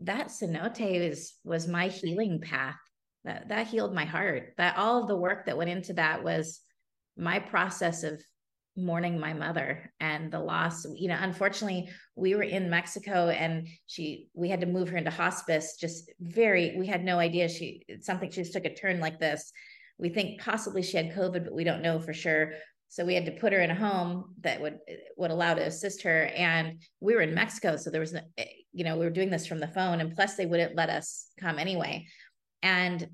that 0.00 0.28
cenote 0.28 0.80
is 0.80 1.34
was 1.44 1.66
my 1.66 1.88
healing 1.88 2.40
path. 2.40 2.76
That 3.24 3.48
that 3.48 3.66
healed 3.66 3.94
my 3.94 4.04
heart. 4.04 4.54
That 4.56 4.76
all 4.76 5.02
of 5.02 5.08
the 5.08 5.16
work 5.16 5.46
that 5.46 5.56
went 5.56 5.70
into 5.70 5.94
that 5.94 6.22
was 6.22 6.60
my 7.16 7.38
process 7.38 8.02
of 8.02 8.22
mourning 8.76 9.18
my 9.18 9.32
mother 9.32 9.90
and 10.00 10.30
the 10.30 10.38
loss 10.38 10.84
you 10.96 11.08
know 11.08 11.16
unfortunately 11.20 11.88
we 12.14 12.34
were 12.34 12.42
in 12.42 12.68
mexico 12.68 13.30
and 13.30 13.66
she 13.86 14.28
we 14.34 14.50
had 14.50 14.60
to 14.60 14.66
move 14.66 14.90
her 14.90 14.98
into 14.98 15.10
hospice 15.10 15.76
just 15.80 16.12
very 16.20 16.76
we 16.76 16.86
had 16.86 17.02
no 17.02 17.18
idea 17.18 17.48
she 17.48 17.82
something 18.00 18.30
she 18.30 18.42
just 18.42 18.52
took 18.52 18.64
a 18.64 18.74
turn 18.74 19.00
like 19.00 19.18
this. 19.18 19.52
We 19.98 20.10
think 20.10 20.40
possibly 20.42 20.82
she 20.82 20.98
had 20.98 21.12
covid 21.12 21.44
but 21.44 21.54
we 21.54 21.64
don't 21.64 21.82
know 21.82 21.98
for 21.98 22.12
sure. 22.12 22.52
So 22.88 23.04
we 23.04 23.14
had 23.14 23.26
to 23.26 23.32
put 23.32 23.52
her 23.52 23.60
in 23.60 23.70
a 23.70 23.74
home 23.74 24.34
that 24.42 24.60
would 24.60 24.78
would 25.16 25.30
allow 25.30 25.54
to 25.54 25.62
assist 25.62 26.02
her. 26.02 26.26
And 26.36 26.82
we 27.00 27.14
were 27.14 27.22
in 27.22 27.34
mexico 27.34 27.76
so 27.76 27.90
there 27.90 28.00
was 28.00 28.14
eh, 28.14 28.44
you 28.72 28.84
know 28.84 28.96
we 28.98 29.06
were 29.06 29.10
doing 29.10 29.30
this 29.30 29.46
from 29.46 29.58
the 29.58 29.68
phone 29.68 30.00
and 30.00 30.14
plus 30.14 30.36
they 30.36 30.46
wouldn't 30.46 30.76
let 30.76 30.90
us 30.90 31.28
come 31.40 31.58
anyway. 31.58 32.06
And 32.62 33.08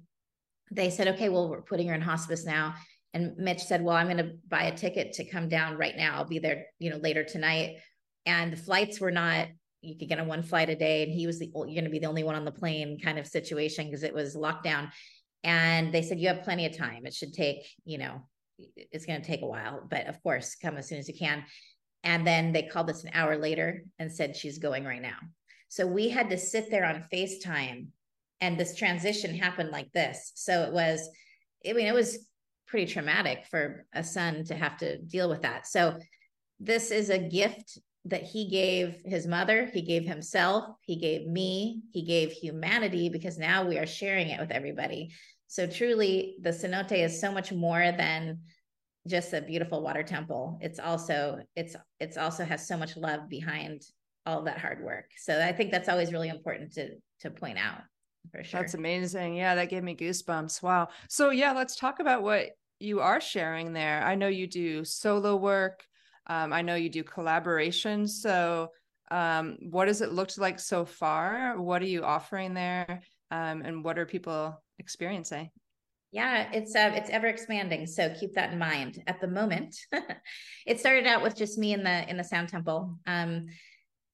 they 0.73 0.91
said 0.91 1.07
okay 1.09 1.29
well 1.29 1.49
we're 1.49 1.63
putting 1.63 1.87
her 1.87 1.95
in 1.95 2.01
hospice 2.01 2.45
now 2.45 2.75
and 3.15 3.37
Mitch 3.37 3.63
said, 3.63 3.83
Well, 3.83 3.97
I'm 3.97 4.07
going 4.07 4.17
to 4.19 4.33
buy 4.49 4.65
a 4.65 4.77
ticket 4.77 5.15
to 5.15 5.25
come 5.25 5.49
down 5.49 5.77
right 5.77 5.97
now. 5.97 6.17
I'll 6.17 6.25
be 6.25 6.39
there, 6.39 6.67
you 6.79 6.91
know, 6.91 6.97
later 6.97 7.25
tonight. 7.25 7.77
And 8.25 8.53
the 8.53 8.57
flights 8.57 9.01
were 9.01 9.11
not, 9.11 9.49
you 9.81 9.99
could 9.99 10.09
get 10.09 10.19
on 10.19 10.29
one 10.29 10.43
flight 10.43 10.71
a 10.71 10.77
day. 10.77 11.03
And 11.03 11.13
he 11.13 11.27
was 11.27 11.39
the, 11.39 11.47
you're 11.47 11.67
going 11.67 11.85
to 11.85 11.91
be 11.91 11.99
the 11.99 12.07
only 12.07 12.25
one 12.25 12.37
on 12.37 12.45
the 12.45 12.53
plane 12.53 12.99
kind 12.99 13.19
of 13.19 13.27
situation 13.27 13.87
because 13.87 14.03
it 14.03 14.15
was 14.15 14.37
lockdown. 14.37 14.91
And 15.45 15.93
they 15.93 16.03
said, 16.03 16.21
You 16.21 16.29
have 16.29 16.43
plenty 16.43 16.67
of 16.67 16.77
time. 16.77 17.05
It 17.05 17.15
should 17.15 17.35
take, 17.35 17.67
you 17.85 17.99
know, 17.99 18.23
it's 18.77 19.07
going 19.07 19.21
to 19.21 19.27
take 19.27 19.43
a 19.43 19.47
while, 19.47 19.87
but 19.91 20.07
of 20.07 20.23
course, 20.23 20.55
come 20.55 20.77
as 20.77 20.89
soon 20.89 20.99
as 20.99 21.09
you 21.09 21.15
can. 21.19 21.45
And 22.05 22.27
then 22.27 22.53
they 22.53 22.63
called 22.63 22.91
us 22.91 23.05
an 23.05 23.11
hour 23.13 23.37
later 23.37 23.85
and 23.99 24.11
said, 24.11 24.37
She's 24.37 24.59
going 24.59 24.85
right 24.85 25.03
now. 25.03 25.17
So 25.69 25.87
we 25.87 26.09
had 26.09 26.31
to 26.31 26.39
sit 26.39 26.71
there 26.71 26.85
on 26.85 27.05
FaceTime 27.13 27.89
and 28.41 28.59
this 28.59 28.77
transition 28.77 29.35
happened 29.35 29.71
like 29.71 29.93
this. 29.93 30.33
So 30.35 30.63
it 30.63 30.73
was, 30.73 31.09
I 31.67 31.73
mean, 31.73 31.87
it 31.87 31.95
was 31.95 32.27
pretty 32.73 32.91
traumatic 32.91 33.45
for 33.51 33.85
a 33.93 34.03
son 34.03 34.45
to 34.45 34.55
have 34.55 34.79
to 34.79 34.97
deal 34.97 35.29
with 35.29 35.43
that. 35.43 35.67
So 35.67 35.99
this 36.59 36.91
is 36.91 37.11
a 37.11 37.19
gift 37.19 37.79
that 38.07 38.23
he 38.23 38.49
gave 38.49 39.03
his 39.05 39.27
mother, 39.27 39.67
he 39.67 39.83
gave 39.83 40.07
himself, 40.07 40.65
he 40.81 40.97
gave 40.97 41.27
me, 41.27 41.83
he 41.93 42.03
gave 42.03 42.33
humanity 42.33 43.11
because 43.11 43.37
now 43.37 43.69
we 43.69 43.77
are 43.77 43.85
sharing 43.85 44.29
it 44.29 44.41
with 44.41 44.51
everybody. 44.51 45.11
So 45.49 45.67
truly 45.67 46.37
the 46.41 46.49
cenote 46.49 46.93
is 46.93 47.21
so 47.21 47.31
much 47.31 47.53
more 47.53 47.93
than 47.93 48.41
just 49.07 49.35
a 49.35 49.43
beautiful 49.43 49.83
water 49.83 50.03
temple. 50.03 50.59
It's 50.63 50.79
also 50.79 51.41
it's 51.55 51.77
it's 52.01 52.17
also 52.17 52.43
has 52.43 52.67
so 52.67 52.79
much 52.79 52.97
love 52.97 53.29
behind 53.29 53.83
all 54.25 54.45
that 54.45 54.57
hard 54.57 54.83
work. 54.83 55.11
So 55.19 55.39
I 55.39 55.53
think 55.53 55.71
that's 55.71 55.91
always 55.91 56.11
really 56.11 56.31
important 56.31 56.73
to 56.77 56.95
to 57.21 57.31
point 57.31 57.59
out 57.59 57.83
for 58.31 58.43
sure. 58.43 58.61
That's 58.61 58.75
amazing. 58.75 59.37
Yeah, 59.37 59.57
that 59.57 59.69
gave 59.69 59.83
me 59.83 59.95
goosebumps. 59.95 60.63
Wow. 60.63 60.89
So 61.11 61.31
yeah, 61.31 61.53
let's 61.53 61.77
talk 61.77 62.01
about 62.01 62.23
what 62.23 62.53
you 62.83 63.01
are 63.01 63.21
sharing 63.21 63.73
there. 63.73 64.03
I 64.03 64.15
know 64.15 64.29
you 64.29 64.47
do 64.47 64.85
solo 64.85 65.37
work. 65.37 65.85
Um, 66.27 66.53
I 66.53 66.63
know 66.63 66.75
you 66.75 66.89
do 66.89 67.05
collaborations. 67.05 68.11
So, 68.11 68.71
um, 69.11 69.59
what 69.71 69.89
has 69.89 70.01
it 70.01 70.13
looked 70.13 70.39
like 70.39 70.59
so 70.59 70.85
far? 70.85 71.61
What 71.61 71.83
are 71.83 71.87
you 71.87 72.03
offering 72.03 72.55
there, 72.55 73.03
um, 73.31 73.63
and 73.63 73.85
what 73.85 73.99
are 73.99 74.07
people 74.07 74.63
experiencing? 74.79 75.51
Yeah, 76.13 76.51
it's 76.53 76.75
uh, 76.75 76.93
it's 76.95 77.11
ever 77.11 77.27
expanding. 77.27 77.87
So 77.87 78.15
keep 78.19 78.35
that 78.35 78.53
in 78.53 78.59
mind. 78.59 79.03
At 79.07 79.21
the 79.21 79.29
moment, 79.29 79.77
it 80.67 80.81
started 80.81 81.07
out 81.07 81.23
with 81.23 81.37
just 81.37 81.59
me 81.59 81.73
in 81.73 81.85
the 81.85 82.09
in 82.09 82.17
the 82.17 82.25
Sound 82.25 82.49
Temple, 82.49 82.99
um, 83.07 83.47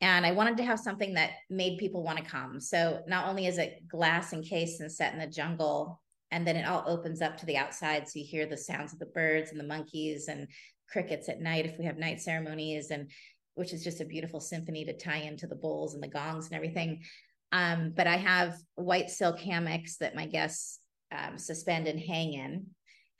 and 0.00 0.26
I 0.26 0.32
wanted 0.32 0.56
to 0.58 0.64
have 0.64 0.78
something 0.78 1.14
that 1.14 1.30
made 1.50 1.78
people 1.78 2.02
want 2.02 2.18
to 2.18 2.24
come. 2.24 2.60
So 2.60 3.00
not 3.06 3.28
only 3.28 3.46
is 3.46 3.58
it 3.58 3.86
glass 3.88 4.32
encased 4.32 4.80
and 4.80 4.90
set 4.90 5.12
in 5.12 5.18
the 5.18 5.26
jungle 5.26 6.00
and 6.30 6.46
then 6.46 6.56
it 6.56 6.66
all 6.66 6.84
opens 6.86 7.22
up 7.22 7.36
to 7.38 7.46
the 7.46 7.56
outside. 7.56 8.08
So 8.08 8.18
you 8.18 8.24
hear 8.24 8.46
the 8.46 8.56
sounds 8.56 8.92
of 8.92 8.98
the 8.98 9.06
birds 9.06 9.50
and 9.50 9.58
the 9.58 9.64
monkeys 9.64 10.28
and 10.28 10.48
crickets 10.90 11.28
at 11.28 11.40
night 11.40 11.66
if 11.66 11.78
we 11.78 11.84
have 11.84 11.98
night 11.98 12.20
ceremonies 12.20 12.90
and 12.90 13.10
which 13.54 13.72
is 13.72 13.82
just 13.82 14.00
a 14.00 14.04
beautiful 14.04 14.40
symphony 14.40 14.84
to 14.84 14.96
tie 14.96 15.18
into 15.18 15.46
the 15.46 15.56
bowls 15.56 15.94
and 15.94 16.02
the 16.02 16.08
gongs 16.08 16.46
and 16.46 16.54
everything. 16.54 17.02
Um, 17.50 17.92
but 17.96 18.06
i 18.06 18.16
have 18.16 18.54
white 18.74 19.08
silk 19.08 19.40
hammocks 19.40 19.96
that 19.96 20.14
my 20.14 20.26
guests 20.26 20.80
um, 21.10 21.38
suspend 21.38 21.88
and 21.88 21.98
hang 21.98 22.34
in. 22.34 22.66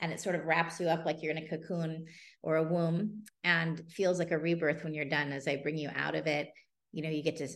And 0.01 0.13
it 0.13 0.21
sort 0.21 0.37
of 0.37 0.45
wraps 0.45 0.79
you 0.79 0.87
up 0.87 1.05
like 1.05 1.23
you're 1.23 1.33
in 1.33 1.43
a 1.43 1.49
cocoon 1.49 2.07
or 2.43 2.57
a 2.57 2.63
womb 2.63 3.25
and 3.43 3.83
feels 3.91 4.19
like 4.21 4.31
a 4.31 4.39
rebirth 4.39 4.85
when 4.85 4.95
you're 4.95 5.05
done 5.05 5.33
as 5.33 5.49
i 5.49 5.57
bring 5.57 5.77
you 5.77 5.91
out 5.97 6.15
of 6.15 6.27
it. 6.27 6.51
You 6.93 7.03
know 7.03 7.11
you 7.11 7.23
get 7.23 7.37
to 7.39 7.49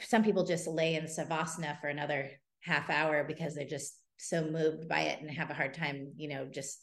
some 0.00 0.22
people 0.22 0.44
just 0.44 0.66
lay 0.66 0.94
in 0.96 1.04
savasana 1.04 1.80
for 1.80 1.88
another 1.88 2.30
half 2.60 2.90
hour 2.90 3.24
because 3.24 3.54
they're 3.54 3.66
just 3.66 3.94
so 4.16 4.44
moved 4.44 4.88
by 4.88 5.02
it 5.02 5.20
and 5.20 5.30
have 5.30 5.50
a 5.50 5.54
hard 5.54 5.74
time, 5.74 6.12
you 6.16 6.28
know, 6.28 6.46
just 6.46 6.80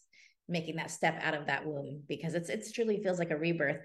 making 0.47 0.75
that 0.75 0.91
step 0.91 1.19
out 1.21 1.33
of 1.33 1.47
that 1.47 1.65
womb 1.65 2.01
because 2.07 2.33
it's 2.33 2.49
it's 2.49 2.71
truly 2.71 3.01
feels 3.01 3.19
like 3.19 3.31
a 3.31 3.37
rebirth. 3.37 3.77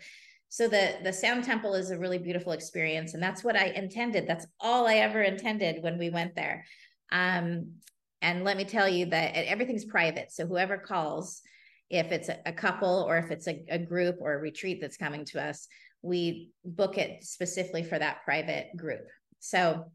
So 0.48 0.66
the 0.66 0.96
the 1.02 1.12
sound 1.12 1.44
temple 1.44 1.74
is 1.74 1.90
a 1.90 1.98
really 1.98 2.18
beautiful 2.18 2.52
experience 2.52 3.14
and 3.14 3.22
that's 3.22 3.44
what 3.44 3.56
I 3.56 3.66
intended. 3.66 4.26
That's 4.26 4.46
all 4.60 4.86
I 4.86 4.96
ever 4.96 5.22
intended 5.22 5.82
when 5.82 5.98
we 5.98 6.10
went 6.10 6.34
there. 6.34 6.64
Um 7.12 7.74
and 8.20 8.44
let 8.44 8.56
me 8.56 8.64
tell 8.64 8.88
you 8.88 9.06
that 9.06 9.36
everything's 9.36 9.84
private. 9.84 10.32
So 10.32 10.46
whoever 10.46 10.76
calls, 10.76 11.40
if 11.88 12.10
it's 12.10 12.28
a, 12.28 12.52
couple 12.52 13.04
or 13.08 13.16
if 13.16 13.30
it's 13.30 13.46
a, 13.46 13.64
a 13.70 13.78
group 13.78 14.16
or 14.20 14.34
a 14.34 14.38
retreat 14.38 14.80
that's 14.80 14.96
coming 14.96 15.24
to 15.26 15.40
us, 15.40 15.68
we 16.02 16.50
book 16.64 16.98
it 16.98 17.22
specifically 17.22 17.84
for 17.84 17.96
that 17.96 18.24
private 18.24 18.76
group. 18.76 19.06
So 19.38 19.92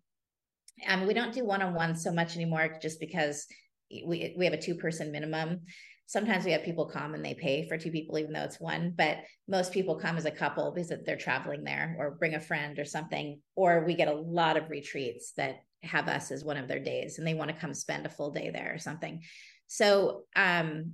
um, 0.87 1.07
we 1.07 1.13
don't 1.13 1.33
do 1.33 1.45
one-on-one 1.45 1.95
so 1.95 2.11
much 2.11 2.35
anymore 2.35 2.77
just 2.81 2.99
because 2.99 3.45
we 3.91 4.33
we 4.37 4.45
have 4.45 4.53
a 4.53 4.61
two-person 4.61 5.11
minimum. 5.11 5.61
Sometimes 6.05 6.45
we 6.45 6.51
have 6.51 6.63
people 6.63 6.85
come 6.85 7.13
and 7.13 7.23
they 7.23 7.33
pay 7.33 7.67
for 7.67 7.77
two 7.77 7.91
people, 7.91 8.17
even 8.17 8.33
though 8.33 8.43
it's 8.43 8.59
one. 8.59 8.93
But 8.95 9.17
most 9.47 9.71
people 9.71 9.95
come 9.99 10.17
as 10.17 10.25
a 10.25 10.31
couple 10.31 10.71
because 10.71 10.91
they're 11.05 11.15
traveling 11.15 11.63
there 11.63 11.95
or 11.97 12.11
bring 12.11 12.35
a 12.35 12.39
friend 12.39 12.77
or 12.77 12.85
something. 12.85 13.39
Or 13.55 13.85
we 13.85 13.95
get 13.95 14.09
a 14.09 14.13
lot 14.13 14.57
of 14.57 14.69
retreats 14.69 15.33
that 15.37 15.63
have 15.81 16.07
us 16.07 16.31
as 16.31 16.43
one 16.43 16.57
of 16.57 16.67
their 16.67 16.79
days 16.79 17.17
and 17.17 17.27
they 17.27 17.33
want 17.33 17.51
to 17.51 17.57
come 17.57 17.73
spend 17.73 18.05
a 18.05 18.09
full 18.09 18.31
day 18.31 18.49
there 18.51 18.73
or 18.73 18.79
something. 18.79 19.21
So 19.67 20.23
um, 20.35 20.93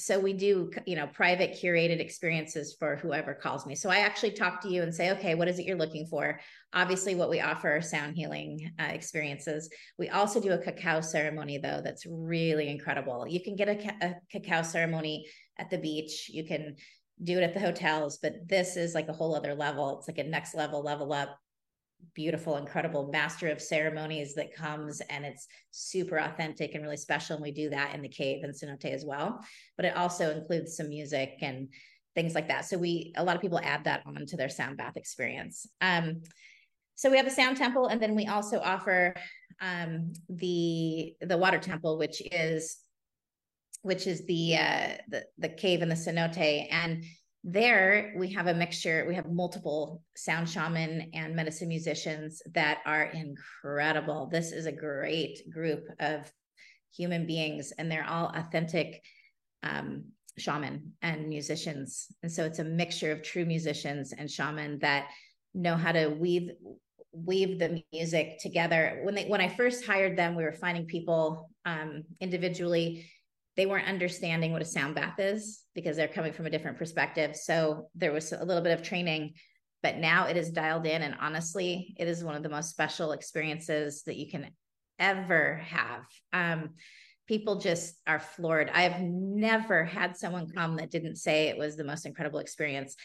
so 0.00 0.18
we 0.18 0.32
do 0.32 0.70
you 0.86 0.96
know 0.96 1.06
private 1.08 1.52
curated 1.52 2.00
experiences 2.00 2.74
for 2.78 2.96
whoever 2.96 3.34
calls 3.34 3.66
me. 3.66 3.74
So 3.74 3.90
i 3.90 3.98
actually 3.98 4.32
talk 4.32 4.60
to 4.62 4.68
you 4.68 4.82
and 4.82 4.94
say 4.94 5.10
okay 5.12 5.34
what 5.34 5.48
is 5.48 5.58
it 5.58 5.66
you're 5.66 5.76
looking 5.76 6.06
for? 6.06 6.40
Obviously 6.72 7.14
what 7.14 7.30
we 7.30 7.40
offer 7.40 7.76
are 7.76 7.82
sound 7.82 8.16
healing 8.16 8.72
uh, 8.80 8.84
experiences. 8.84 9.68
We 9.98 10.08
also 10.08 10.40
do 10.40 10.52
a 10.52 10.58
cacao 10.58 11.00
ceremony 11.00 11.58
though 11.58 11.80
that's 11.84 12.06
really 12.06 12.68
incredible. 12.68 13.26
You 13.28 13.42
can 13.42 13.56
get 13.56 13.68
a, 13.68 13.76
ca- 13.76 13.96
a 14.00 14.14
cacao 14.30 14.62
ceremony 14.62 15.26
at 15.58 15.70
the 15.70 15.78
beach. 15.78 16.30
You 16.32 16.44
can 16.46 16.76
do 17.22 17.36
it 17.38 17.42
at 17.42 17.52
the 17.52 17.60
hotels 17.60 18.18
but 18.22 18.48
this 18.48 18.76
is 18.76 18.94
like 18.94 19.08
a 19.08 19.12
whole 19.12 19.34
other 19.34 19.54
level. 19.54 19.98
It's 19.98 20.08
like 20.08 20.18
a 20.18 20.28
next 20.28 20.54
level 20.54 20.82
level 20.82 21.12
up 21.12 21.38
beautiful, 22.14 22.56
incredible 22.56 23.10
master 23.12 23.48
of 23.48 23.60
ceremonies 23.60 24.34
that 24.34 24.54
comes 24.54 25.00
and 25.10 25.24
it's 25.24 25.46
super 25.70 26.18
authentic 26.18 26.74
and 26.74 26.82
really 26.82 26.96
special. 26.96 27.36
And 27.36 27.42
we 27.42 27.52
do 27.52 27.70
that 27.70 27.94
in 27.94 28.02
the 28.02 28.08
cave 28.08 28.42
and 28.42 28.54
cenote 28.54 28.84
as 28.86 29.04
well. 29.04 29.40
But 29.76 29.86
it 29.86 29.96
also 29.96 30.30
includes 30.30 30.76
some 30.76 30.88
music 30.88 31.38
and 31.40 31.68
things 32.14 32.34
like 32.34 32.48
that. 32.48 32.64
So 32.64 32.76
we 32.76 33.12
a 33.16 33.24
lot 33.24 33.36
of 33.36 33.42
people 33.42 33.60
add 33.62 33.84
that 33.84 34.02
on 34.06 34.26
to 34.26 34.36
their 34.36 34.48
sound 34.48 34.76
bath 34.76 34.96
experience. 34.96 35.66
Um, 35.80 36.22
so 36.94 37.10
we 37.10 37.16
have 37.16 37.26
a 37.26 37.30
sound 37.30 37.56
temple, 37.56 37.86
and 37.86 38.00
then 38.02 38.14
we 38.14 38.26
also 38.26 38.60
offer 38.60 39.14
um, 39.60 40.12
the 40.28 41.14
the 41.20 41.38
water 41.38 41.58
temple, 41.58 41.98
which 41.98 42.20
is 42.30 42.76
which 43.82 44.06
is 44.06 44.26
the 44.26 44.56
uh, 44.56 44.88
the 45.08 45.24
the 45.38 45.48
cave 45.48 45.82
and 45.82 45.90
the 45.90 45.94
cenote 45.94 46.68
and 46.70 47.04
there 47.42 48.12
we 48.18 48.30
have 48.30 48.48
a 48.48 48.54
mixture 48.54 49.06
we 49.08 49.14
have 49.14 49.30
multiple 49.30 50.02
sound 50.14 50.48
shaman 50.48 51.10
and 51.14 51.34
medicine 51.34 51.68
musicians 51.68 52.42
that 52.52 52.78
are 52.84 53.04
incredible 53.04 54.28
this 54.30 54.52
is 54.52 54.66
a 54.66 54.72
great 54.72 55.38
group 55.50 55.84
of 56.00 56.30
human 56.94 57.26
beings 57.26 57.72
and 57.78 57.90
they're 57.90 58.06
all 58.06 58.30
authentic 58.34 59.02
um, 59.62 60.04
shaman 60.38 60.92
and 61.02 61.28
musicians. 61.28 62.06
And 62.22 62.32
so 62.32 62.44
it's 62.44 62.58
a 62.58 62.64
mixture 62.64 63.12
of 63.12 63.22
true 63.22 63.44
musicians 63.44 64.12
and 64.12 64.30
shaman 64.30 64.78
that 64.80 65.08
know 65.54 65.76
how 65.76 65.92
to 65.92 66.08
weave 66.08 66.50
weave 67.12 67.58
the 67.58 67.82
music 67.92 68.38
together. 68.40 69.00
When 69.02 69.14
they 69.14 69.26
when 69.26 69.40
I 69.40 69.48
first 69.48 69.84
hired 69.84 70.16
them, 70.16 70.36
we 70.36 70.44
were 70.44 70.52
finding 70.52 70.86
people 70.86 71.50
um, 71.64 72.04
individually. 72.20 73.10
They 73.56 73.66
weren't 73.66 73.88
understanding 73.88 74.52
what 74.52 74.62
a 74.62 74.66
sound 74.66 74.94
bath 74.94 75.18
is 75.18 75.62
because 75.74 75.96
they're 75.96 76.08
coming 76.08 76.32
from 76.32 76.46
a 76.46 76.50
different 76.50 76.78
perspective. 76.78 77.36
So 77.36 77.88
there 77.94 78.12
was 78.12 78.32
a 78.32 78.44
little 78.44 78.62
bit 78.62 78.78
of 78.78 78.82
training, 78.82 79.34
but 79.82 79.96
now 79.96 80.26
it 80.26 80.36
is 80.36 80.50
dialed 80.50 80.86
in. 80.86 81.02
And 81.02 81.16
honestly, 81.20 81.94
it 81.98 82.08
is 82.08 82.24
one 82.24 82.36
of 82.36 82.42
the 82.42 82.48
most 82.48 82.70
special 82.70 83.12
experiences 83.12 84.02
that 84.04 84.16
you 84.16 84.30
can 84.30 84.50
ever 84.98 85.56
have. 85.66 86.04
Um, 86.32 86.70
people 87.26 87.56
just 87.56 87.94
are 88.06 88.18
floored. 88.18 88.70
I've 88.74 89.00
never 89.00 89.84
had 89.84 90.16
someone 90.16 90.48
come 90.48 90.76
that 90.76 90.90
didn't 90.90 91.16
say 91.16 91.48
it 91.48 91.56
was 91.56 91.76
the 91.76 91.84
most 91.84 92.06
incredible 92.06 92.40
experience. 92.40 92.96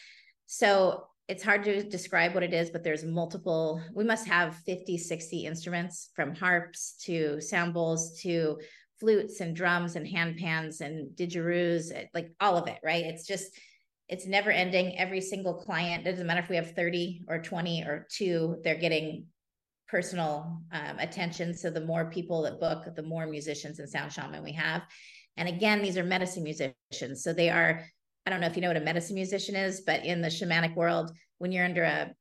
So 0.46 1.06
it's 1.28 1.42
hard 1.42 1.64
to 1.64 1.82
describe 1.82 2.34
what 2.34 2.42
it 2.42 2.54
is, 2.54 2.70
but 2.70 2.84
there's 2.84 3.04
multiple, 3.04 3.82
we 3.92 4.04
must 4.04 4.28
have 4.28 4.56
50, 4.66 4.98
60 4.98 5.46
instruments 5.46 6.10
from 6.14 6.34
harps 6.34 6.96
to 7.04 7.40
sound 7.40 7.74
bowls 7.74 8.20
to 8.22 8.58
flutes 9.00 9.40
and 9.40 9.54
drums 9.54 9.96
and 9.96 10.06
hand 10.06 10.36
pans 10.36 10.80
and 10.80 11.14
didgeridoos, 11.16 11.94
eh, 11.94 12.04
like 12.14 12.32
all 12.40 12.56
of 12.56 12.68
it, 12.68 12.78
right? 12.84 13.04
It's 13.04 13.26
just, 13.26 13.58
it's 14.08 14.26
never 14.26 14.50
ending. 14.50 14.96
Every 14.98 15.20
single 15.20 15.54
client, 15.54 16.06
it 16.06 16.10
doesn't 16.10 16.26
matter 16.26 16.40
if 16.40 16.48
we 16.48 16.56
have 16.56 16.74
30 16.74 17.24
or 17.28 17.42
20 17.42 17.82
or 17.82 18.06
two, 18.10 18.56
they're 18.62 18.76
getting 18.76 19.26
personal 19.88 20.62
um, 20.72 20.98
attention. 20.98 21.54
So 21.54 21.70
the 21.70 21.84
more 21.84 22.10
people 22.10 22.42
that 22.42 22.60
book, 22.60 22.94
the 22.94 23.02
more 23.02 23.26
musicians 23.26 23.78
and 23.78 23.88
sound 23.88 24.12
shaman 24.12 24.42
we 24.42 24.52
have. 24.52 24.82
And 25.36 25.48
again, 25.48 25.82
these 25.82 25.98
are 25.98 26.04
medicine 26.04 26.42
musicians. 26.42 27.22
So 27.22 27.32
they 27.32 27.50
are 27.50 27.84
I 28.26 28.30
don't 28.30 28.40
know 28.40 28.48
if 28.48 28.56
you 28.56 28.62
know 28.62 28.68
what 28.68 28.76
a 28.76 28.80
medicine 28.80 29.14
musician 29.14 29.54
is, 29.54 29.82
but 29.82 30.04
in 30.04 30.20
the 30.20 30.28
shamanic 30.28 30.74
world, 30.74 31.12
when 31.38 31.52
you're 31.52 31.64
under 31.64 31.84
a 31.84 32.12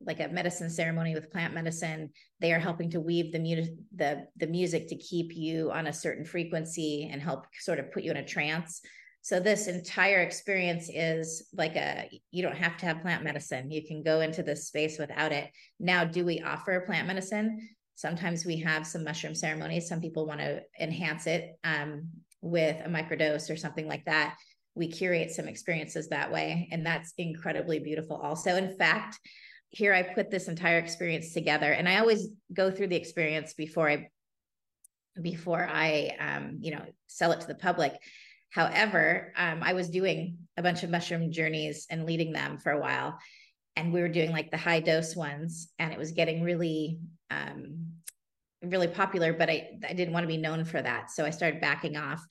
like 0.00 0.20
a 0.20 0.28
medicine 0.28 0.70
ceremony 0.70 1.14
with 1.14 1.30
plant 1.30 1.54
medicine, 1.54 2.10
they 2.40 2.52
are 2.52 2.58
helping 2.58 2.90
to 2.90 3.00
weave 3.00 3.32
the 3.32 3.38
music 3.38 3.74
the 3.94 4.26
the 4.36 4.46
music 4.46 4.88
to 4.88 4.96
keep 4.96 5.34
you 5.34 5.70
on 5.72 5.86
a 5.86 5.92
certain 5.92 6.24
frequency 6.24 7.08
and 7.10 7.20
help 7.20 7.46
sort 7.58 7.78
of 7.78 7.90
put 7.92 8.02
you 8.02 8.10
in 8.10 8.16
a 8.16 8.26
trance. 8.26 8.80
So 9.22 9.40
this 9.40 9.66
entire 9.66 10.20
experience 10.20 10.88
is 10.92 11.48
like 11.52 11.76
a 11.76 12.08
you 12.30 12.42
don't 12.42 12.56
have 12.56 12.76
to 12.78 12.86
have 12.86 13.02
plant 13.02 13.24
medicine. 13.24 13.70
You 13.70 13.86
can 13.86 14.02
go 14.02 14.20
into 14.20 14.42
this 14.42 14.68
space 14.68 14.98
without 14.98 15.32
it. 15.32 15.50
Now, 15.80 16.04
do 16.04 16.24
we 16.24 16.40
offer 16.40 16.80
plant 16.86 17.08
medicine? 17.08 17.68
Sometimes 17.96 18.46
we 18.46 18.58
have 18.60 18.86
some 18.86 19.02
mushroom 19.02 19.34
ceremonies. 19.34 19.88
Some 19.88 20.00
people 20.00 20.26
want 20.26 20.40
to 20.40 20.62
enhance 20.80 21.26
it 21.26 21.58
um, 21.64 22.08
with 22.40 22.76
a 22.84 22.88
microdose 22.88 23.50
or 23.50 23.56
something 23.56 23.88
like 23.88 24.04
that 24.04 24.36
we 24.78 24.86
curate 24.86 25.32
some 25.32 25.48
experiences 25.48 26.08
that 26.08 26.32
way 26.32 26.68
and 26.70 26.86
that's 26.86 27.12
incredibly 27.18 27.80
beautiful 27.80 28.16
also 28.16 28.54
in 28.54 28.76
fact 28.78 29.18
here 29.70 29.92
i 29.92 30.02
put 30.02 30.30
this 30.30 30.48
entire 30.48 30.78
experience 30.78 31.32
together 31.32 31.72
and 31.72 31.88
i 31.88 31.98
always 31.98 32.28
go 32.52 32.70
through 32.70 32.86
the 32.86 32.96
experience 32.96 33.52
before 33.54 33.88
i 33.88 34.08
before 35.20 35.68
i 35.70 36.14
um, 36.20 36.58
you 36.60 36.70
know 36.70 36.82
sell 37.06 37.32
it 37.32 37.40
to 37.40 37.46
the 37.46 37.54
public. 37.54 37.94
However 38.50 39.32
um, 39.36 39.62
i 39.62 39.74
was 39.74 39.90
doing 39.90 40.38
a 40.56 40.62
bunch 40.62 40.82
of 40.82 40.90
mushroom 40.90 41.30
journeys 41.30 41.86
and 41.90 42.06
leading 42.06 42.32
them 42.32 42.58
for 42.58 42.72
a 42.72 42.80
while 42.80 43.18
and 43.76 43.92
we 43.92 44.00
were 44.00 44.08
doing 44.08 44.32
like 44.32 44.50
the 44.50 44.56
high 44.56 44.80
dose 44.80 45.14
ones 45.14 45.68
and 45.78 45.92
it 45.92 45.98
was 45.98 46.12
getting 46.12 46.42
really 46.42 46.98
um, 47.30 47.92
really 48.62 48.88
popular 48.88 49.32
but 49.34 49.50
i 49.50 49.68
i 49.86 49.92
didn't 49.92 50.14
want 50.14 50.24
to 50.24 50.28
be 50.28 50.38
known 50.38 50.64
for 50.64 50.80
that 50.80 51.10
so 51.10 51.24
i 51.24 51.30
started 51.30 51.60
backing 51.60 51.96
off. 51.96 52.24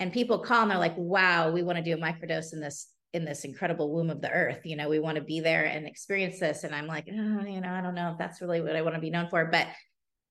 And 0.00 0.12
people 0.12 0.38
call 0.38 0.62
and 0.62 0.70
they're 0.70 0.78
like 0.78 0.96
wow 0.96 1.52
we 1.52 1.62
want 1.62 1.78
to 1.78 1.84
do 1.84 1.94
a 1.94 1.98
microdose 1.98 2.52
in 2.52 2.60
this 2.60 2.88
in 3.12 3.24
this 3.24 3.44
incredible 3.44 3.92
womb 3.92 4.10
of 4.10 4.20
the 4.20 4.30
earth 4.30 4.60
you 4.64 4.76
know 4.76 4.88
we 4.88 4.98
want 4.98 5.16
to 5.16 5.22
be 5.22 5.40
there 5.40 5.64
and 5.64 5.86
experience 5.86 6.38
this. 6.38 6.64
And 6.64 6.74
i'm 6.74 6.86
like 6.86 7.08
oh, 7.08 7.44
you 7.44 7.60
know 7.60 7.70
i 7.70 7.80
don't 7.80 7.94
know 7.94 8.12
if 8.12 8.18
that's 8.18 8.40
really 8.40 8.60
what 8.60 8.76
i 8.76 8.82
want 8.82 8.94
to 8.94 9.00
be 9.00 9.10
known 9.10 9.28
for. 9.28 9.46
But 9.46 9.68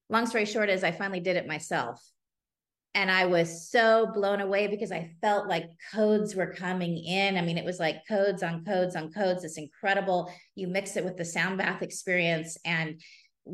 long 0.10 0.26
story 0.26 0.46
short 0.46 0.70
is 0.70 0.84
i 0.84 0.92
finally 0.92 1.20
did 1.20 1.36
it 1.36 1.48
myself. 1.48 2.02
And 2.96 3.12
i 3.12 3.26
was 3.26 3.70
so 3.70 4.08
blown 4.14 4.42
away 4.42 4.68
because 4.68 4.92
i 4.92 5.12
felt 5.22 5.48
like 5.48 5.66
codes 5.94 6.36
were 6.36 6.54
coming 6.54 6.98
in. 6.98 7.38
I 7.38 7.42
mean 7.42 7.58
it 7.58 7.66
was 7.66 7.80
like 7.80 8.08
codes 8.08 8.44
on 8.44 8.64
codes 8.64 8.96
on 8.96 9.12
codes 9.12 9.44
it's 9.44 9.58
incredible 9.58 10.32
you 10.56 10.68
mix 10.68 10.96
it 10.96 11.06
with 11.06 11.18
the 11.18 11.26
sound 11.26 11.58
bath 11.58 11.82
experience 11.82 12.58
and 12.66 13.02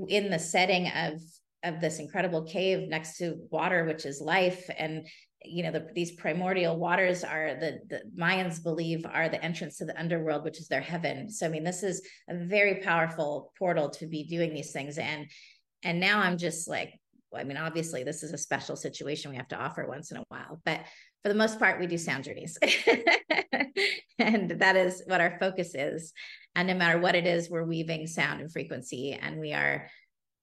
in 0.08 0.30
the 0.30 0.40
setting 0.40 0.88
of 0.88 1.20
of 1.64 1.82
this 1.82 2.00
incredible 2.00 2.44
cave 2.44 2.88
next 2.88 3.18
to 3.18 3.38
water 3.50 3.86
which 3.86 4.06
is 4.06 4.22
life. 4.22 4.70
And 4.78 5.08
you 5.44 5.64
know 5.64 5.72
the, 5.72 5.88
these 5.94 6.12
primordial 6.12 6.78
waters 6.78 7.24
are 7.24 7.56
the, 7.60 7.80
the 7.90 8.02
mayans 8.18 8.62
believe 8.62 9.06
are 9.06 9.30
the 9.30 9.44
entrance 9.44 9.78
to 9.78 9.86
the 9.86 10.00
underworld 10.00 10.44
which 10.44 10.60
is 10.60 10.68
their 10.68 10.82
heaven. 10.82 11.30
So 11.30 11.46
i 11.46 11.50
mean 11.50 11.64
this 11.64 11.84
is 11.84 12.02
a 12.30 12.36
very 12.36 12.82
powerful 12.82 13.52
portal 13.58 13.90
to 13.92 14.08
be 14.08 14.24
doing 14.24 14.54
these 14.54 14.72
things. 14.72 14.98
And 14.98 15.28
and 15.84 16.00
now 16.00 16.20
i'm 16.20 16.38
just 16.38 16.68
like 16.68 16.94
i 17.36 17.44
mean 17.44 17.58
obviously 17.58 18.04
this 18.04 18.24
is 18.24 18.34
a 18.34 18.38
special 18.38 18.76
situation. 18.76 19.32
We 19.32 19.38
have 19.38 19.50
to 19.50 19.60
offer 19.60 19.86
once 19.88 20.12
in 20.12 20.18
a 20.18 20.24
while 20.30 20.62
but 20.66 20.82
for 21.24 21.30
the 21.30 21.36
most 21.36 21.60
part 21.60 21.80
we 21.80 21.88
do 21.88 21.98
sound 21.98 22.24
journeys. 22.24 22.58
And 24.18 24.50
that 24.62 24.76
is 24.76 25.04
what 25.06 25.22
our 25.22 25.38
focus 25.40 25.76
is. 25.76 26.14
And 26.56 26.68
no 26.68 26.74
matter 26.74 27.00
what 27.00 27.16
it 27.16 27.28
is 27.28 27.50
we're 27.50 27.66
weaving 27.66 28.08
sound 28.08 28.42
and 28.42 28.52
frequency 28.52 29.14
and 29.14 29.40
we 29.40 29.54
are 29.54 29.90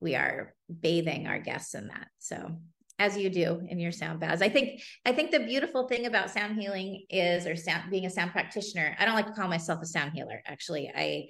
we 0.00 0.14
are 0.14 0.54
bathing 0.80 1.26
our 1.26 1.38
guests 1.38 1.74
in 1.74 1.88
that. 1.88 2.08
So 2.18 2.58
as 2.98 3.16
you 3.16 3.30
do 3.30 3.60
in 3.68 3.78
your 3.78 3.92
sound 3.92 4.20
baths. 4.20 4.42
I 4.42 4.48
think 4.48 4.82
I 5.04 5.12
think 5.12 5.30
the 5.30 5.40
beautiful 5.40 5.88
thing 5.88 6.06
about 6.06 6.30
sound 6.30 6.60
healing 6.60 7.04
is 7.10 7.46
or 7.46 7.56
sound 7.56 7.90
being 7.90 8.06
a 8.06 8.10
sound 8.10 8.32
practitioner. 8.32 8.96
I 8.98 9.04
don't 9.04 9.14
like 9.14 9.26
to 9.26 9.32
call 9.32 9.48
myself 9.48 9.80
a 9.82 9.86
sound 9.86 10.12
healer. 10.14 10.42
Actually, 10.46 10.90
I 10.94 11.28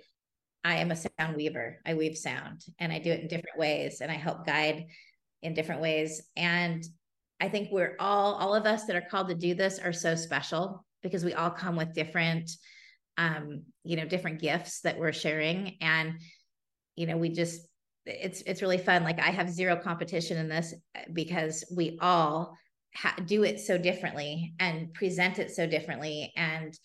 I 0.64 0.77
am 0.77 0.90
a 0.90 0.96
sound 0.96 1.37
weaver. 1.37 1.81
I 1.87 1.94
weave 1.94 2.16
sound 2.16 2.64
and 2.79 2.92
I 2.92 2.98
do 2.98 3.11
it 3.11 3.20
in 3.20 3.29
different 3.29 3.59
ways 3.59 4.01
and 4.01 4.11
I 4.11 4.16
help 4.16 4.46
guide 4.46 4.87
in 5.42 5.55
different 5.55 5.81
ways. 5.81 6.22
And 6.37 6.85
I 7.40 7.48
think 7.48 7.70
we're 7.72 7.96
all 7.98 8.35
all 8.35 8.55
of 8.55 8.66
us 8.66 8.85
that 8.85 8.96
are 8.96 9.09
called 9.11 9.29
to 9.29 9.35
do 9.35 9.55
this 9.55 9.79
are 9.79 9.92
so 9.92 10.14
special 10.14 10.85
because 11.03 11.25
we 11.25 11.35
all 11.35 11.51
come 11.51 11.77
with 11.77 11.94
different 11.94 12.51
um 13.18 13.64
you 13.85 13.96
know 13.96 14.07
different 14.07 14.40
gifts 14.40 14.81
that 14.81 14.98
we're 14.98 15.12
sharing 15.12 15.77
and 15.81 16.14
you 16.96 17.07
know 17.07 17.16
we 17.16 17.29
just 17.29 17.68
it's 18.07 18.43
it's 18.43 18.62
really 18.62 18.79
fun. 18.79 19.05
Like 19.05 19.21
i 19.21 19.31
have 19.31 19.51
zero 19.51 19.77
competition 19.77 20.37
in 20.37 20.49
this 20.49 20.75
uh, 20.97 21.01
because 21.12 21.65
we 21.75 21.99
all 22.01 22.57
ha- 22.95 23.17
do 23.25 23.45
it 23.45 23.61
so 23.61 23.79
differently 23.79 24.55
and 24.59 24.93
present 24.95 25.38
it 25.38 25.51
so 25.51 25.67
differently. 25.67 26.33
And 26.37 26.77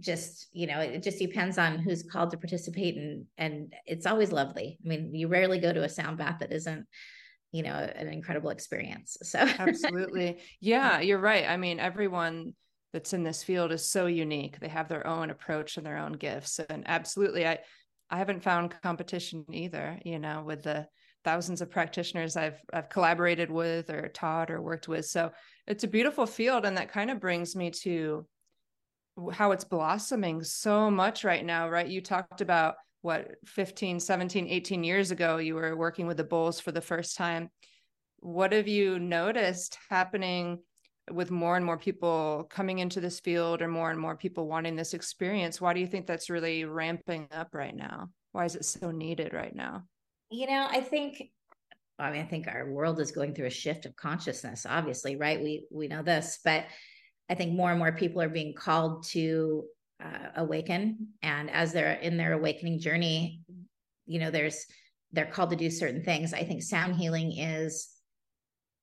just 0.00 0.48
you 0.52 0.66
know 0.66 0.80
it 0.80 1.02
just 1.02 1.18
depends 1.18 1.58
on 1.58 1.78
who's 1.78 2.02
called 2.02 2.30
to 2.30 2.38
participate 2.38 2.96
and 2.96 3.26
and 3.38 3.74
it's 3.86 4.06
always 4.06 4.32
lovely. 4.32 4.78
I 4.84 4.88
mean 4.88 5.14
you 5.14 5.28
rarely 5.28 5.58
go 5.58 5.72
to 5.72 5.84
a 5.84 5.88
sound 5.88 6.18
bath 6.18 6.38
that 6.40 6.52
isn't 6.52 6.86
you 7.50 7.62
know 7.62 7.74
an 7.74 8.08
incredible 8.08 8.50
experience. 8.50 9.16
So 9.22 9.38
absolutely. 9.58 10.38
Yeah 10.60 11.00
you're 11.00 11.18
right. 11.18 11.44
I 11.48 11.56
mean 11.56 11.78
everyone 11.78 12.54
that's 12.92 13.14
in 13.14 13.22
this 13.22 13.42
field 13.42 13.72
is 13.72 13.88
so 13.88 14.04
unique. 14.06 14.60
They 14.60 14.68
have 14.68 14.88
their 14.88 15.06
own 15.06 15.30
approach 15.30 15.78
and 15.78 15.86
their 15.86 15.96
own 15.96 16.12
gifts. 16.12 16.58
And 16.58 16.84
absolutely 16.86 17.46
i 17.46 17.58
I 18.12 18.18
haven't 18.18 18.42
found 18.42 18.74
competition 18.82 19.46
either, 19.50 19.98
you 20.04 20.18
know, 20.18 20.44
with 20.46 20.62
the 20.62 20.86
thousands 21.24 21.62
of 21.62 21.70
practitioners 21.70 22.36
I've 22.36 22.60
I've 22.72 22.90
collaborated 22.90 23.50
with 23.50 23.88
or 23.88 24.08
taught 24.08 24.50
or 24.50 24.60
worked 24.60 24.86
with. 24.86 25.06
So 25.06 25.32
it's 25.66 25.84
a 25.84 25.88
beautiful 25.88 26.26
field 26.26 26.66
and 26.66 26.76
that 26.76 26.92
kind 26.92 27.10
of 27.10 27.20
brings 27.20 27.56
me 27.56 27.70
to 27.82 28.26
how 29.32 29.52
it's 29.52 29.64
blossoming 29.64 30.42
so 30.42 30.90
much 30.90 31.24
right 31.24 31.44
now, 31.44 31.70
right? 31.70 31.88
You 31.88 32.02
talked 32.02 32.42
about 32.42 32.74
what 33.00 33.30
15, 33.46 33.98
17, 33.98 34.46
18 34.46 34.84
years 34.84 35.10
ago 35.10 35.38
you 35.38 35.54
were 35.54 35.74
working 35.74 36.06
with 36.06 36.18
the 36.18 36.24
bulls 36.24 36.60
for 36.60 36.70
the 36.70 36.80
first 36.82 37.16
time. 37.16 37.48
What 38.20 38.52
have 38.52 38.68
you 38.68 38.98
noticed 38.98 39.78
happening 39.88 40.58
with 41.10 41.30
more 41.30 41.56
and 41.56 41.64
more 41.64 41.78
people 41.78 42.46
coming 42.50 42.78
into 42.78 43.00
this 43.00 43.20
field 43.20 43.60
or 43.60 43.68
more 43.68 43.90
and 43.90 43.98
more 43.98 44.16
people 44.16 44.46
wanting 44.46 44.76
this 44.76 44.94
experience 44.94 45.60
why 45.60 45.74
do 45.74 45.80
you 45.80 45.86
think 45.86 46.06
that's 46.06 46.30
really 46.30 46.64
ramping 46.64 47.26
up 47.32 47.48
right 47.52 47.74
now? 47.74 48.08
Why 48.30 48.44
is 48.44 48.54
it 48.54 48.64
so 48.64 48.90
needed 48.90 49.32
right 49.32 49.54
now? 49.54 49.84
You 50.30 50.46
know 50.46 50.66
i 50.70 50.80
think 50.80 51.22
i 51.98 52.10
mean 52.10 52.22
i 52.22 52.26
think 52.26 52.48
our 52.48 52.70
world 52.70 53.00
is 53.00 53.10
going 53.10 53.34
through 53.34 53.46
a 53.46 53.50
shift 53.50 53.84
of 53.84 53.96
consciousness 53.96 54.64
obviously 54.68 55.16
right? 55.16 55.42
We 55.42 55.66
we 55.70 55.88
know 55.88 56.02
this 56.02 56.38
but 56.44 56.64
i 57.28 57.34
think 57.34 57.52
more 57.52 57.70
and 57.70 57.78
more 57.78 57.92
people 57.92 58.22
are 58.22 58.28
being 58.28 58.54
called 58.54 59.04
to 59.08 59.64
uh, 60.02 60.30
awaken. 60.36 61.08
And 61.22 61.48
as 61.48 61.72
they're 61.72 61.92
in 61.92 62.16
their 62.16 62.32
awakening 62.32 62.80
journey 62.80 63.42
you 64.06 64.18
know 64.18 64.30
there's 64.30 64.66
they're 65.12 65.26
called 65.26 65.50
to 65.50 65.56
do 65.56 65.70
certain 65.70 66.02
things. 66.02 66.32
I 66.32 66.44
think 66.44 66.62
sound 66.62 66.96
healing 66.96 67.36
is 67.36 67.88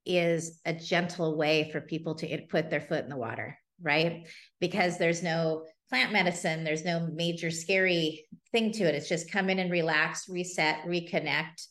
is 0.09 0.59
a 0.65 0.73
gentle 0.73 1.37
way 1.37 1.69
for 1.71 1.81
people 1.81 2.15
to 2.15 2.41
put 2.49 2.69
their 2.69 2.81
foot 2.81 3.03
in 3.03 3.09
the 3.09 3.17
water, 3.17 3.57
right? 3.81 4.27
Because 4.59 4.97
there's 4.97 5.23
no 5.23 5.65
plant 5.89 6.11
medicine, 6.11 6.63
there's 6.63 6.85
no 6.85 7.07
major 7.13 7.51
scary 7.51 8.25
thing 8.51 8.71
to 8.73 8.83
it. 8.83 8.95
It's 8.95 9.09
just 9.09 9.31
come 9.31 9.49
in 9.49 9.59
and 9.59 9.71
relax, 9.71 10.27
reset, 10.29 10.83
reconnect, 10.85 11.65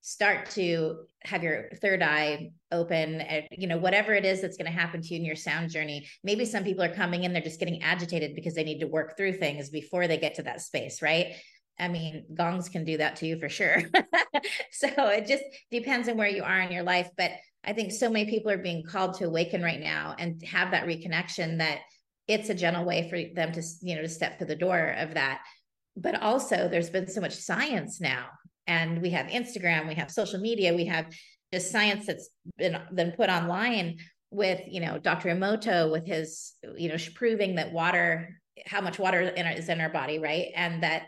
start 0.00 0.48
to 0.48 1.00
have 1.22 1.42
your 1.42 1.68
third 1.82 2.02
eye 2.02 2.50
open 2.72 3.22
you 3.50 3.66
know 3.66 3.76
whatever 3.76 4.14
it 4.14 4.24
is 4.24 4.40
that's 4.40 4.56
going 4.56 4.70
to 4.70 4.78
happen 4.78 5.02
to 5.02 5.08
you 5.08 5.16
in 5.20 5.24
your 5.24 5.36
sound 5.36 5.70
journey 5.70 6.08
maybe 6.22 6.46
some 6.46 6.64
people 6.64 6.82
are 6.82 6.94
coming 6.94 7.24
in 7.24 7.32
they're 7.32 7.42
just 7.42 7.58
getting 7.58 7.82
agitated 7.82 8.34
because 8.34 8.54
they 8.54 8.64
need 8.64 8.78
to 8.78 8.86
work 8.86 9.16
through 9.16 9.32
things 9.32 9.68
before 9.68 10.06
they 10.06 10.16
get 10.16 10.34
to 10.34 10.42
that 10.42 10.62
space 10.62 11.02
right 11.02 11.34
i 11.78 11.88
mean 11.88 12.24
gongs 12.34 12.70
can 12.70 12.84
do 12.84 12.96
that 12.96 13.16
to 13.16 13.26
you 13.26 13.38
for 13.38 13.50
sure 13.50 13.82
so 14.70 14.88
it 15.08 15.26
just 15.26 15.44
depends 15.70 16.08
on 16.08 16.16
where 16.16 16.28
you 16.28 16.42
are 16.42 16.60
in 16.60 16.72
your 16.72 16.84
life 16.84 17.10
but 17.18 17.32
i 17.64 17.72
think 17.72 17.92
so 17.92 18.10
many 18.10 18.28
people 18.28 18.50
are 18.50 18.58
being 18.58 18.82
called 18.82 19.14
to 19.14 19.26
awaken 19.26 19.62
right 19.62 19.80
now 19.80 20.14
and 20.18 20.42
have 20.42 20.70
that 20.70 20.86
reconnection 20.86 21.58
that 21.58 21.80
it's 22.26 22.50
a 22.50 22.54
gentle 22.54 22.84
way 22.84 23.08
for 23.08 23.34
them 23.34 23.52
to 23.52 23.62
you 23.80 23.96
know 23.96 24.02
to 24.02 24.08
step 24.08 24.38
to 24.38 24.44
the 24.44 24.54
door 24.54 24.94
of 24.98 25.14
that. 25.14 25.40
But 25.96 26.20
also 26.20 26.68
there's 26.68 26.90
been 26.90 27.08
so 27.08 27.22
much 27.22 27.34
science 27.34 28.00
now 28.00 28.26
and 28.66 29.02
we 29.02 29.10
have 29.10 29.26
instagram 29.26 29.88
we 29.88 29.94
have 29.94 30.10
social 30.10 30.38
media 30.38 30.74
we 30.74 30.84
have 30.84 31.06
just 31.52 31.72
science 31.72 32.06
that's 32.06 32.28
been 32.56 32.78
been 32.94 33.12
put 33.12 33.30
online 33.30 33.96
with 34.30 34.60
you 34.68 34.80
know 34.80 34.98
dr 34.98 35.26
emoto 35.26 35.90
with 35.90 36.06
his 36.06 36.52
you 36.76 36.88
know 36.88 36.96
proving 37.14 37.54
that 37.54 37.72
water 37.72 38.28
how 38.66 38.80
much 38.80 38.98
water 38.98 39.20
in 39.20 39.46
our, 39.46 39.52
is 39.52 39.68
in 39.68 39.80
our 39.80 39.88
body 39.88 40.18
right? 40.18 40.48
And 40.54 40.82
that 40.82 41.04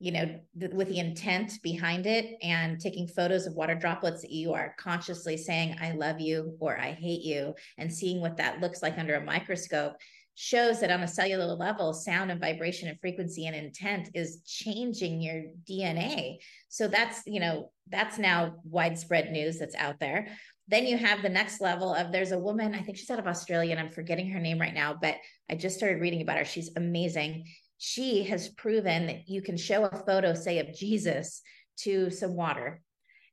you 0.00 0.12
know 0.12 0.38
th- 0.58 0.72
with 0.72 0.88
the 0.88 0.98
intent 0.98 1.52
behind 1.62 2.06
it 2.06 2.36
and 2.42 2.80
taking 2.80 3.06
photos 3.06 3.46
of 3.46 3.54
water 3.54 3.74
droplets 3.74 4.22
that 4.22 4.32
you 4.32 4.52
are 4.52 4.74
consciously 4.78 5.36
saying 5.36 5.76
i 5.80 5.92
love 5.92 6.20
you 6.20 6.56
or 6.60 6.78
i 6.78 6.92
hate 6.92 7.22
you 7.22 7.54
and 7.78 7.92
seeing 7.92 8.20
what 8.20 8.36
that 8.36 8.60
looks 8.60 8.82
like 8.82 8.98
under 8.98 9.14
a 9.14 9.24
microscope 9.24 9.94
shows 10.34 10.80
that 10.80 10.90
on 10.90 11.02
a 11.02 11.08
cellular 11.08 11.46
level, 11.54 11.92
sound 11.92 12.30
and 12.30 12.40
vibration 12.40 12.88
and 12.88 13.00
frequency 13.00 13.46
and 13.46 13.54
intent 13.54 14.10
is 14.14 14.42
changing 14.44 15.20
your 15.20 15.44
DNA. 15.68 16.38
So 16.68 16.88
that's, 16.88 17.22
you 17.26 17.40
know, 17.40 17.70
that's 17.88 18.18
now 18.18 18.56
widespread 18.64 19.30
news 19.30 19.58
that's 19.58 19.76
out 19.76 20.00
there. 20.00 20.26
Then 20.66 20.86
you 20.86 20.96
have 20.96 21.22
the 21.22 21.28
next 21.28 21.60
level 21.60 21.94
of 21.94 22.10
there's 22.10 22.32
a 22.32 22.38
woman, 22.38 22.74
I 22.74 22.80
think 22.80 22.96
she's 22.96 23.10
out 23.10 23.18
of 23.18 23.26
Australia, 23.26 23.70
and 23.72 23.80
I'm 23.80 23.92
forgetting 23.92 24.30
her 24.30 24.40
name 24.40 24.60
right 24.60 24.74
now, 24.74 24.96
but 25.00 25.16
I 25.48 25.54
just 25.54 25.76
started 25.76 26.00
reading 26.00 26.22
about 26.22 26.38
her. 26.38 26.44
She's 26.44 26.70
amazing. 26.74 27.44
She 27.78 28.24
has 28.24 28.48
proven 28.48 29.06
that 29.06 29.28
you 29.28 29.42
can 29.42 29.56
show 29.56 29.84
a 29.84 30.04
photo, 30.04 30.34
say, 30.34 30.58
of 30.58 30.74
Jesus 30.74 31.42
to 31.78 32.10
some 32.10 32.34
water 32.34 32.80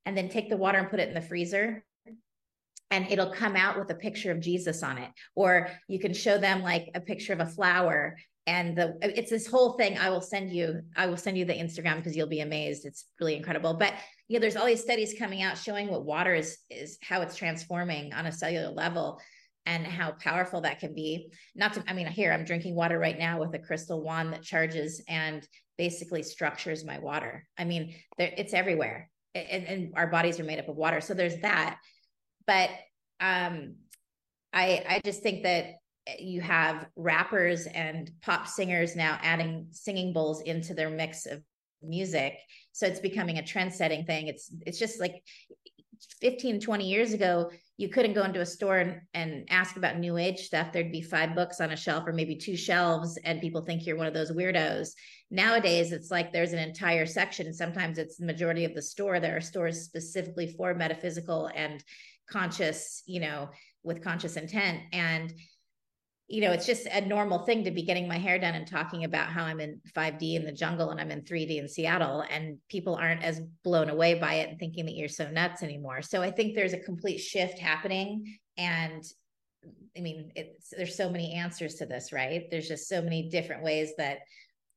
and 0.06 0.18
then 0.18 0.30
take 0.30 0.50
the 0.50 0.58
water 0.58 0.80
and 0.80 0.90
put 0.90 1.00
it 1.00 1.10
in 1.10 1.14
the 1.14 1.22
freezer 1.22 1.84
and 2.92 3.10
it'll 3.10 3.32
come 3.32 3.56
out 3.56 3.80
with 3.80 3.90
a 3.90 3.96
picture 3.96 4.32
of 4.32 4.42
Jesus 4.42 4.84
on 4.84 4.98
it. 4.98 5.10
Or 5.34 5.70
you 5.88 5.98
can 5.98 6.14
show 6.14 6.38
them 6.38 6.62
like 6.62 6.92
a 6.94 7.00
picture 7.00 7.34
of 7.34 7.40
a 7.40 7.46
flower 7.46 8.18
and 8.48 8.76
the 8.76 8.98
it's 9.02 9.30
this 9.30 9.48
whole 9.48 9.74
thing. 9.74 9.98
I 9.98 10.10
will 10.10 10.22
send 10.22 10.52
you 10.52 10.82
i 10.98 11.06
will 11.06 11.16
send 11.16 11.38
you 11.38 11.46
the 11.46 11.54
instagram 11.54 11.98
because 11.98 12.18
you'll 12.18 12.28
be 12.28 12.42
amazed. 12.42 12.86
It's 12.86 13.06
really 13.20 13.36
incredible. 13.36 13.76
But 13.76 13.94
you 14.28 14.38
know 14.38 14.42
there's 14.42 14.56
all 14.56 14.66
these 14.66 14.82
studies 14.82 15.16
coming 15.18 15.42
out 15.42 15.58
showing 15.58 15.90
what 15.90 16.06
water 16.06 16.34
is 16.34 16.58
is 16.70 16.98
how 17.02 17.22
it's 17.22 17.36
transforming 17.36 18.14
on 18.14 18.26
a 18.26 18.32
cellular 18.32 18.70
level 18.70 19.22
and 19.66 19.86
how 19.86 20.12
powerful 20.12 20.62
that 20.62 20.80
can 20.80 20.94
be. 20.94 21.32
Not 21.56 21.74
to 21.74 21.84
i 21.88 21.94
mean 21.94 22.08
here 22.08 22.32
i'm 22.32 22.46
drinking 22.46 22.76
water 22.76 22.98
right 22.98 23.18
now 23.18 23.40
with 23.40 23.54
a 23.54 23.60
crystal 23.60 24.02
wand 24.02 24.34
that 24.34 24.44
charges 24.44 25.04
and 25.08 25.48
basically 25.78 26.24
structures 26.24 26.86
my 26.86 27.00
water. 27.00 27.48
I 27.58 27.66
mean 27.66 27.96
there, 28.18 28.34
it's 28.38 28.54
everywhere. 28.54 29.10
And, 29.34 29.66
and 29.66 29.94
our 29.96 30.08
bodies 30.08 30.40
are 30.40 30.44
made 30.44 30.60
up 30.60 30.68
of 30.68 30.76
water 30.76 31.02
so 31.02 31.14
there's 31.14 31.38
that. 31.42 31.78
But 32.48 32.70
um, 33.20 33.76
I 34.52 34.84
I 34.88 35.02
just 35.06 35.22
think 35.22 35.44
that 35.44 35.76
you 36.20 36.42
have 36.42 36.88
rappers 36.96 37.68
and 37.68 38.10
pop 38.22 38.48
singers 38.48 38.96
now 38.96 39.20
adding 39.22 39.68
singing 39.72 40.14
bowls 40.14 40.42
into 40.42 40.74
their 40.74 40.90
mix 40.90 41.26
of 41.26 41.42
music. 41.82 42.38
So 42.72 42.86
it's 42.88 43.00
becoming 43.00 43.38
a 43.38 43.46
trend 43.46 43.74
setting 43.74 44.06
thing. 44.06 44.28
It's 44.28 44.54
it's 44.66 44.80
just 44.80 45.00
like 45.00 45.24
15 46.22 46.60
20 46.60 46.88
years 46.88 47.14
ago 47.14 47.52
you 47.82 47.90
couldn't 47.90 48.14
go 48.14 48.24
into 48.24 48.42
a 48.42 48.46
store 48.46 48.78
and, 48.78 49.02
and 49.14 49.46
ask 49.50 49.76
about 49.76 49.98
new 49.98 50.18
age 50.18 50.40
stuff. 50.40 50.72
There'd 50.72 50.92
be 50.92 51.02
five 51.02 51.36
books 51.36 51.60
on 51.60 51.72
a 51.72 51.76
shelf 51.76 52.08
or 52.08 52.14
maybe 52.14 52.36
two 52.36 52.56
shelves 52.56 53.18
and 53.26 53.42
people 53.42 53.62
think 53.62 53.86
you're 53.86 53.98
one 53.98 54.08
of 54.08 54.14
those 54.14 54.32
weirdos. 54.32 54.92
Nowadays 55.32 55.92
it's 55.92 56.12
like 56.12 56.32
there's 56.32 56.54
an 56.54 56.60
entire 56.60 57.06
section. 57.06 57.54
Sometimes 57.54 57.98
it's 57.98 58.18
the 58.18 58.26
majority 58.26 58.66
of 58.66 58.76
the 58.76 58.82
store. 58.82 59.20
There 59.20 59.36
are 59.36 59.42
stores 59.42 59.82
specifically 59.82 60.54
for 60.56 60.74
metaphysical 60.76 61.50
and 61.56 61.84
conscious, 62.30 63.04
you 63.08 63.20
know, 63.20 63.50
with 63.84 64.04
conscious 64.04 64.38
intent. 64.38 64.82
And, 64.94 65.34
you 66.32 66.40
know, 66.42 66.52
it's 66.52 66.66
just 66.66 66.86
a 66.88 67.02
normal 67.02 67.40
thing 67.40 67.66
to 67.66 67.72
be 67.72 67.84
getting 67.84 68.08
my 68.08 68.18
hair 68.18 68.40
done 68.40 68.56
and 68.56 68.66
talking 68.66 69.04
about 69.04 69.28
how 69.28 69.44
I'm 69.44 69.60
in 69.60 69.82
5D 69.94 70.36
in 70.36 70.46
the 70.46 70.52
jungle 70.52 70.90
and 70.90 71.00
I'm 71.00 71.12
in 71.12 71.24
3D 71.24 71.58
in 71.58 71.68
Seattle. 71.68 72.24
And 72.30 72.58
people 72.70 72.96
aren't 72.96 73.24
as 73.24 73.42
blown 73.64 73.90
away 73.90 74.14
by 74.14 74.36
it 74.36 74.50
and 74.50 74.58
thinking 74.58 74.86
that 74.86 74.96
you're 74.96 75.10
so 75.10 75.30
nuts 75.30 75.62
anymore. 75.62 76.02
So 76.02 76.22
I 76.22 76.32
think 76.32 76.56
there's 76.56 76.74
a 76.74 76.80
complete 76.80 77.18
shift 77.18 77.60
happening. 77.60 78.38
And 78.58 79.04
I 79.98 80.00
mean, 80.00 80.32
there's 80.76 80.96
so 80.96 81.10
many 81.10 81.34
answers 81.34 81.76
to 81.76 81.86
this, 81.86 82.14
right? 82.14 82.46
There's 82.50 82.68
just 82.68 82.88
so 82.88 83.02
many 83.02 83.30
different 83.30 83.64
ways 83.64 83.92
that 83.98 84.20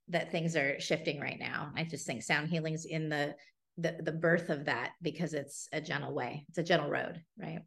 that 0.08 0.30
things 0.32 0.54
are 0.54 0.78
shifting 0.80 1.18
right 1.18 1.38
now. 1.38 1.70
I 1.76 1.84
just 1.84 2.06
think 2.06 2.22
sound 2.22 2.48
healing's 2.48 2.84
in 2.84 3.08
the 3.08 3.36
the 3.78 3.96
the 4.00 4.12
birth 4.12 4.50
of 4.50 4.66
that 4.66 4.90
because 5.02 5.34
it's 5.34 5.68
a 5.72 5.80
gentle 5.80 6.14
way 6.14 6.44
it's 6.48 6.58
a 6.58 6.62
gentle 6.62 6.88
road 6.88 7.20
right 7.36 7.60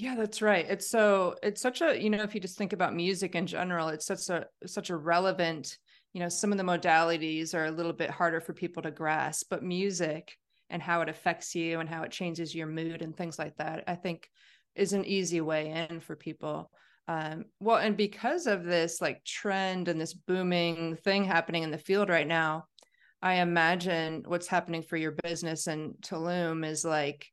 yeah 0.00 0.14
that's 0.16 0.40
right. 0.40 0.66
It's 0.68 0.88
so 0.88 1.36
it's 1.42 1.60
such 1.60 1.82
a 1.82 2.00
you 2.00 2.08
know 2.08 2.22
if 2.22 2.34
you 2.34 2.40
just 2.40 2.56
think 2.56 2.72
about 2.72 2.94
music 2.94 3.34
in 3.34 3.46
general 3.46 3.88
it's 3.88 4.06
such 4.06 4.28
a 4.30 4.46
such 4.66 4.90
a 4.90 4.96
relevant 4.96 5.76
you 6.14 6.20
know 6.20 6.28
some 6.28 6.52
of 6.52 6.58
the 6.58 6.64
modalities 6.64 7.54
are 7.54 7.66
a 7.66 7.70
little 7.70 7.92
bit 7.92 8.10
harder 8.10 8.40
for 8.40 8.54
people 8.54 8.82
to 8.82 8.90
grasp 8.90 9.46
but 9.50 9.62
music 9.62 10.32
and 10.70 10.80
how 10.80 11.02
it 11.02 11.08
affects 11.08 11.54
you 11.54 11.80
and 11.80 11.88
how 11.88 12.02
it 12.02 12.10
changes 12.10 12.54
your 12.54 12.66
mood 12.66 13.02
and 13.02 13.16
things 13.16 13.38
like 13.38 13.54
that 13.56 13.84
i 13.86 13.94
think 13.94 14.28
is 14.74 14.92
an 14.92 15.04
easy 15.04 15.40
way 15.40 15.86
in 15.90 16.00
for 16.00 16.16
people. 16.16 16.70
Um, 17.08 17.46
well 17.58 17.76
and 17.76 17.96
because 17.96 18.46
of 18.46 18.64
this 18.64 19.00
like 19.00 19.24
trend 19.24 19.88
and 19.88 20.00
this 20.00 20.14
booming 20.14 20.96
thing 20.96 21.24
happening 21.24 21.64
in 21.64 21.72
the 21.72 21.78
field 21.78 22.08
right 22.08 22.26
now 22.26 22.66
I 23.20 23.34
imagine 23.34 24.22
what's 24.26 24.46
happening 24.46 24.82
for 24.82 24.96
your 24.96 25.16
business 25.22 25.66
and 25.66 25.94
Tulum 26.00 26.64
is 26.64 26.84
like 26.84 27.26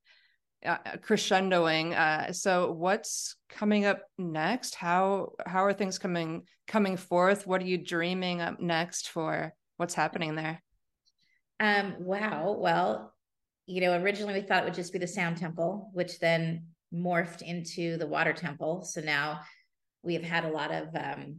uh, 0.68 0.78
uh, 0.86 0.98
crescendoing. 0.98 1.98
Uh, 1.98 2.32
so 2.34 2.72
what's 2.72 3.36
coming 3.50 3.86
up 3.86 4.02
next? 4.18 4.76
How 4.76 5.32
how 5.46 5.64
are 5.64 5.74
things 5.74 5.98
coming 5.98 6.44
coming 6.68 6.98
forth? 6.98 7.48
What 7.48 7.62
are 7.62 7.66
you 7.66 7.78
dreaming 7.78 8.42
up 8.42 8.60
next 8.60 9.10
for? 9.10 9.54
What's 9.78 9.94
happening 9.94 10.36
there? 10.36 10.62
Um, 11.60 11.96
wow. 12.00 12.56
Well, 12.60 13.14
you 13.66 13.82
know, 13.82 14.00
originally 14.02 14.34
we 14.34 14.42
thought 14.42 14.64
it 14.64 14.66
would 14.66 14.74
just 14.74 14.94
be 14.94 15.00
the 15.00 15.08
sound 15.08 15.38
temple, 15.38 15.90
which 15.94 16.20
then 16.20 16.68
morphed 16.94 17.42
into 17.42 17.98
the 17.98 18.08
water 18.08 18.34
temple. 18.34 18.84
So 18.84 19.02
now 19.02 19.42
we 20.04 20.14
have 20.14 20.24
had 20.24 20.46
a 20.46 20.50
lot 20.50 20.72
of 20.72 20.90
um, 20.96 21.38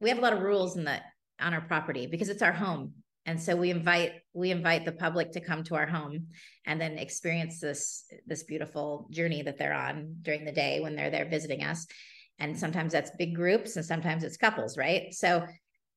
we 0.00 0.08
have 0.08 0.18
a 0.18 0.22
lot 0.22 0.32
of 0.32 0.42
rules 0.42 0.76
in 0.76 0.84
the 0.84 1.00
on 1.40 1.54
our 1.54 1.62
property 1.62 2.06
because 2.06 2.28
it's 2.28 2.42
our 2.42 2.52
home 2.52 2.94
and 3.26 3.40
so 3.40 3.56
we 3.56 3.70
invite 3.70 4.12
we 4.34 4.50
invite 4.50 4.84
the 4.84 4.92
public 4.92 5.32
to 5.32 5.40
come 5.40 5.64
to 5.64 5.74
our 5.76 5.86
home 5.86 6.26
and 6.66 6.80
then 6.80 6.98
experience 6.98 7.58
this 7.58 8.04
this 8.26 8.42
beautiful 8.42 9.08
journey 9.10 9.42
that 9.42 9.58
they're 9.58 9.74
on 9.74 10.16
during 10.22 10.44
the 10.44 10.52
day 10.52 10.80
when 10.80 10.94
they're 10.94 11.10
there 11.10 11.28
visiting 11.28 11.62
us. 11.64 11.86
And 12.38 12.58
sometimes 12.58 12.92
that's 12.92 13.12
big 13.16 13.34
groups 13.34 13.76
and 13.76 13.84
sometimes 13.84 14.24
it's 14.24 14.36
couples 14.36 14.76
right? 14.76 15.14
So 15.14 15.46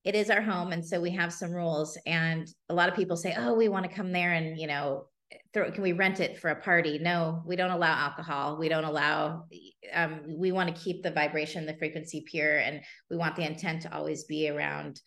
it 0.06 0.16
is 0.16 0.30
our 0.30 0.42
home 0.42 0.72
and 0.72 0.86
so 0.86 1.02
we 1.02 1.12
have 1.12 1.34
some 1.34 1.52
rules. 1.52 1.98
And 2.06 2.48
a 2.70 2.74
lot 2.74 2.88
of 2.88 2.96
people 2.96 3.18
say 3.18 3.36
oh 3.38 3.54
we 3.54 3.68
want 3.68 3.90
to 3.90 3.96
come 3.96 4.14
there 4.14 4.34
and 4.34 4.58
you 4.58 4.68
know 4.68 5.08
throw 5.54 5.70
can 5.70 5.84
we 5.84 5.92
rent 5.92 6.22
it 6.22 6.38
for 6.40 6.50
a 6.50 6.62
party? 6.62 6.98
No 6.98 7.44
we 7.46 7.58
don't 7.58 7.72
allow 7.72 7.94
alcohol. 7.94 8.58
We 8.58 8.70
don't 8.70 8.86
allow 8.86 9.48
um, 9.94 10.22
we 10.30 10.54
want 10.54 10.74
to 10.74 10.82
keep 10.82 11.04
the 11.04 11.12
vibration 11.12 11.66
the 11.66 11.78
frequency 11.78 12.24
pure. 12.26 12.58
And 12.58 12.80
we 13.10 13.18
want 13.18 13.36
the 13.36 13.46
intent 13.46 13.82
to 13.82 13.94
always 13.94 14.24
be 14.24 14.50
around 14.50 15.02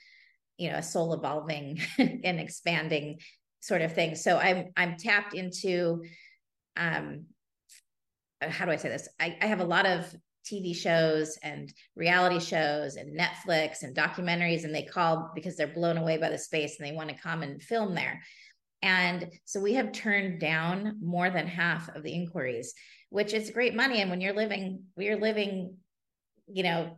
you 0.60 0.70
know 0.70 0.76
a 0.76 0.82
soul 0.82 1.14
evolving 1.14 1.80
and 1.98 2.38
expanding 2.38 3.18
sort 3.60 3.82
of 3.82 3.94
thing. 3.94 4.14
So 4.14 4.36
i'm 4.38 4.66
i'm 4.76 4.96
tapped 4.96 5.34
into 5.34 6.02
um 6.76 7.26
how 8.40 8.64
do 8.66 8.70
i 8.70 8.76
say 8.76 8.88
this? 8.88 9.08
I, 9.18 9.36
I 9.40 9.46
have 9.46 9.60
a 9.60 9.64
lot 9.64 9.86
of 9.86 10.14
tv 10.50 10.74
shows 10.74 11.38
and 11.42 11.72
reality 11.96 12.40
shows 12.40 12.96
and 12.96 13.18
netflix 13.18 13.82
and 13.82 13.94
documentaries 13.94 14.64
and 14.64 14.74
they 14.74 14.82
call 14.82 15.30
because 15.34 15.56
they're 15.56 15.66
blown 15.66 15.98
away 15.98 16.16
by 16.16 16.30
the 16.30 16.38
space 16.38 16.78
and 16.78 16.88
they 16.88 16.94
want 16.94 17.10
to 17.10 17.14
come 17.14 17.42
and 17.42 17.62
film 17.62 17.94
there. 17.94 18.20
And 18.82 19.30
so 19.44 19.60
we 19.60 19.74
have 19.74 19.92
turned 19.92 20.40
down 20.40 20.96
more 21.02 21.28
than 21.28 21.46
half 21.46 21.88
of 21.94 22.02
the 22.02 22.12
inquiries 22.12 22.74
which 23.10 23.34
is 23.34 23.50
great 23.50 23.74
money. 23.74 24.00
And 24.00 24.10
when 24.10 24.20
you're 24.20 24.34
living 24.34 24.84
we're 24.94 25.18
living 25.18 25.76
you 26.52 26.62
know 26.62 26.96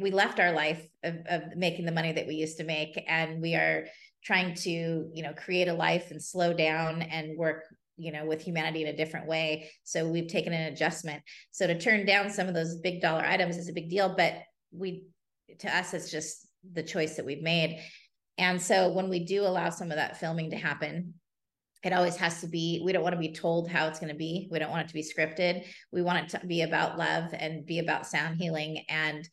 we 0.00 0.10
left 0.10 0.40
our 0.40 0.52
life 0.52 0.86
of, 1.02 1.16
of, 1.28 1.42
making 1.56 1.84
the 1.84 1.92
money 1.92 2.12
that 2.12 2.26
we 2.26 2.34
used 2.34 2.58
to 2.58 2.64
make 2.64 3.02
and 3.08 3.40
we 3.40 3.54
are 3.54 3.86
trying 4.22 4.54
to 4.54 4.70
you 5.12 5.22
know 5.22 5.32
create 5.32 5.68
a 5.68 5.74
life 5.74 6.10
and 6.10 6.22
slow 6.22 6.52
down 6.52 7.02
and 7.02 7.36
work 7.36 7.64
you 7.96 8.12
know 8.12 8.24
with 8.24 8.42
humanity 8.42 8.82
in 8.82 8.88
a 8.88 8.96
different 8.96 9.26
way. 9.26 9.70
So 9.84 10.08
we've 10.08 10.28
taken 10.28 10.52
an 10.52 10.72
adjustment. 10.72 11.22
So 11.50 11.66
to 11.66 11.78
turn 11.78 12.06
down 12.06 12.30
some 12.30 12.48
of 12.48 12.54
those 12.54 12.76
big 12.76 13.00
dollar 13.00 13.24
items 13.24 13.56
is 13.56 13.68
a 13.68 13.72
big 13.72 13.90
deal 13.90 14.14
but 14.16 14.34
we 14.72 15.04
to 15.60 15.76
us 15.76 15.94
it's 15.94 16.10
just 16.10 16.46
the 16.72 16.82
choice 16.82 17.16
that 17.16 17.26
we've 17.26 17.42
made. 17.42 17.80
And 18.38 18.60
so 18.60 18.92
when 18.92 19.08
we 19.08 19.24
do 19.24 19.42
allow 19.42 19.70
some 19.70 19.90
of 19.90 19.96
that 19.96 20.18
filming 20.18 20.50
to 20.50 20.56
happen 20.56 21.14
it 21.84 21.92
always 21.92 22.16
has 22.16 22.40
to 22.40 22.48
be 22.48 22.80
we 22.84 22.92
don't 22.92 23.02
want 23.02 23.14
to 23.14 23.20
be 23.20 23.32
told 23.32 23.68
how 23.68 23.86
it's 23.86 24.00
going 24.00 24.12
to 24.12 24.18
be. 24.18 24.48
We 24.50 24.58
don't 24.58 24.70
want 24.70 24.84
it 24.84 24.88
to 24.88 24.94
be 24.94 25.02
scripted. 25.02 25.64
We 25.92 26.02
want 26.02 26.24
it 26.24 26.38
to 26.38 26.46
be 26.46 26.62
about 26.62 26.98
love 26.98 27.32
and 27.32 27.66
be 27.66 27.78
about 27.78 28.06
sound 28.06 28.36
healing. 28.36 28.84
And 28.88 29.28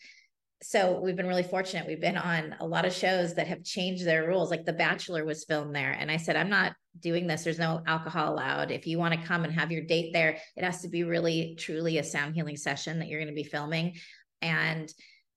so 0.63 0.99
we've 0.99 1.15
been 1.15 1.27
really 1.27 1.43
fortunate. 1.43 1.87
We've 1.87 2.01
been 2.01 2.17
on 2.17 2.55
a 2.59 2.67
lot 2.67 2.85
of 2.85 2.93
shows 2.93 3.33
that 3.35 3.47
have 3.47 3.63
changed 3.63 4.05
their 4.05 4.27
rules. 4.27 4.51
Like 4.51 4.65
the 4.65 4.73
bachelor 4.73 5.25
was 5.25 5.45
filmed 5.45 5.75
there 5.75 5.91
and 5.91 6.11
i 6.11 6.17
said 6.17 6.35
i'm 6.35 6.49
not 6.49 6.73
doing 6.99 7.25
this. 7.25 7.45
There's 7.45 7.57
no 7.57 7.81
alcohol 7.87 8.33
allowed. 8.33 8.69
If 8.69 8.85
you 8.85 8.97
want 8.97 9.13
to 9.13 9.27
come 9.27 9.45
and 9.45 9.53
have 9.53 9.71
your 9.71 9.83
date 9.83 10.11
there 10.13 10.37
it 10.57 10.63
has 10.63 10.81
to 10.81 10.89
be 10.89 11.03
really 11.03 11.55
truly 11.57 11.97
a 11.97 12.03
sound 12.03 12.35
healing 12.35 12.57
session 12.57 12.99
that 12.99 13.07
you're 13.07 13.21
going 13.21 13.33
to 13.33 13.41
be 13.41 13.47
filming. 13.47 13.95
And 14.41 14.91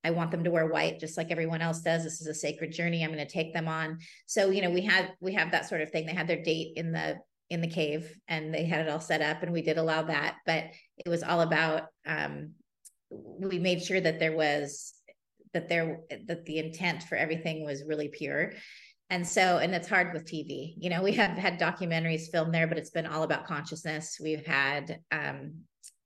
I 0.05 0.11
want 0.11 0.31
them 0.31 0.45
to 0.45 0.51
wear 0.51 0.67
white 0.67 1.01
just 1.01 1.17
like 1.17 1.31
everyone 1.31 1.63
else 1.63 1.81
does. 1.81 2.05
This 2.05 2.21
is 2.21 2.27
a 2.27 2.35
sacred 2.35 2.73
journey. 2.73 3.03
I'm 3.03 3.13
going 3.13 3.27
to 3.27 3.33
take 3.33 3.55
them 3.55 3.69
on. 3.69 3.99
So, 4.27 4.51
you 4.51 4.63
know, 4.63 4.71
we 4.71 4.83
had 4.83 5.13
we 5.21 5.33
have 5.33 5.51
that 5.53 5.69
sort 5.69 5.81
of 5.81 5.91
thing. 5.91 6.07
They 6.07 6.15
had 6.15 6.29
their 6.29 6.43
date 6.43 6.77
in 6.77 6.93
the 6.93 7.19
in 7.51 7.61
the 7.61 7.69
cave 7.69 8.15
and 8.29 8.53
they 8.53 8.65
had 8.65 8.81
it 8.81 8.89
all 8.89 9.01
set 9.01 9.21
up 9.21 9.43
and 9.43 9.53
we 9.53 9.63
did 9.63 9.79
allow 9.79 10.03
that, 10.03 10.37
but 10.47 10.65
it 11.05 11.09
was 11.09 11.23
all 11.23 11.41
about 11.41 11.85
um 12.07 12.53
we 13.11 13.59
made 13.59 13.83
sure 13.83 14.01
that 14.01 14.19
there 14.19 14.37
was 14.37 14.95
that 15.53 15.69
there 15.69 16.01
that 16.27 16.45
the 16.47 16.59
intent 16.59 17.03
for 17.05 17.17
everything 17.17 17.65
was 17.65 17.85
really 17.85 18.09
pure. 18.09 18.53
And 19.11 19.27
so, 19.27 19.59
and 19.59 19.75
it's 19.75 19.89
hard 19.89 20.13
with 20.13 20.25
TV. 20.25 20.75
You 20.79 20.91
know, 20.91 21.03
we 21.03 21.13
have 21.13 21.37
had 21.37 21.61
documentaries 21.61 22.31
filmed 22.31 22.55
there, 22.55 22.67
but 22.67 22.79
it's 22.79 22.91
been 22.91 23.07
all 23.07 23.23
about 23.23 23.47
consciousness. 23.47 24.19
We've 24.21 24.45
had 24.45 25.01
um 25.13 25.65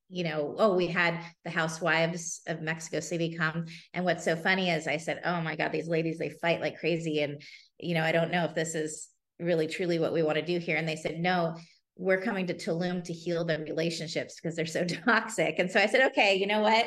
you 0.09 0.25
know, 0.25 0.55
oh, 0.59 0.75
we 0.75 0.87
had 0.87 1.21
the 1.45 1.51
housewives 1.51 2.41
of 2.47 2.63
Mexico 2.63 3.01
City 3.01 3.37
come. 3.37 3.67
And 3.93 4.05
what's 4.05 4.25
so 4.25 4.37
funny 4.37 4.71
is 4.71 4.87
I 4.87 4.97
said, 4.97 5.21
oh 5.25 5.41
my 5.41 5.55
God, 5.55 5.71
these 5.71 5.89
ladies, 5.89 6.19
they 6.19 6.31
fight 6.31 6.61
like 6.61 6.79
crazy. 6.79 7.23
And, 7.23 7.43
you 7.79 7.95
know, 7.95 8.03
I 8.03 8.13
don't 8.13 8.31
know 8.31 8.45
if 8.45 8.55
this 8.55 8.75
is 8.75 9.09
really 9.39 9.67
truly 9.67 9.99
what 9.99 10.13
we 10.13 10.23
want 10.23 10.37
to 10.37 10.45
do 10.45 10.59
here. 10.59 10.77
And 10.77 10.89
they 10.89 10.97
said, 10.97 11.19
no, 11.19 11.57
we're 11.97 12.21
coming 12.21 12.47
to 12.47 12.55
Tulum 12.55 13.05
to 13.05 13.13
heal 13.13 13.45
their 13.45 13.59
relationships 13.59 14.37
because 14.41 14.57
they're 14.57 14.67
so 14.67 14.85
toxic. 15.07 15.59
And 15.59 15.71
so 15.71 15.81
I 15.81 15.87
said, 15.87 16.11
okay, 16.11 16.37
you 16.37 16.47
know 16.47 16.61
what? 16.61 16.87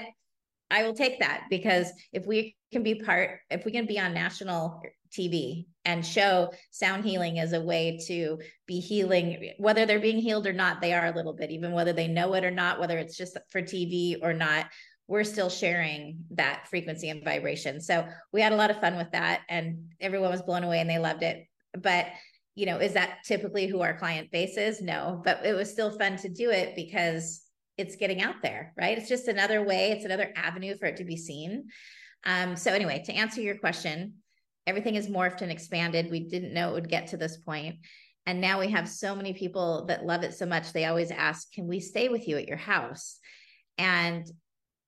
I 0.71 0.83
will 0.83 0.93
take 0.93 1.19
that 1.19 1.43
because 1.49 1.91
if 2.13 2.25
we 2.25 2.55
can 2.71 2.81
be 2.81 2.95
part, 2.95 3.39
if 3.49 3.65
we 3.65 3.71
can 3.71 3.85
be 3.85 3.99
on 3.99 4.13
national 4.13 4.81
TV 5.11 5.65
and 5.83 6.05
show 6.05 6.51
sound 6.71 7.03
healing 7.03 7.39
as 7.39 7.53
a 7.53 7.61
way 7.61 7.99
to 8.07 8.39
be 8.65 8.79
healing, 8.79 9.53
whether 9.57 9.85
they're 9.85 9.99
being 9.99 10.19
healed 10.19 10.47
or 10.47 10.53
not, 10.53 10.79
they 10.79 10.93
are 10.93 11.07
a 11.07 11.15
little 11.15 11.33
bit, 11.33 11.51
even 11.51 11.73
whether 11.73 11.93
they 11.93 12.07
know 12.07 12.33
it 12.33 12.45
or 12.45 12.51
not, 12.51 12.79
whether 12.79 12.97
it's 12.97 13.17
just 13.17 13.37
for 13.49 13.61
TV 13.61 14.15
or 14.21 14.33
not, 14.33 14.67
we're 15.07 15.25
still 15.25 15.49
sharing 15.49 16.23
that 16.31 16.67
frequency 16.69 17.09
and 17.09 17.23
vibration. 17.23 17.81
So 17.81 18.07
we 18.31 18.41
had 18.41 18.53
a 18.53 18.55
lot 18.55 18.71
of 18.71 18.79
fun 18.79 18.95
with 18.95 19.11
that 19.11 19.41
and 19.49 19.93
everyone 19.99 20.31
was 20.31 20.41
blown 20.41 20.63
away 20.63 20.79
and 20.79 20.89
they 20.89 20.99
loved 20.99 21.23
it. 21.23 21.45
But 21.77 22.07
you 22.55 22.65
know, 22.65 22.77
is 22.77 22.93
that 22.93 23.19
typically 23.25 23.67
who 23.67 23.81
our 23.81 23.97
client 23.97 24.29
base 24.31 24.57
is? 24.57 24.81
No, 24.81 25.21
but 25.23 25.45
it 25.45 25.53
was 25.53 25.71
still 25.71 25.97
fun 25.97 26.17
to 26.17 26.29
do 26.29 26.49
it 26.49 26.75
because 26.75 27.41
it's 27.77 27.95
getting 27.95 28.21
out 28.21 28.41
there, 28.41 28.73
right? 28.77 28.97
It's 28.97 29.09
just 29.09 29.27
another 29.27 29.63
way, 29.63 29.91
it's 29.91 30.05
another 30.05 30.31
avenue 30.35 30.77
for 30.77 30.85
it 30.85 30.97
to 30.97 31.03
be 31.03 31.17
seen. 31.17 31.69
Um, 32.25 32.55
so 32.55 32.71
anyway, 32.71 33.03
to 33.05 33.13
answer 33.13 33.41
your 33.41 33.57
question, 33.57 34.15
everything 34.67 34.95
is 34.95 35.07
morphed 35.07 35.41
and 35.41 35.51
expanded. 35.51 36.11
We 36.11 36.27
didn't 36.27 36.53
know 36.53 36.69
it 36.69 36.73
would 36.73 36.89
get 36.89 37.07
to 37.07 37.17
this 37.17 37.37
point. 37.37 37.77
And 38.25 38.39
now 38.39 38.59
we 38.59 38.69
have 38.69 38.87
so 38.87 39.15
many 39.15 39.33
people 39.33 39.85
that 39.87 40.05
love 40.05 40.23
it 40.23 40.33
so 40.33 40.45
much. 40.45 40.71
They 40.71 40.85
always 40.85 41.11
ask, 41.11 41.51
Can 41.53 41.67
we 41.67 41.79
stay 41.79 42.09
with 42.09 42.27
you 42.27 42.37
at 42.37 42.47
your 42.47 42.57
house? 42.57 43.17
And 43.77 44.25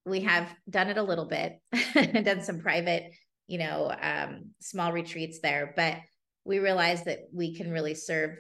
we 0.06 0.22
have 0.22 0.54
done 0.70 0.90
it 0.90 0.98
a 0.98 1.04
little 1.04 1.26
bit 1.26 1.60
and 1.96 2.26
done 2.26 2.44
some 2.44 2.60
private, 2.60 3.12
you 3.48 3.58
know, 3.58 3.92
um, 4.00 4.52
small 4.60 4.92
retreats 4.92 5.40
there. 5.42 5.74
But 5.76 5.98
we 6.46 6.60
realize 6.60 7.06
that 7.06 7.22
we 7.34 7.56
can 7.56 7.72
really 7.72 7.96
serve 7.96 8.38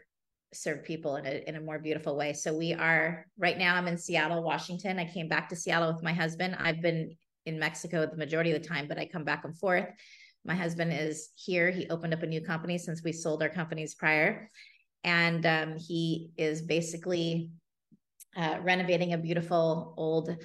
serve 0.54 0.84
people 0.84 1.18
in 1.18 1.26
a 1.26 1.43
in 1.47 1.56
a 1.56 1.62
more 1.62 1.80
beautiful 1.80 2.16
way. 2.16 2.34
So 2.34 2.54
we 2.54 2.74
are 2.74 3.26
right 3.38 3.58
now 3.58 3.76
I'm 3.76 3.88
in 3.88 3.97
Seattle, 3.97 4.43
Washington. 4.43 4.99
I 4.99 5.06
came 5.06 5.28
back 5.28 5.49
to 5.49 5.56
Seattle 5.56 5.91
with 5.93 6.04
my 6.04 6.14
husband. 6.14 6.56
I've 6.60 6.82
been 6.82 7.16
in 7.45 7.60
Mexico 7.60 8.06
the 8.06 8.18
majority 8.18 8.51
of 8.51 8.62
the 8.62 8.68
time, 8.68 8.88
but 8.88 8.97
I 8.97 9.06
come 9.06 9.24
back 9.24 9.45
and 9.45 9.58
forth. 9.58 9.89
My 10.45 10.56
husband 10.56 10.93
is 10.93 11.30
here. 11.36 11.72
He 11.72 11.89
opened 11.89 12.14
up 12.14 12.24
a 12.24 12.28
new 12.28 12.41
company 12.41 12.78
since 12.78 13.04
we 13.04 13.12
sold 13.12 13.41
our 13.41 13.49
companies 13.49 13.95
prior. 13.95 14.49
And 15.04 15.45
um, 15.45 15.78
he 15.78 16.32
is 16.38 16.62
basically 16.62 17.51
uh, 18.36 18.58
renovating 18.62 19.14
a 19.14 19.18
beautiful 19.18 19.93
old 19.97 20.36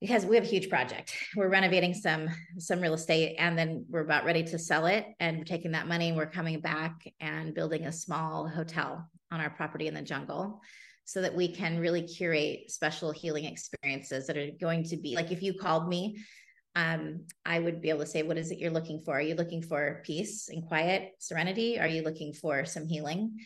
because 0.00 0.24
we 0.24 0.36
have 0.36 0.44
a 0.44 0.48
huge 0.48 0.68
project. 0.68 1.14
We're 1.36 1.48
renovating 1.48 1.94
some 1.94 2.28
some 2.58 2.80
real 2.80 2.94
estate 2.94 3.36
and 3.38 3.58
then 3.58 3.84
we're 3.88 4.00
about 4.00 4.24
ready 4.24 4.42
to 4.44 4.58
sell 4.58 4.86
it 4.86 5.06
and 5.20 5.38
we're 5.38 5.44
taking 5.44 5.72
that 5.72 5.88
money 5.88 6.08
and 6.08 6.16
we're 6.16 6.26
coming 6.26 6.60
back 6.60 7.12
and 7.20 7.54
building 7.54 7.86
a 7.86 7.92
small 7.92 8.48
hotel 8.48 9.08
on 9.30 9.40
our 9.40 9.50
property 9.50 9.86
in 9.86 9.94
the 9.94 10.02
jungle 10.02 10.60
so 11.04 11.22
that 11.22 11.34
we 11.34 11.48
can 11.48 11.78
really 11.78 12.02
curate 12.02 12.70
special 12.70 13.12
healing 13.12 13.44
experiences 13.44 14.26
that 14.26 14.36
are 14.36 14.50
going 14.60 14.84
to 14.84 14.96
be 14.96 15.14
like 15.14 15.32
if 15.32 15.42
you 15.42 15.54
called 15.54 15.88
me 15.88 16.18
um, 16.78 17.22
I 17.44 17.58
would 17.58 17.80
be 17.80 17.90
able 17.90 18.00
to 18.00 18.06
say, 18.06 18.22
what 18.22 18.38
is 18.38 18.52
it 18.52 18.58
you're 18.58 18.70
looking 18.70 19.00
for? 19.00 19.16
Are 19.16 19.20
you 19.20 19.34
looking 19.34 19.62
for 19.62 20.00
peace 20.04 20.48
and 20.48 20.64
quiet, 20.64 21.12
serenity? 21.18 21.80
Are 21.80 21.88
you 21.88 22.02
looking 22.02 22.32
for 22.32 22.64
some 22.64 22.86
healing? 22.86 23.38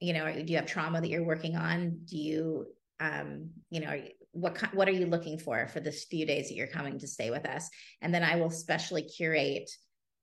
You 0.00 0.14
know, 0.14 0.32
do 0.32 0.50
you 0.50 0.56
have 0.56 0.64
trauma 0.64 1.00
that 1.00 1.08
you're 1.08 1.24
working 1.24 1.54
on? 1.54 1.98
Do 2.06 2.16
you, 2.16 2.66
um, 2.98 3.50
you 3.68 3.80
know, 3.80 4.00
what 4.32 4.74
what 4.74 4.88
are 4.88 4.92
you 4.92 5.06
looking 5.06 5.38
for 5.38 5.66
for 5.68 5.80
this 5.80 6.04
few 6.04 6.26
days 6.26 6.48
that 6.48 6.54
you're 6.54 6.66
coming 6.66 6.98
to 6.98 7.08
stay 7.08 7.30
with 7.30 7.46
us? 7.46 7.68
And 8.02 8.14
then 8.14 8.22
I 8.22 8.36
will 8.36 8.50
specially 8.50 9.02
curate 9.02 9.70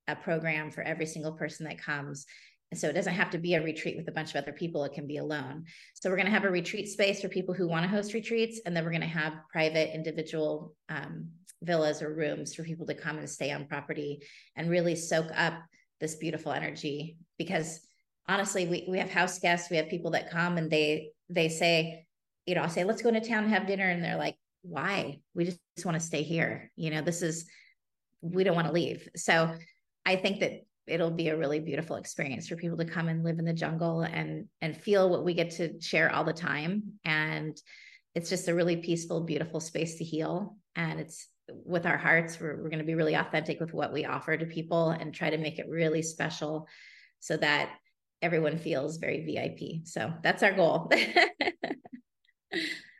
a 0.08 0.14
program 0.14 0.70
for 0.70 0.82
every 0.82 1.06
single 1.06 1.32
person 1.32 1.66
that 1.66 1.82
comes 1.82 2.26
so 2.74 2.88
it 2.88 2.94
doesn't 2.94 3.14
have 3.14 3.30
to 3.30 3.38
be 3.38 3.54
a 3.54 3.62
retreat 3.62 3.96
with 3.96 4.08
a 4.08 4.12
bunch 4.12 4.30
of 4.34 4.42
other 4.42 4.52
people. 4.52 4.84
It 4.84 4.92
can 4.92 5.06
be 5.06 5.18
alone. 5.18 5.64
So 5.94 6.10
we're 6.10 6.16
going 6.16 6.26
to 6.26 6.32
have 6.32 6.44
a 6.44 6.50
retreat 6.50 6.88
space 6.88 7.20
for 7.20 7.28
people 7.28 7.54
who 7.54 7.68
want 7.68 7.84
to 7.84 7.88
host 7.88 8.12
retreats. 8.12 8.60
And 8.66 8.76
then 8.76 8.84
we're 8.84 8.90
going 8.90 9.02
to 9.02 9.06
have 9.06 9.34
private 9.50 9.94
individual 9.94 10.74
um, 10.88 11.28
villas 11.62 12.02
or 12.02 12.12
rooms 12.12 12.54
for 12.54 12.64
people 12.64 12.86
to 12.86 12.94
come 12.94 13.18
and 13.18 13.30
stay 13.30 13.52
on 13.52 13.66
property 13.66 14.20
and 14.56 14.68
really 14.68 14.96
soak 14.96 15.26
up 15.36 15.54
this 16.00 16.16
beautiful 16.16 16.52
energy. 16.52 17.16
Because 17.38 17.80
honestly, 18.28 18.66
we, 18.66 18.84
we 18.88 18.98
have 18.98 19.10
house 19.10 19.38
guests, 19.38 19.70
we 19.70 19.76
have 19.76 19.88
people 19.88 20.10
that 20.10 20.30
come 20.30 20.58
and 20.58 20.68
they, 20.68 21.10
they 21.30 21.48
say, 21.48 22.05
you 22.46 22.54
know, 22.54 22.62
I'll 22.62 22.70
say, 22.70 22.84
let's 22.84 23.02
go 23.02 23.08
into 23.08 23.20
town 23.20 23.44
and 23.44 23.52
have 23.52 23.66
dinner. 23.66 23.88
And 23.88 24.02
they're 24.02 24.16
like, 24.16 24.36
why? 24.62 25.20
We 25.34 25.44
just, 25.44 25.58
just 25.76 25.86
want 25.86 25.98
to 26.00 26.06
stay 26.06 26.22
here. 26.22 26.70
You 26.76 26.90
know, 26.90 27.02
this 27.02 27.22
is, 27.22 27.46
we 28.20 28.44
don't 28.44 28.54
want 28.54 28.68
to 28.68 28.72
leave. 28.72 29.08
So 29.16 29.54
I 30.04 30.16
think 30.16 30.40
that 30.40 30.62
it'll 30.86 31.10
be 31.10 31.28
a 31.28 31.36
really 31.36 31.60
beautiful 31.60 31.96
experience 31.96 32.48
for 32.48 32.56
people 32.56 32.76
to 32.78 32.84
come 32.84 33.08
and 33.08 33.24
live 33.24 33.38
in 33.38 33.44
the 33.44 33.52
jungle 33.52 34.02
and 34.02 34.46
and 34.60 34.76
feel 34.76 35.08
what 35.08 35.24
we 35.24 35.34
get 35.34 35.50
to 35.50 35.80
share 35.80 36.12
all 36.14 36.24
the 36.24 36.32
time 36.32 36.82
and 37.04 37.60
it's 38.14 38.30
just 38.30 38.48
a 38.48 38.54
really 38.54 38.76
peaceful 38.76 39.20
beautiful 39.20 39.60
space 39.60 39.96
to 39.96 40.04
heal 40.04 40.56
and 40.76 41.00
it's 41.00 41.28
with 41.48 41.86
our 41.86 41.96
hearts 41.96 42.38
we're, 42.40 42.56
we're 42.56 42.70
going 42.70 42.78
to 42.78 42.84
be 42.84 42.94
really 42.94 43.14
authentic 43.14 43.58
with 43.60 43.74
what 43.74 43.92
we 43.92 44.04
offer 44.04 44.36
to 44.36 44.46
people 44.46 44.90
and 44.90 45.12
try 45.12 45.30
to 45.30 45.38
make 45.38 45.58
it 45.58 45.68
really 45.68 46.02
special 46.02 46.68
so 47.20 47.36
that 47.36 47.70
everyone 48.22 48.58
feels 48.58 48.98
very 48.98 49.24
vip 49.24 49.86
so 49.86 50.12
that's 50.22 50.42
our 50.42 50.52
goal 50.52 50.90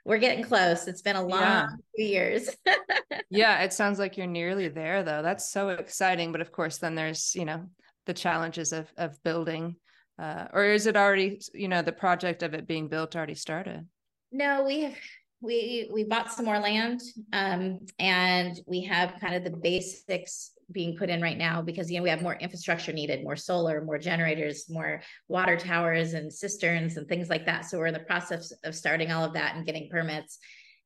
we're 0.05 0.19
getting 0.19 0.45
close. 0.45 0.87
It's 0.87 1.03
been 1.03 1.17
a 1.17 1.23
long 1.23 1.41
yeah. 1.41 1.67
few 1.95 2.07
years. 2.07 2.51
yeah, 3.31 3.63
it 3.63 3.73
sounds 3.73 3.99
like 3.99 4.17
you're 4.17 4.27
nearly 4.27 4.69
there 4.69 5.03
though. 5.03 5.23
That's 5.23 5.51
so 5.51 5.71
exciting. 5.71 6.33
But 6.33 6.41
of 6.41 6.53
course, 6.53 6.79
then 6.79 6.95
there's, 6.95 7.35
you 7.35 7.45
know, 7.45 7.67
the 8.07 8.15
challenges 8.15 8.73
of 8.73 8.93
of 8.97 9.23
building. 9.23 9.77
Uh, 10.19 10.47
or 10.53 10.65
is 10.65 10.87
it 10.87 10.97
already, 10.97 11.41
you 11.53 11.69
know, 11.69 11.83
the 11.83 11.93
project 11.93 12.43
of 12.43 12.55
it 12.55 12.67
being 12.67 12.89
built 12.89 13.17
already 13.17 13.35
started? 13.35 13.87
No, 14.33 14.65
we 14.65 14.83
have 14.83 14.97
we 15.41 15.89
we 15.93 16.05
bought 16.05 16.33
some 16.33 16.47
more 16.47 16.59
land 16.59 17.01
um, 17.33 17.81
and 17.99 18.59
we 18.67 18.83
have 18.83 19.21
kind 19.21 19.35
of 19.35 19.45
the 19.45 19.57
basics 19.59 20.53
being 20.73 20.97
put 20.97 21.11
in 21.11 21.23
right 21.23 21.39
now 21.39 21.63
because 21.63 21.91
you 21.91 21.97
know 21.97 22.03
we 22.03 22.11
have 22.11 22.23
more 22.23 22.35
infrastructure 22.35 22.93
needed 22.93 23.23
more 23.23 23.37
solar 23.37 23.85
more 23.85 23.99
generators 23.99 24.69
more 24.69 25.01
water 25.29 25.57
towers 25.57 26.15
and 26.15 26.33
cisterns 26.33 26.97
and 26.97 27.09
things 27.09 27.29
like 27.29 27.47
that. 27.47 27.65
So 27.65 27.79
we're 27.79 27.87
in 27.87 27.95
the 27.95 28.01
process 28.01 28.53
of 28.65 28.75
starting 28.75 29.13
all 29.13 29.25
of 29.25 29.35
that 29.35 29.55
and 29.55 29.67
getting 29.67 29.89
permits. 29.89 30.39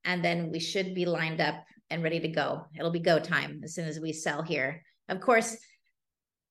And 0.04 0.24
then 0.24 0.50
we 0.50 0.60
should 0.60 0.94
be 0.94 1.06
lined 1.06 1.40
up 1.40 1.64
and 1.90 2.02
ready 2.02 2.20
to 2.20 2.28
go. 2.28 2.66
It'll 2.78 2.90
be 2.90 3.00
go 3.00 3.18
time 3.18 3.60
as 3.64 3.74
soon 3.74 3.86
as 3.86 3.98
we 3.98 4.12
sell 4.12 4.42
here. 4.42 4.82
Of 5.08 5.20
course 5.20 5.56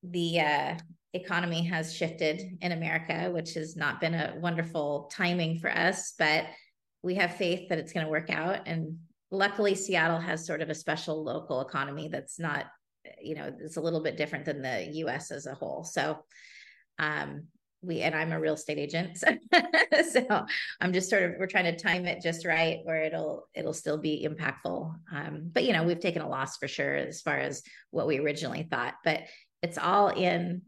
the 0.04 0.40
uh, 0.40 0.76
economy 1.14 1.66
has 1.66 1.94
shifted 1.94 2.58
in 2.62 2.72
america 2.72 3.30
which 3.34 3.56
has 3.56 3.76
not 3.76 4.00
been 4.00 4.14
a 4.14 4.36
wonderful 4.38 5.12
timing 5.12 5.58
for 5.58 5.70
us 5.70 6.14
but 6.18 6.46
we 7.02 7.16
have 7.16 7.36
faith 7.36 7.70
that 7.70 7.78
it's 7.78 7.94
going 7.94 8.06
to 8.06 8.12
work 8.12 8.30
out. 8.30 8.60
And 8.66 8.98
luckily 9.32 9.76
seattle 9.76 10.20
has 10.20 10.46
sort 10.46 10.62
of 10.62 10.70
a 10.70 10.76
special 10.76 11.24
local 11.24 11.62
economy 11.62 12.10
that's 12.12 12.40
not 12.40 12.66
you 13.22 13.36
know 13.36 13.54
it's 13.60 13.78
a 13.78 13.82
little 13.82 14.02
bit 14.02 14.18
different 14.18 14.46
than 14.46 14.62
the 14.62 14.86
us 15.04 15.32
as 15.32 15.46
a 15.46 15.54
whole 15.54 15.84
so 15.84 16.18
um 16.98 17.44
we 17.82 18.02
and 18.02 18.14
i'm 18.14 18.32
a 18.32 18.40
real 18.40 18.56
estate 18.56 18.78
agent 18.78 19.18
so, 19.18 19.28
so 20.12 20.46
i'm 20.82 20.94
just 20.94 21.10
sort 21.10 21.24
of 21.24 21.34
we're 21.40 21.48
trying 21.48 21.64
to 21.64 21.76
time 21.76 22.06
it 22.06 22.22
just 22.22 22.46
right 22.46 22.80
where 22.84 23.04
it'll 23.04 23.48
it'll 23.54 23.74
still 23.74 23.98
be 23.98 24.28
impactful 24.28 24.94
um 25.14 25.50
but 25.54 25.64
you 25.64 25.74
know 25.74 25.84
we've 25.84 26.00
taken 26.00 26.22
a 26.22 26.30
loss 26.30 26.58
for 26.58 26.68
sure 26.68 26.96
as 26.96 27.22
far 27.22 27.38
as 27.38 27.64
what 27.92 28.08
we 28.08 28.20
originally 28.20 28.68
thought 28.70 28.96
but 29.04 29.22
it's 29.62 29.78
all 29.78 30.10
in 30.10 30.62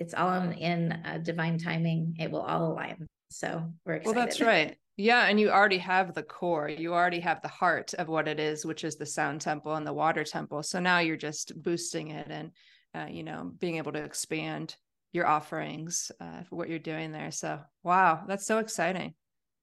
it's 0.00 0.14
all 0.14 0.40
in, 0.40 0.52
in 0.54 0.92
uh, 0.92 1.18
divine 1.22 1.58
timing 1.58 2.16
it 2.18 2.30
will 2.30 2.42
all 2.42 2.72
align 2.72 3.06
So 3.30 3.72
we're 3.84 3.94
excited. 3.94 4.16
Well, 4.16 4.26
that's 4.26 4.40
right. 4.40 4.76
Yeah, 4.96 5.26
and 5.26 5.40
you 5.40 5.50
already 5.50 5.78
have 5.78 6.14
the 6.14 6.22
core. 6.22 6.68
You 6.68 6.94
already 6.94 7.20
have 7.20 7.42
the 7.42 7.48
heart 7.48 7.94
of 7.94 8.08
what 8.08 8.28
it 8.28 8.38
is, 8.38 8.64
which 8.64 8.84
is 8.84 8.96
the 8.96 9.06
sound 9.06 9.40
temple 9.40 9.74
and 9.74 9.86
the 9.86 9.92
water 9.92 10.22
temple. 10.22 10.62
So 10.62 10.78
now 10.78 11.00
you're 11.00 11.16
just 11.16 11.60
boosting 11.60 12.10
it 12.10 12.28
and 12.30 12.50
uh, 12.94 13.06
you 13.10 13.24
know 13.24 13.52
being 13.58 13.76
able 13.76 13.92
to 13.92 14.02
expand 14.02 14.76
your 15.12 15.26
offerings 15.26 16.12
uh, 16.20 16.42
for 16.44 16.56
what 16.56 16.68
you're 16.68 16.78
doing 16.78 17.10
there. 17.10 17.32
So 17.32 17.60
wow, 17.82 18.24
that's 18.28 18.46
so 18.46 18.58
exciting. 18.58 19.14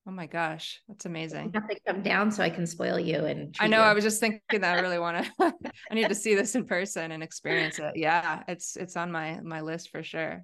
Oh 0.08 0.12
my 0.12 0.26
gosh, 0.26 0.82
that's 0.88 1.06
amazing. 1.06 1.52
Have 1.54 1.70
to 1.70 1.80
come 1.88 2.02
down 2.02 2.32
so 2.32 2.44
I 2.44 2.50
can 2.50 2.66
spoil 2.66 3.00
you. 3.00 3.26
And 3.26 3.56
I 3.60 3.68
know. 3.68 3.78
You. 3.78 3.84
I 3.84 3.94
was 3.94 4.04
just 4.04 4.20
thinking 4.20 4.42
that 4.52 4.78
I 4.78 4.82
really 4.82 4.98
want 4.98 5.26
to. 5.26 5.54
I 5.92 5.94
need 5.94 6.10
to 6.10 6.16
see 6.16 6.36
this 6.36 6.56
in 6.56 6.66
person 6.66 7.12
and 7.12 7.22
experience 7.22 7.80
it. 7.80 7.94
Yeah, 7.96 8.44
it's 8.48 8.76
it's 8.76 8.98
on 8.98 9.12
my 9.12 9.40
my 9.42 9.62
list 9.62 9.92
for 9.92 10.04
sure. 10.04 10.44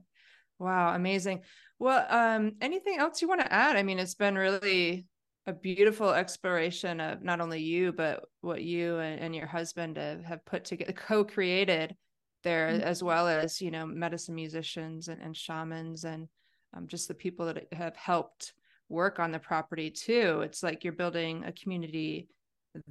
Wow, 0.60 0.94
amazing. 0.94 1.42
Well, 1.80 2.06
um, 2.10 2.54
anything 2.62 2.98
else 2.98 3.22
you 3.22 3.28
want 3.28 3.42
to 3.42 3.54
add? 3.54 3.76
I 3.76 3.84
mean, 3.84 4.00
it's 4.00 4.16
been 4.16 4.36
really 4.36 5.06
a 5.46 5.54
beautiful 5.54 6.10
exploration 6.10 7.00
of 7.00 7.24
not 7.24 7.40
only 7.40 7.62
you, 7.62 7.94
but 7.94 8.26
what 8.42 8.62
you 8.62 8.98
and, 8.98 9.20
and 9.20 9.36
your 9.36 9.48
husband 9.48 9.98
have, 9.98 10.24
have 10.24 10.46
put 10.46 10.66
together, 10.66 10.92
co-created 10.96 11.96
there, 12.44 12.70
mm-hmm. 12.70 12.82
as 12.82 13.04
well 13.04 13.28
as 13.28 13.62
you 13.62 13.72
know, 13.72 13.86
medicine 13.86 14.36
musicians 14.36 15.08
and, 15.08 15.22
and 15.22 15.36
shamans, 15.36 16.04
and 16.04 16.28
um, 16.76 16.88
just 16.88 17.08
the 17.08 17.14
people 17.14 17.46
that 17.46 17.68
have 17.72 17.96
helped 17.96 18.54
work 18.90 19.20
on 19.20 19.32
the 19.32 19.40
property 19.40 19.92
too. 19.92 20.42
It's 20.44 20.64
like 20.64 20.84
you're 20.84 20.94
building 20.94 21.44
a 21.46 21.52
community 21.52 22.28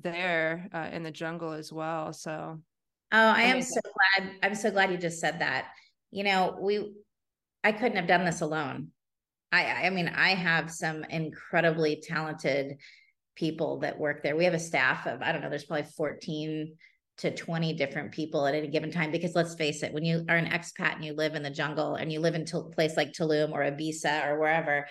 there 0.03 0.69
uh, 0.73 0.89
in 0.93 1.03
the 1.03 1.11
jungle 1.11 1.53
as 1.53 1.73
well. 1.73 2.13
So, 2.13 2.61
oh, 3.13 3.19
I 3.19 3.43
am 3.43 3.63
so 3.63 3.81
glad. 3.83 4.31
I'm 4.43 4.55
so 4.55 4.71
glad 4.71 4.91
you 4.91 4.99
just 4.99 5.21
said 5.21 5.41
that. 5.41 5.69
You 6.11 6.25
know, 6.25 6.57
we 6.61 6.93
I 7.67 7.73
couldn't 7.73 7.97
have 7.97 8.07
done 8.07 8.25
this 8.25 8.43
alone. 8.43 8.93
I 9.51 9.87
I 9.87 9.91
mean, 9.91 10.09
I 10.09 10.31
have 10.31 10.71
some 10.71 11.03
incredibly 11.03 12.01
talented 12.01 12.79
people 13.35 13.81
that 13.81 13.99
work 13.99 14.23
there. 14.23 14.37
We 14.37 14.45
have 14.45 14.55
a 14.55 14.59
staff 14.59 15.07
of 15.07 15.21
I 15.21 15.33
don't 15.33 15.43
know, 15.43 15.51
there's 15.51 15.65
probably 15.65 15.91
14 15.97 16.77
to 17.19 17.35
20 17.35 17.73
different 17.73 18.13
people 18.13 18.47
at 18.47 18.55
any 18.55 18.69
given 18.69 18.93
time 18.93 19.11
because 19.11 19.35
let's 19.35 19.57
face 19.57 19.83
it 19.83 19.93
when 19.93 20.05
you 20.05 20.25
are 20.29 20.37
an 20.37 20.47
expat 20.47 20.95
and 20.95 21.05
you 21.05 21.15
live 21.15 21.35
in 21.35 21.43
the 21.43 21.51
jungle 21.51 21.97
and 21.97 22.13
you 22.13 22.21
live 22.21 22.37
in 22.37 22.47
a 22.53 22.61
place 22.63 22.97
like 22.97 23.13
Tulum 23.13 23.53
or 23.53 23.61
Ibiza 23.61 24.29
or 24.29 24.39
wherever 24.39 24.87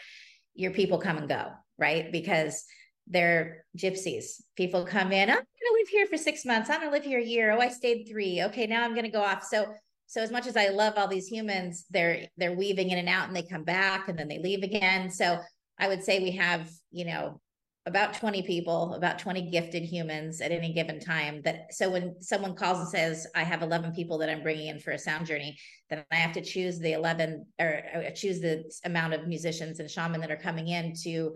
your 0.53 0.71
people 0.71 0.97
come 0.97 1.17
and 1.17 1.29
go 1.29 1.51
right? 1.77 2.11
Because 2.11 2.65
they're 3.07 3.65
gypsies. 3.77 4.41
People 4.57 4.85
come 4.85 5.11
in 5.11 5.29
i'm 5.29 5.35
going 5.35 5.45
to 5.45 5.77
live 5.79 5.89
here 5.89 6.07
for 6.07 6.17
six 6.17 6.43
months. 6.43 6.69
I'm 6.69 6.79
going 6.79 6.91
to 6.91 6.97
live 6.97 7.05
here 7.05 7.19
a 7.19 7.23
year. 7.23 7.51
Oh 7.51 7.59
i 7.59 7.69
stayed 7.69 8.07
three. 8.09 8.43
Okay 8.43 8.67
now 8.67 8.83
i'm 8.83 8.93
going 8.93 9.05
to 9.05 9.11
go 9.11 9.21
off. 9.21 9.43
So 9.43 9.73
so 10.07 10.21
as 10.21 10.31
much 10.31 10.47
as 10.47 10.57
i 10.57 10.69
love 10.69 10.93
all 10.97 11.07
these 11.07 11.27
humans 11.27 11.85
they're 11.89 12.27
they're 12.37 12.55
weaving 12.55 12.89
in 12.89 12.97
and 12.97 13.09
out 13.09 13.27
and 13.27 13.35
they 13.35 13.43
come 13.43 13.63
back 13.63 14.07
and 14.07 14.17
then 14.17 14.27
they 14.27 14.39
leave 14.39 14.63
again. 14.63 15.09
So 15.09 15.39
i 15.79 15.87
would 15.87 16.03
say 16.03 16.19
we 16.19 16.31
have 16.31 16.69
you 16.91 17.05
know 17.05 17.41
about 17.87 18.15
20 18.15 18.41
people 18.43 18.95
about 18.95 19.19
20 19.19 19.51
gifted 19.51 19.83
humans 19.83 20.41
at 20.41 20.51
any 20.51 20.73
given 20.73 20.99
time 20.99 21.41
that 21.43 21.71
so 21.71 21.89
when 21.89 22.15
someone 22.19 22.55
calls 22.55 22.79
and 22.79 22.87
says 22.87 23.27
i 23.35 23.43
have 23.43 23.61
11 23.61 23.93
people 23.93 24.17
that 24.17 24.29
i'm 24.29 24.41
bringing 24.41 24.67
in 24.67 24.79
for 24.79 24.91
a 24.91 24.97
sound 24.97 25.27
journey 25.27 25.55
then 25.89 26.03
i 26.11 26.15
have 26.15 26.31
to 26.31 26.41
choose 26.41 26.79
the 26.79 26.93
11 26.93 27.45
or 27.59 27.83
uh, 27.95 28.09
choose 28.11 28.41
the 28.41 28.63
amount 28.85 29.13
of 29.13 29.27
musicians 29.27 29.79
and 29.79 29.91
shaman 29.91 30.19
that 30.19 30.31
are 30.31 30.37
coming 30.37 30.69
in 30.69 30.93
to 31.03 31.35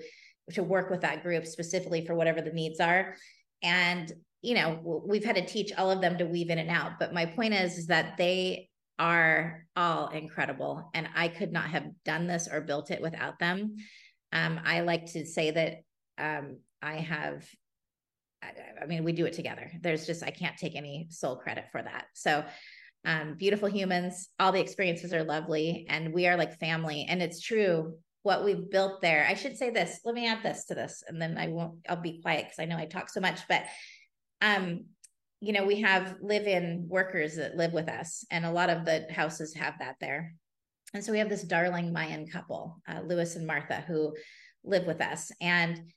to 0.53 0.63
work 0.63 0.89
with 0.89 1.01
that 1.01 1.23
group 1.23 1.45
specifically 1.45 2.05
for 2.05 2.15
whatever 2.15 2.41
the 2.41 2.51
needs 2.51 2.79
are. 2.79 3.15
And 3.61 4.11
you 4.41 4.55
know 4.55 5.01
we've 5.05 5.25
had 5.25 5.35
to 5.35 5.45
teach 5.45 5.71
all 5.77 5.91
of 5.91 6.01
them 6.01 6.17
to 6.17 6.25
weave 6.25 6.49
in 6.49 6.59
and 6.59 6.69
out 6.69 6.93
but 6.99 7.13
my 7.13 7.25
point 7.25 7.53
is 7.53 7.77
is 7.77 7.87
that 7.87 8.17
they 8.17 8.69
are 8.97 9.65
all 9.75 10.09
incredible 10.09 10.89
and 10.93 11.07
i 11.15 11.27
could 11.27 11.51
not 11.51 11.69
have 11.69 11.85
done 12.05 12.27
this 12.27 12.47
or 12.51 12.61
built 12.61 12.91
it 12.91 13.01
without 13.01 13.39
them. 13.39 13.75
Um, 14.31 14.59
i 14.63 14.81
like 14.81 15.05
to 15.13 15.25
say 15.25 15.51
that 15.51 15.77
um, 16.17 16.57
i 16.81 16.95
have 16.95 17.45
I, 18.41 18.53
I 18.83 18.85
mean 18.85 19.03
we 19.03 19.11
do 19.11 19.25
it 19.25 19.33
together. 19.33 19.71
There's 19.81 20.05
just 20.05 20.23
i 20.23 20.31
can't 20.31 20.57
take 20.57 20.75
any 20.75 21.07
sole 21.09 21.35
credit 21.35 21.65
for 21.71 21.81
that. 21.81 22.05
So 22.13 22.45
um, 23.05 23.35
beautiful 23.35 23.69
humans 23.69 24.29
all 24.39 24.51
the 24.51 24.59
experiences 24.59 25.13
are 25.13 25.23
lovely 25.23 25.85
and 25.89 26.13
we 26.13 26.27
are 26.27 26.37
like 26.37 26.59
family 26.59 27.05
and 27.07 27.21
it's 27.21 27.41
true 27.41 27.95
what 28.23 28.43
we've 28.43 28.69
built 28.69 29.01
there 29.01 29.25
i 29.29 29.33
should 29.33 29.57
say 29.57 29.69
this 29.69 30.01
let 30.03 30.13
me 30.13 30.27
add 30.27 30.43
this 30.43 30.65
to 30.65 30.75
this 30.75 31.01
and 31.07 31.21
then 31.21 31.37
i 31.37 31.47
won't 31.47 31.75
i'll 31.87 32.01
be 32.01 32.21
quiet 32.21 32.43
because 32.45 32.59
i 32.59 32.65
know 32.65 32.77
i 32.77 32.85
talk 32.85 33.09
so 33.09 33.21
much 33.21 33.39
but 33.47 33.63
um 34.41 34.85
you 35.41 35.53
know 35.53 35.65
we 35.65 35.81
have 35.81 36.15
live-in 36.21 36.85
workers 36.89 37.35
that 37.35 37.55
live 37.55 37.73
with 37.73 37.89
us 37.89 38.25
and 38.31 38.45
a 38.45 38.51
lot 38.51 38.69
of 38.69 38.85
the 38.85 39.05
houses 39.09 39.53
have 39.55 39.75
that 39.79 39.95
there. 39.99 40.33
And 40.93 41.03
so 41.03 41.11
we 41.11 41.19
have 41.19 41.29
this 41.29 41.43
darling 41.43 41.93
mayan 41.93 42.27
couple 42.27 42.81
uh, 42.87 43.01
lewis 43.01 43.35
and 43.35 43.45
martha 43.45 43.83
who 43.87 44.15
live 44.63 44.85
with 44.85 45.01
us. 45.01 45.31
And 45.39 45.91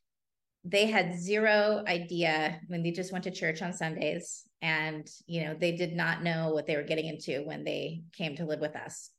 they 0.64 0.86
had 0.86 1.18
zero 1.18 1.82
idea 1.88 2.61
when 2.68 2.82
they 2.82 2.93
just 2.93 3.11
went 3.11 3.24
to 3.24 3.30
church 3.30 3.62
on 3.62 3.72
sundays 3.72 4.45
and 4.61 5.09
you 5.26 5.43
know 5.45 5.57
they 5.59 5.72
did 5.72 5.93
not 5.95 6.22
know 6.22 6.53
what 6.53 6.66
they 6.66 6.76
were 6.76 6.84
getting 6.84 7.07
into 7.07 7.43
when 7.43 7.64
they 7.64 8.03
came 8.16 8.36
to 8.36 8.45
live 8.45 8.61
with 8.61 8.76
us. 8.76 9.11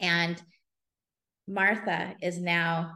And 0.00 0.40
martha 1.48 2.14
is 2.22 2.38
now 2.38 2.92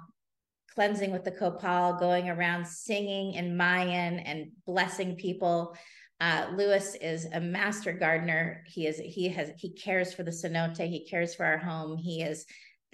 cleansing 0.75 1.13
with 1.13 1.25
the 1.25 1.31
copal 1.31 1.97
going 1.99 2.29
around 2.29 2.67
singing 2.67 3.35
in 3.35 3.57
mayan 3.57 4.19
and 4.19 4.51
blessing 4.67 5.17
people 5.17 5.77
uh, 6.21 6.47
Lewis 6.55 6.95
is 6.95 7.27
a 7.33 7.41
master 7.41 7.93
gardener. 7.93 8.63
He 8.67 8.87
is 8.87 8.99
he 8.99 9.29
has 9.29 9.51
he 9.59 9.71
cares 9.71 10.15
for 10.15 10.23
the 10.23 10.31
cenote. 10.31 10.87
He 10.87 11.07
cares 11.07 11.35
for 11.35 11.45
our 11.45 11.59
home. 11.59 11.97
He 11.97 12.23
is 12.23 12.47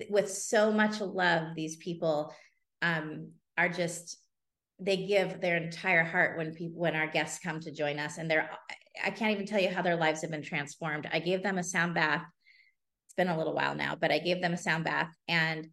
with 0.09 0.31
so 0.31 0.73
much 0.73 1.01
love. 1.01 1.55
These 1.55 1.77
people 1.77 2.35
um, 2.83 3.33
are 3.59 3.69
just 3.69 4.19
they 4.79 4.97
give 4.97 5.43
their 5.43 5.59
entire 5.59 6.03
heart 6.03 6.39
when 6.39 6.55
people 6.55 6.81
when 6.81 6.97
our 6.97 7.07
guests 7.07 7.39
come 7.39 7.61
to 7.61 7.71
join 7.71 7.99
us, 7.99 8.17
and 8.17 8.31
they're 8.31 8.51
I 9.05 9.11
can't 9.11 9.33
even 9.33 9.47
tell 9.47 9.61
you 9.61 9.69
how 9.69 9.83
their 9.83 9.97
lives 9.97 10.23
have 10.23 10.31
been 10.31 10.43
transformed. 10.43 11.09
I 11.13 11.21
gave 11.21 11.43
them 11.43 11.59
a 11.59 11.63
sound 11.63 11.95
bath. 11.95 12.25
It's 13.07 13.15
been 13.15 13.29
a 13.29 13.37
little 13.37 13.55
while 13.55 13.75
now, 13.75 13.97
but 14.01 14.11
I 14.11 14.19
gave 14.19 14.41
them 14.41 14.55
a 14.55 14.59
sound 14.59 14.85
bath, 14.85 15.11
and 15.29 15.69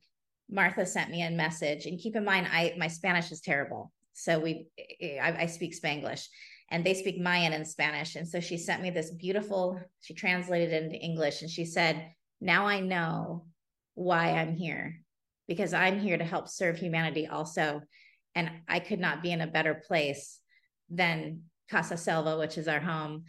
Martha 0.50 0.86
sent 0.86 1.12
me 1.12 1.24
a 1.24 1.32
message. 1.32 1.86
And 1.86 2.00
keep 2.00 2.16
in 2.16 2.26
mind, 2.26 2.48
I 2.52 2.74
my 2.78 2.88
Spanish 2.88 3.32
is 3.32 3.42
terrible, 3.42 3.92
so 4.14 4.40
we 4.40 4.68
eh, 5.02 5.20
I, 5.22 5.44
I 5.44 5.46
speak 5.48 5.76
Spanglish 5.76 6.28
and 6.70 6.86
they 6.86 6.94
speak 6.94 7.20
Mayan 7.20 7.54
and 7.54 7.68
Spanish. 7.68 8.16
And 8.16 8.28
so 8.28 8.40
she 8.40 8.58
sent 8.58 8.82
me 8.82 8.90
this 8.90 9.12
beautiful, 9.12 9.80
she 10.02 10.14
translated 10.14 10.74
it 10.74 10.84
into 10.84 10.98
English 10.98 11.42
and 11.42 11.50
she 11.50 11.66
said, 11.66 12.12
Now 12.42 12.68
I 12.68 12.82
know 12.82 13.46
why 13.96 14.32
I'm 14.32 14.56
here 14.56 15.02
because 15.48 15.74
I'm 15.74 16.00
here 16.00 16.18
to 16.18 16.24
help 16.24 16.50
serve 16.50 16.78
humanity 16.78 17.28
also. 17.28 17.82
And 18.36 18.52
I 18.68 18.80
could 18.80 19.00
not 19.00 19.24
be 19.24 19.32
in 19.32 19.42
a 19.42 19.48
better 19.48 19.82
place 19.88 20.40
than 20.90 21.44
Casa 21.72 21.98
Selva, 21.98 22.38
which 22.38 22.58
is 22.58 22.68
our 22.68 22.80
home. 22.80 23.24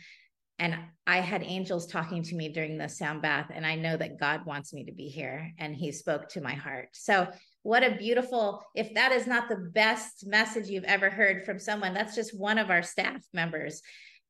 And 0.59 0.76
I 1.06 1.18
had 1.18 1.42
angels 1.44 1.86
talking 1.86 2.22
to 2.24 2.34
me 2.34 2.48
during 2.48 2.78
the 2.78 2.88
sound 2.88 3.22
bath, 3.22 3.50
and 3.54 3.64
I 3.64 3.76
know 3.76 3.96
that 3.96 4.18
God 4.18 4.44
wants 4.44 4.72
me 4.72 4.84
to 4.84 4.92
be 4.92 5.09
here, 5.09 5.52
and 5.59 5.74
He 5.74 5.92
spoke 5.92 6.28
to 6.30 6.40
my 6.40 6.54
heart. 6.54 6.88
So 6.92 7.28
what 7.62 7.84
a 7.84 7.96
beautiful 7.96 8.62
if 8.74 8.94
that 8.94 9.12
is 9.12 9.26
not 9.26 9.48
the 9.48 9.70
best 9.74 10.26
message 10.26 10.68
you've 10.68 10.84
ever 10.84 11.11
heard 11.11 11.44
from 11.44 11.59
someone 11.59 11.92
that's 11.92 12.14
just 12.14 12.38
one 12.38 12.56
of 12.56 12.70
our 12.70 12.82
staff 12.82 13.20
members 13.34 13.82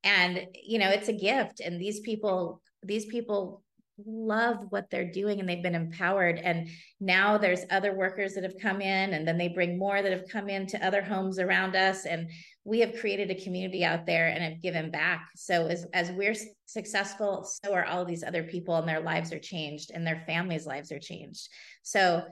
and 0.02 0.46
you 0.54 0.78
know 0.78 0.88
it's 0.88 1.08
a 1.08 1.12
gift 1.12 1.60
and 1.60 1.80
these 1.80 2.00
people 2.00 2.60
these 2.82 3.06
people 3.06 3.62
love 4.07 4.66
what 4.70 4.90
they're 4.90 5.11
doing 5.11 5.40
and 5.40 5.49
they've 5.49 5.62
been 5.62 5.74
empowered. 5.74 6.38
And 6.38 6.68
now 7.01 7.38
there's 7.38 7.64
other 7.70 7.94
workers 7.94 8.34
that 8.34 8.44
have 8.44 8.59
come 8.61 8.80
in 8.80 9.14
and 9.14 9.26
then 9.26 9.38
they 9.38 9.49
bring 9.49 9.78
more 9.78 10.01
that 10.01 10.12
have 10.12 10.28
come 10.28 10.49
into 10.49 10.84
other 10.84 11.03
homes 11.03 11.38
around 11.38 11.74
us. 11.74 12.07
And 12.07 12.30
we 12.64 12.80
have 12.80 12.99
created 12.99 13.30
a 13.30 13.42
community 13.42 13.84
out 13.84 14.07
there 14.07 14.28
and 14.28 14.42
have 14.42 14.62
given 14.62 14.90
back. 14.90 15.28
So 15.36 15.66
as 15.66 15.86
as 15.92 16.11
we're 16.12 16.34
successful 16.66 17.44
so 17.44 17.72
are 17.74 17.84
all 17.84 18.05
these 18.05 18.22
other 18.22 18.42
people 18.42 18.76
and 18.76 18.88
their 18.88 19.01
lives 19.01 19.32
are 19.32 19.38
changed 19.38 19.90
and 19.92 20.07
their 20.07 20.22
families 20.26 20.66
lives 20.66 20.92
are 20.92 21.01
changed. 21.01 21.49
So 21.82 22.22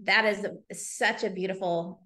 that 0.00 0.24
is 0.24 0.46
such 0.72 1.24
a 1.24 1.30
beautiful 1.30 2.00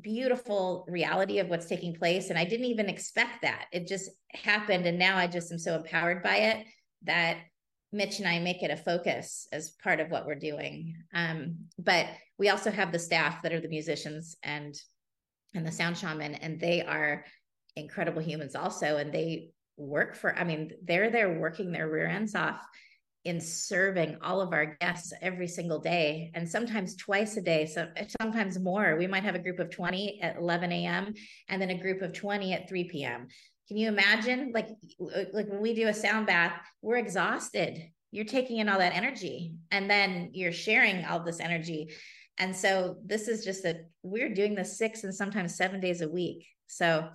beautiful 0.00 0.86
reality 0.88 1.40
of 1.40 1.48
what's 1.48 1.66
taking 1.66 1.94
place. 1.94 2.30
And 2.30 2.38
i 2.38 2.44
didn't 2.44 2.66
even 2.66 2.88
expect 2.88 3.42
that. 3.42 3.66
It 3.72 3.86
just 3.86 4.10
happened. 4.32 4.86
And 4.86 4.98
now 4.98 5.16
i 5.16 5.26
just 5.26 5.52
am 5.52 5.58
so 5.58 5.76
empowered 5.76 6.22
by 6.22 6.36
it 6.36 6.66
that 7.04 7.38
mitch 7.92 8.18
and 8.18 8.28
i 8.28 8.38
make 8.38 8.62
it 8.62 8.70
a 8.70 8.76
focus 8.76 9.48
as 9.52 9.70
part 9.82 10.00
of 10.00 10.10
what 10.10 10.26
we're 10.26 10.34
doing. 10.34 10.94
Um, 11.14 11.56
but 11.78 12.06
we 12.38 12.48
also 12.50 12.70
have 12.70 12.92
the 12.92 12.98
staff 12.98 13.42
that 13.42 13.52
are 13.52 13.60
the 13.60 13.68
musicians 13.68 14.36
and 14.42 14.74
and 15.54 15.66
the 15.66 15.72
sound 15.72 15.96
shaman 15.96 16.34
and 16.34 16.60
they 16.60 16.82
are 16.82 17.24
incredible 17.76 18.20
humans 18.20 18.54
also 18.54 18.96
and 18.98 19.12
they 19.12 19.50
work 19.76 20.14
for 20.14 20.36
i 20.36 20.44
mean 20.44 20.72
they're 20.84 21.10
there 21.10 21.38
working 21.38 21.72
their 21.72 21.88
rear 21.88 22.06
ends 22.06 22.34
off 22.34 22.60
in 23.24 23.40
serving 23.40 24.16
all 24.22 24.40
of 24.40 24.52
our 24.52 24.76
guests 24.80 25.12
every 25.20 25.48
single 25.48 25.78
day 25.78 26.30
and 26.34 26.48
sometimes 26.48 26.96
twice 26.96 27.36
a 27.36 27.42
day 27.42 27.66
so 27.66 27.86
sometimes 28.20 28.58
more. 28.58 28.96
We 28.96 29.06
might 29.06 29.24
have 29.24 29.34
a 29.34 29.40
group 29.40 29.58
of 29.58 29.70
20 29.70 30.22
at 30.22 30.36
11 30.36 30.72
a.m 30.72 31.14
and 31.48 31.60
then 31.60 31.70
a 31.70 31.78
group 31.78 32.00
of 32.00 32.12
20 32.12 32.52
at 32.52 32.68
3 32.68 32.84
p.m 32.84 33.26
can 33.68 33.76
you 33.76 33.88
imagine 33.88 34.50
like 34.52 34.68
like 34.98 35.48
when 35.48 35.60
we 35.60 35.74
do 35.74 35.88
a 35.88 35.94
sound 35.94 36.26
bath 36.26 36.54
we're 36.82 36.96
exhausted 36.96 37.90
you're 38.10 38.24
taking 38.24 38.56
in 38.58 38.68
all 38.68 38.78
that 38.78 38.96
energy 38.96 39.54
and 39.70 39.90
then 39.90 40.30
you're 40.32 40.52
sharing 40.52 41.04
all 41.04 41.20
this 41.20 41.40
energy 41.40 41.90
And 42.38 42.54
so 42.54 42.96
this 43.04 43.26
is 43.28 43.44
just 43.44 43.62
that 43.64 43.88
we're 44.02 44.32
doing 44.32 44.54
this 44.54 44.78
six 44.78 45.04
and 45.04 45.12
sometimes 45.14 45.56
seven 45.56 45.80
days 45.80 46.00
a 46.02 46.08
week. 46.08 46.46
So 46.68 47.08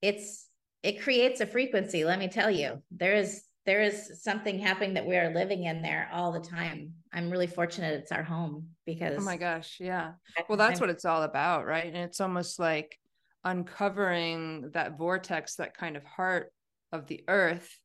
it's 0.00 0.48
it 0.82 1.02
creates 1.02 1.40
a 1.40 1.46
frequency, 1.46 2.04
let 2.04 2.18
me 2.18 2.28
tell 2.28 2.50
you. 2.50 2.82
There 2.90 3.14
is 3.14 3.42
there 3.66 3.82
is 3.82 4.22
something 4.22 4.58
happening 4.58 4.94
that 4.94 5.06
we 5.06 5.16
are 5.16 5.34
living 5.34 5.64
in 5.64 5.82
there 5.82 6.08
all 6.12 6.32
the 6.32 6.40
time. 6.40 6.92
I'm 7.12 7.30
really 7.30 7.48
fortunate 7.48 8.00
it's 8.00 8.12
our 8.12 8.22
home 8.22 8.70
because 8.86 9.18
Oh 9.18 9.24
my 9.24 9.36
gosh, 9.36 9.76
yeah. 9.78 10.12
Well, 10.48 10.56
that's 10.56 10.80
what 10.80 10.90
it's 10.90 11.04
all 11.04 11.22
about, 11.22 11.66
right? 11.66 11.86
And 11.86 11.96
it's 11.96 12.20
almost 12.20 12.58
like 12.58 12.98
uncovering 13.44 14.70
that 14.72 14.98
vortex, 14.98 15.56
that 15.56 15.76
kind 15.76 15.96
of 15.96 16.04
heart 16.04 16.52
of 16.92 17.06
the 17.06 17.24
earth 17.28 17.78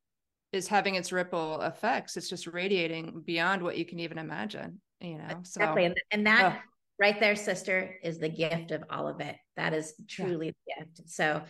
is 0.52 0.68
having 0.68 0.96
its 0.96 1.12
ripple 1.12 1.62
effects. 1.62 2.18
It's 2.18 2.30
just 2.30 2.48
radiating 2.48 3.22
beyond 3.26 3.62
what 3.62 3.78
you 3.78 3.86
can 3.86 4.00
even 4.00 4.18
imagine, 4.18 4.82
you 5.00 5.18
know. 5.18 5.28
Exactly. 5.30 5.88
So, 5.88 5.94
and, 6.12 6.28
that 6.28 6.62
right 7.00 7.20
there, 7.20 7.36
sister, 7.36 7.96
is 8.04 8.20
the 8.20 8.30
gift 8.30 8.72
of 8.72 8.84
all 8.90 9.08
of 9.08 9.20
it. 9.22 9.36
That 9.56 9.74
is 9.74 9.94
truly 10.08 10.54
yeah. 10.68 10.76
the 10.80 10.86
gift. 10.86 11.10
So 11.10 11.42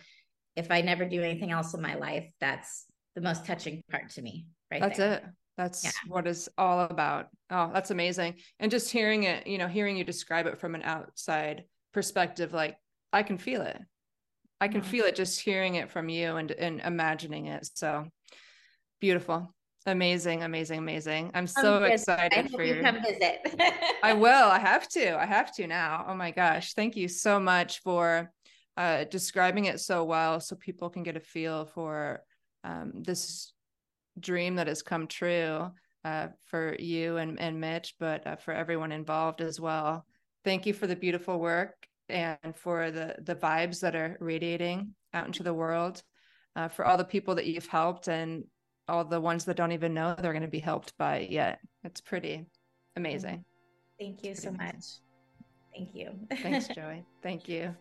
if 0.56 0.70
I 0.70 0.82
never 0.82 1.04
do 1.04 1.22
anything 1.22 1.50
else 1.50 1.74
in 1.74 1.82
my 1.82 1.94
life, 1.94 2.28
that's 2.40 2.86
the 3.14 3.22
most 3.22 3.44
touching 3.44 3.82
part 3.90 4.10
to 4.10 4.22
me. 4.22 4.46
Right. 4.70 4.80
That's 4.80 4.98
there. 4.98 5.14
it. 5.14 5.24
That's 5.58 5.84
yeah. 5.84 5.90
what 6.08 6.26
it's 6.26 6.48
all 6.56 6.80
about. 6.80 7.26
Oh, 7.50 7.70
that's 7.72 7.90
amazing. 7.90 8.36
And 8.58 8.70
just 8.70 8.90
hearing 8.90 9.24
it, 9.24 9.46
you 9.46 9.58
know, 9.58 9.68
hearing 9.68 9.96
you 9.96 10.04
describe 10.04 10.46
it 10.46 10.58
from 10.58 10.74
an 10.74 10.82
outside 10.82 11.64
perspective, 11.92 12.54
like 12.54 12.76
I 13.12 13.22
can 13.22 13.36
feel 13.36 13.62
it. 13.62 13.78
I 14.62 14.68
can 14.68 14.80
mm-hmm. 14.80 14.90
feel 14.90 15.04
it 15.06 15.16
just 15.16 15.40
hearing 15.40 15.74
it 15.74 15.90
from 15.90 16.08
you 16.08 16.36
and 16.36 16.52
and 16.52 16.80
imagining 16.80 17.46
it. 17.46 17.68
So 17.74 18.06
beautiful. 19.00 19.52
Amazing, 19.86 20.44
amazing, 20.44 20.78
amazing. 20.78 21.32
I'm 21.34 21.48
so 21.48 21.80
oh, 21.80 21.82
excited 21.82 22.48
for 22.52 22.62
you. 22.62 22.80
Come 22.80 23.02
visit. 23.02 23.40
I 24.04 24.12
will. 24.24 24.48
I 24.48 24.60
have 24.60 24.88
to. 24.90 25.18
I 25.18 25.26
have 25.26 25.52
to 25.56 25.66
now. 25.66 26.04
Oh 26.06 26.14
my 26.14 26.30
gosh. 26.30 26.74
Thank 26.74 26.94
you 26.94 27.08
so 27.08 27.40
much 27.40 27.80
for 27.80 28.30
uh, 28.76 29.02
describing 29.10 29.64
it 29.64 29.80
so 29.80 30.04
well 30.04 30.38
so 30.38 30.54
people 30.54 30.90
can 30.90 31.02
get 31.02 31.16
a 31.16 31.20
feel 31.20 31.64
for 31.64 32.22
um, 32.62 32.92
this 32.94 33.52
dream 34.20 34.54
that 34.54 34.68
has 34.68 34.82
come 34.82 35.08
true 35.08 35.72
uh, 36.04 36.28
for 36.44 36.76
you 36.78 37.16
and, 37.16 37.40
and 37.40 37.60
Mitch, 37.60 37.96
but 37.98 38.24
uh, 38.24 38.36
for 38.36 38.54
everyone 38.54 38.92
involved 38.92 39.40
as 39.40 39.58
well. 39.58 40.06
Thank 40.44 40.66
you 40.66 40.72
for 40.72 40.86
the 40.86 40.94
beautiful 40.94 41.40
work 41.40 41.74
and 42.12 42.54
for 42.56 42.90
the 42.90 43.16
the 43.22 43.34
vibes 43.34 43.80
that 43.80 43.96
are 43.96 44.16
radiating 44.20 44.94
out 45.14 45.26
into 45.26 45.42
the 45.42 45.54
world, 45.54 46.02
uh, 46.56 46.68
for 46.68 46.84
all 46.84 46.96
the 46.96 47.04
people 47.04 47.34
that 47.34 47.46
you've 47.46 47.66
helped 47.66 48.08
and 48.08 48.44
all 48.88 49.04
the 49.04 49.20
ones 49.20 49.44
that 49.44 49.56
don't 49.56 49.72
even 49.72 49.94
know 49.94 50.14
they're 50.18 50.32
going 50.32 50.42
to 50.42 50.48
be 50.48 50.58
helped 50.58 50.96
by 50.98 51.16
it 51.16 51.30
yet. 51.30 51.60
It's 51.84 52.00
pretty 52.00 52.46
amazing. 52.96 53.44
Thank 53.98 54.24
you 54.24 54.34
so 54.34 54.50
amazing. 54.50 54.66
much. 54.66 54.84
Thank 55.74 55.94
you. 55.94 56.10
Thanks, 56.42 56.68
joey 56.74 57.04
Thank 57.22 57.48
you. 57.48 57.74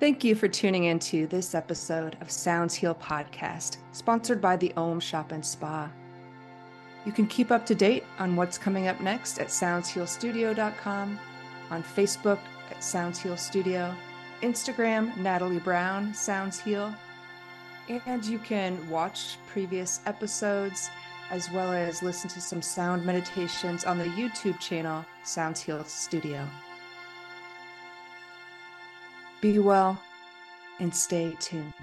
Thank 0.00 0.24
you 0.24 0.34
for 0.34 0.48
tuning 0.48 0.84
into 0.84 1.28
this 1.28 1.54
episode 1.54 2.16
of 2.20 2.28
Sounds 2.28 2.74
Heal 2.74 2.96
Podcast, 2.96 3.76
sponsored 3.92 4.40
by 4.40 4.56
the 4.56 4.72
Om 4.76 4.98
Shop 4.98 5.30
and 5.30 5.46
Spa. 5.46 5.88
You 7.06 7.12
can 7.12 7.28
keep 7.28 7.52
up 7.52 7.64
to 7.66 7.76
date 7.76 8.02
on 8.18 8.34
what's 8.34 8.58
coming 8.58 8.88
up 8.88 9.00
next 9.00 9.38
at 9.38 9.48
soundshealstudio.com, 9.48 11.18
on 11.70 11.82
Facebook 11.82 12.40
at 12.70 12.82
Sounds 12.82 13.20
Heal 13.20 13.36
Studio, 13.36 13.94
Instagram 14.42 15.16
Natalie 15.16 15.60
Brown 15.60 16.12
Sounds 16.12 16.58
Heal, 16.60 16.92
and 17.88 18.24
you 18.24 18.40
can 18.40 18.90
watch 18.90 19.38
previous 19.46 20.00
episodes 20.06 20.90
as 21.30 21.50
well 21.52 21.72
as 21.72 22.02
listen 22.02 22.28
to 22.30 22.40
some 22.40 22.62
sound 22.62 23.06
meditations 23.06 23.84
on 23.84 23.98
the 23.98 24.04
YouTube 24.06 24.58
channel 24.58 25.04
Sounds 25.22 25.60
Heal 25.60 25.84
Studio. 25.84 26.46
Be 29.44 29.58
well 29.58 30.00
and 30.80 30.94
stay 30.94 31.36
tuned. 31.38 31.74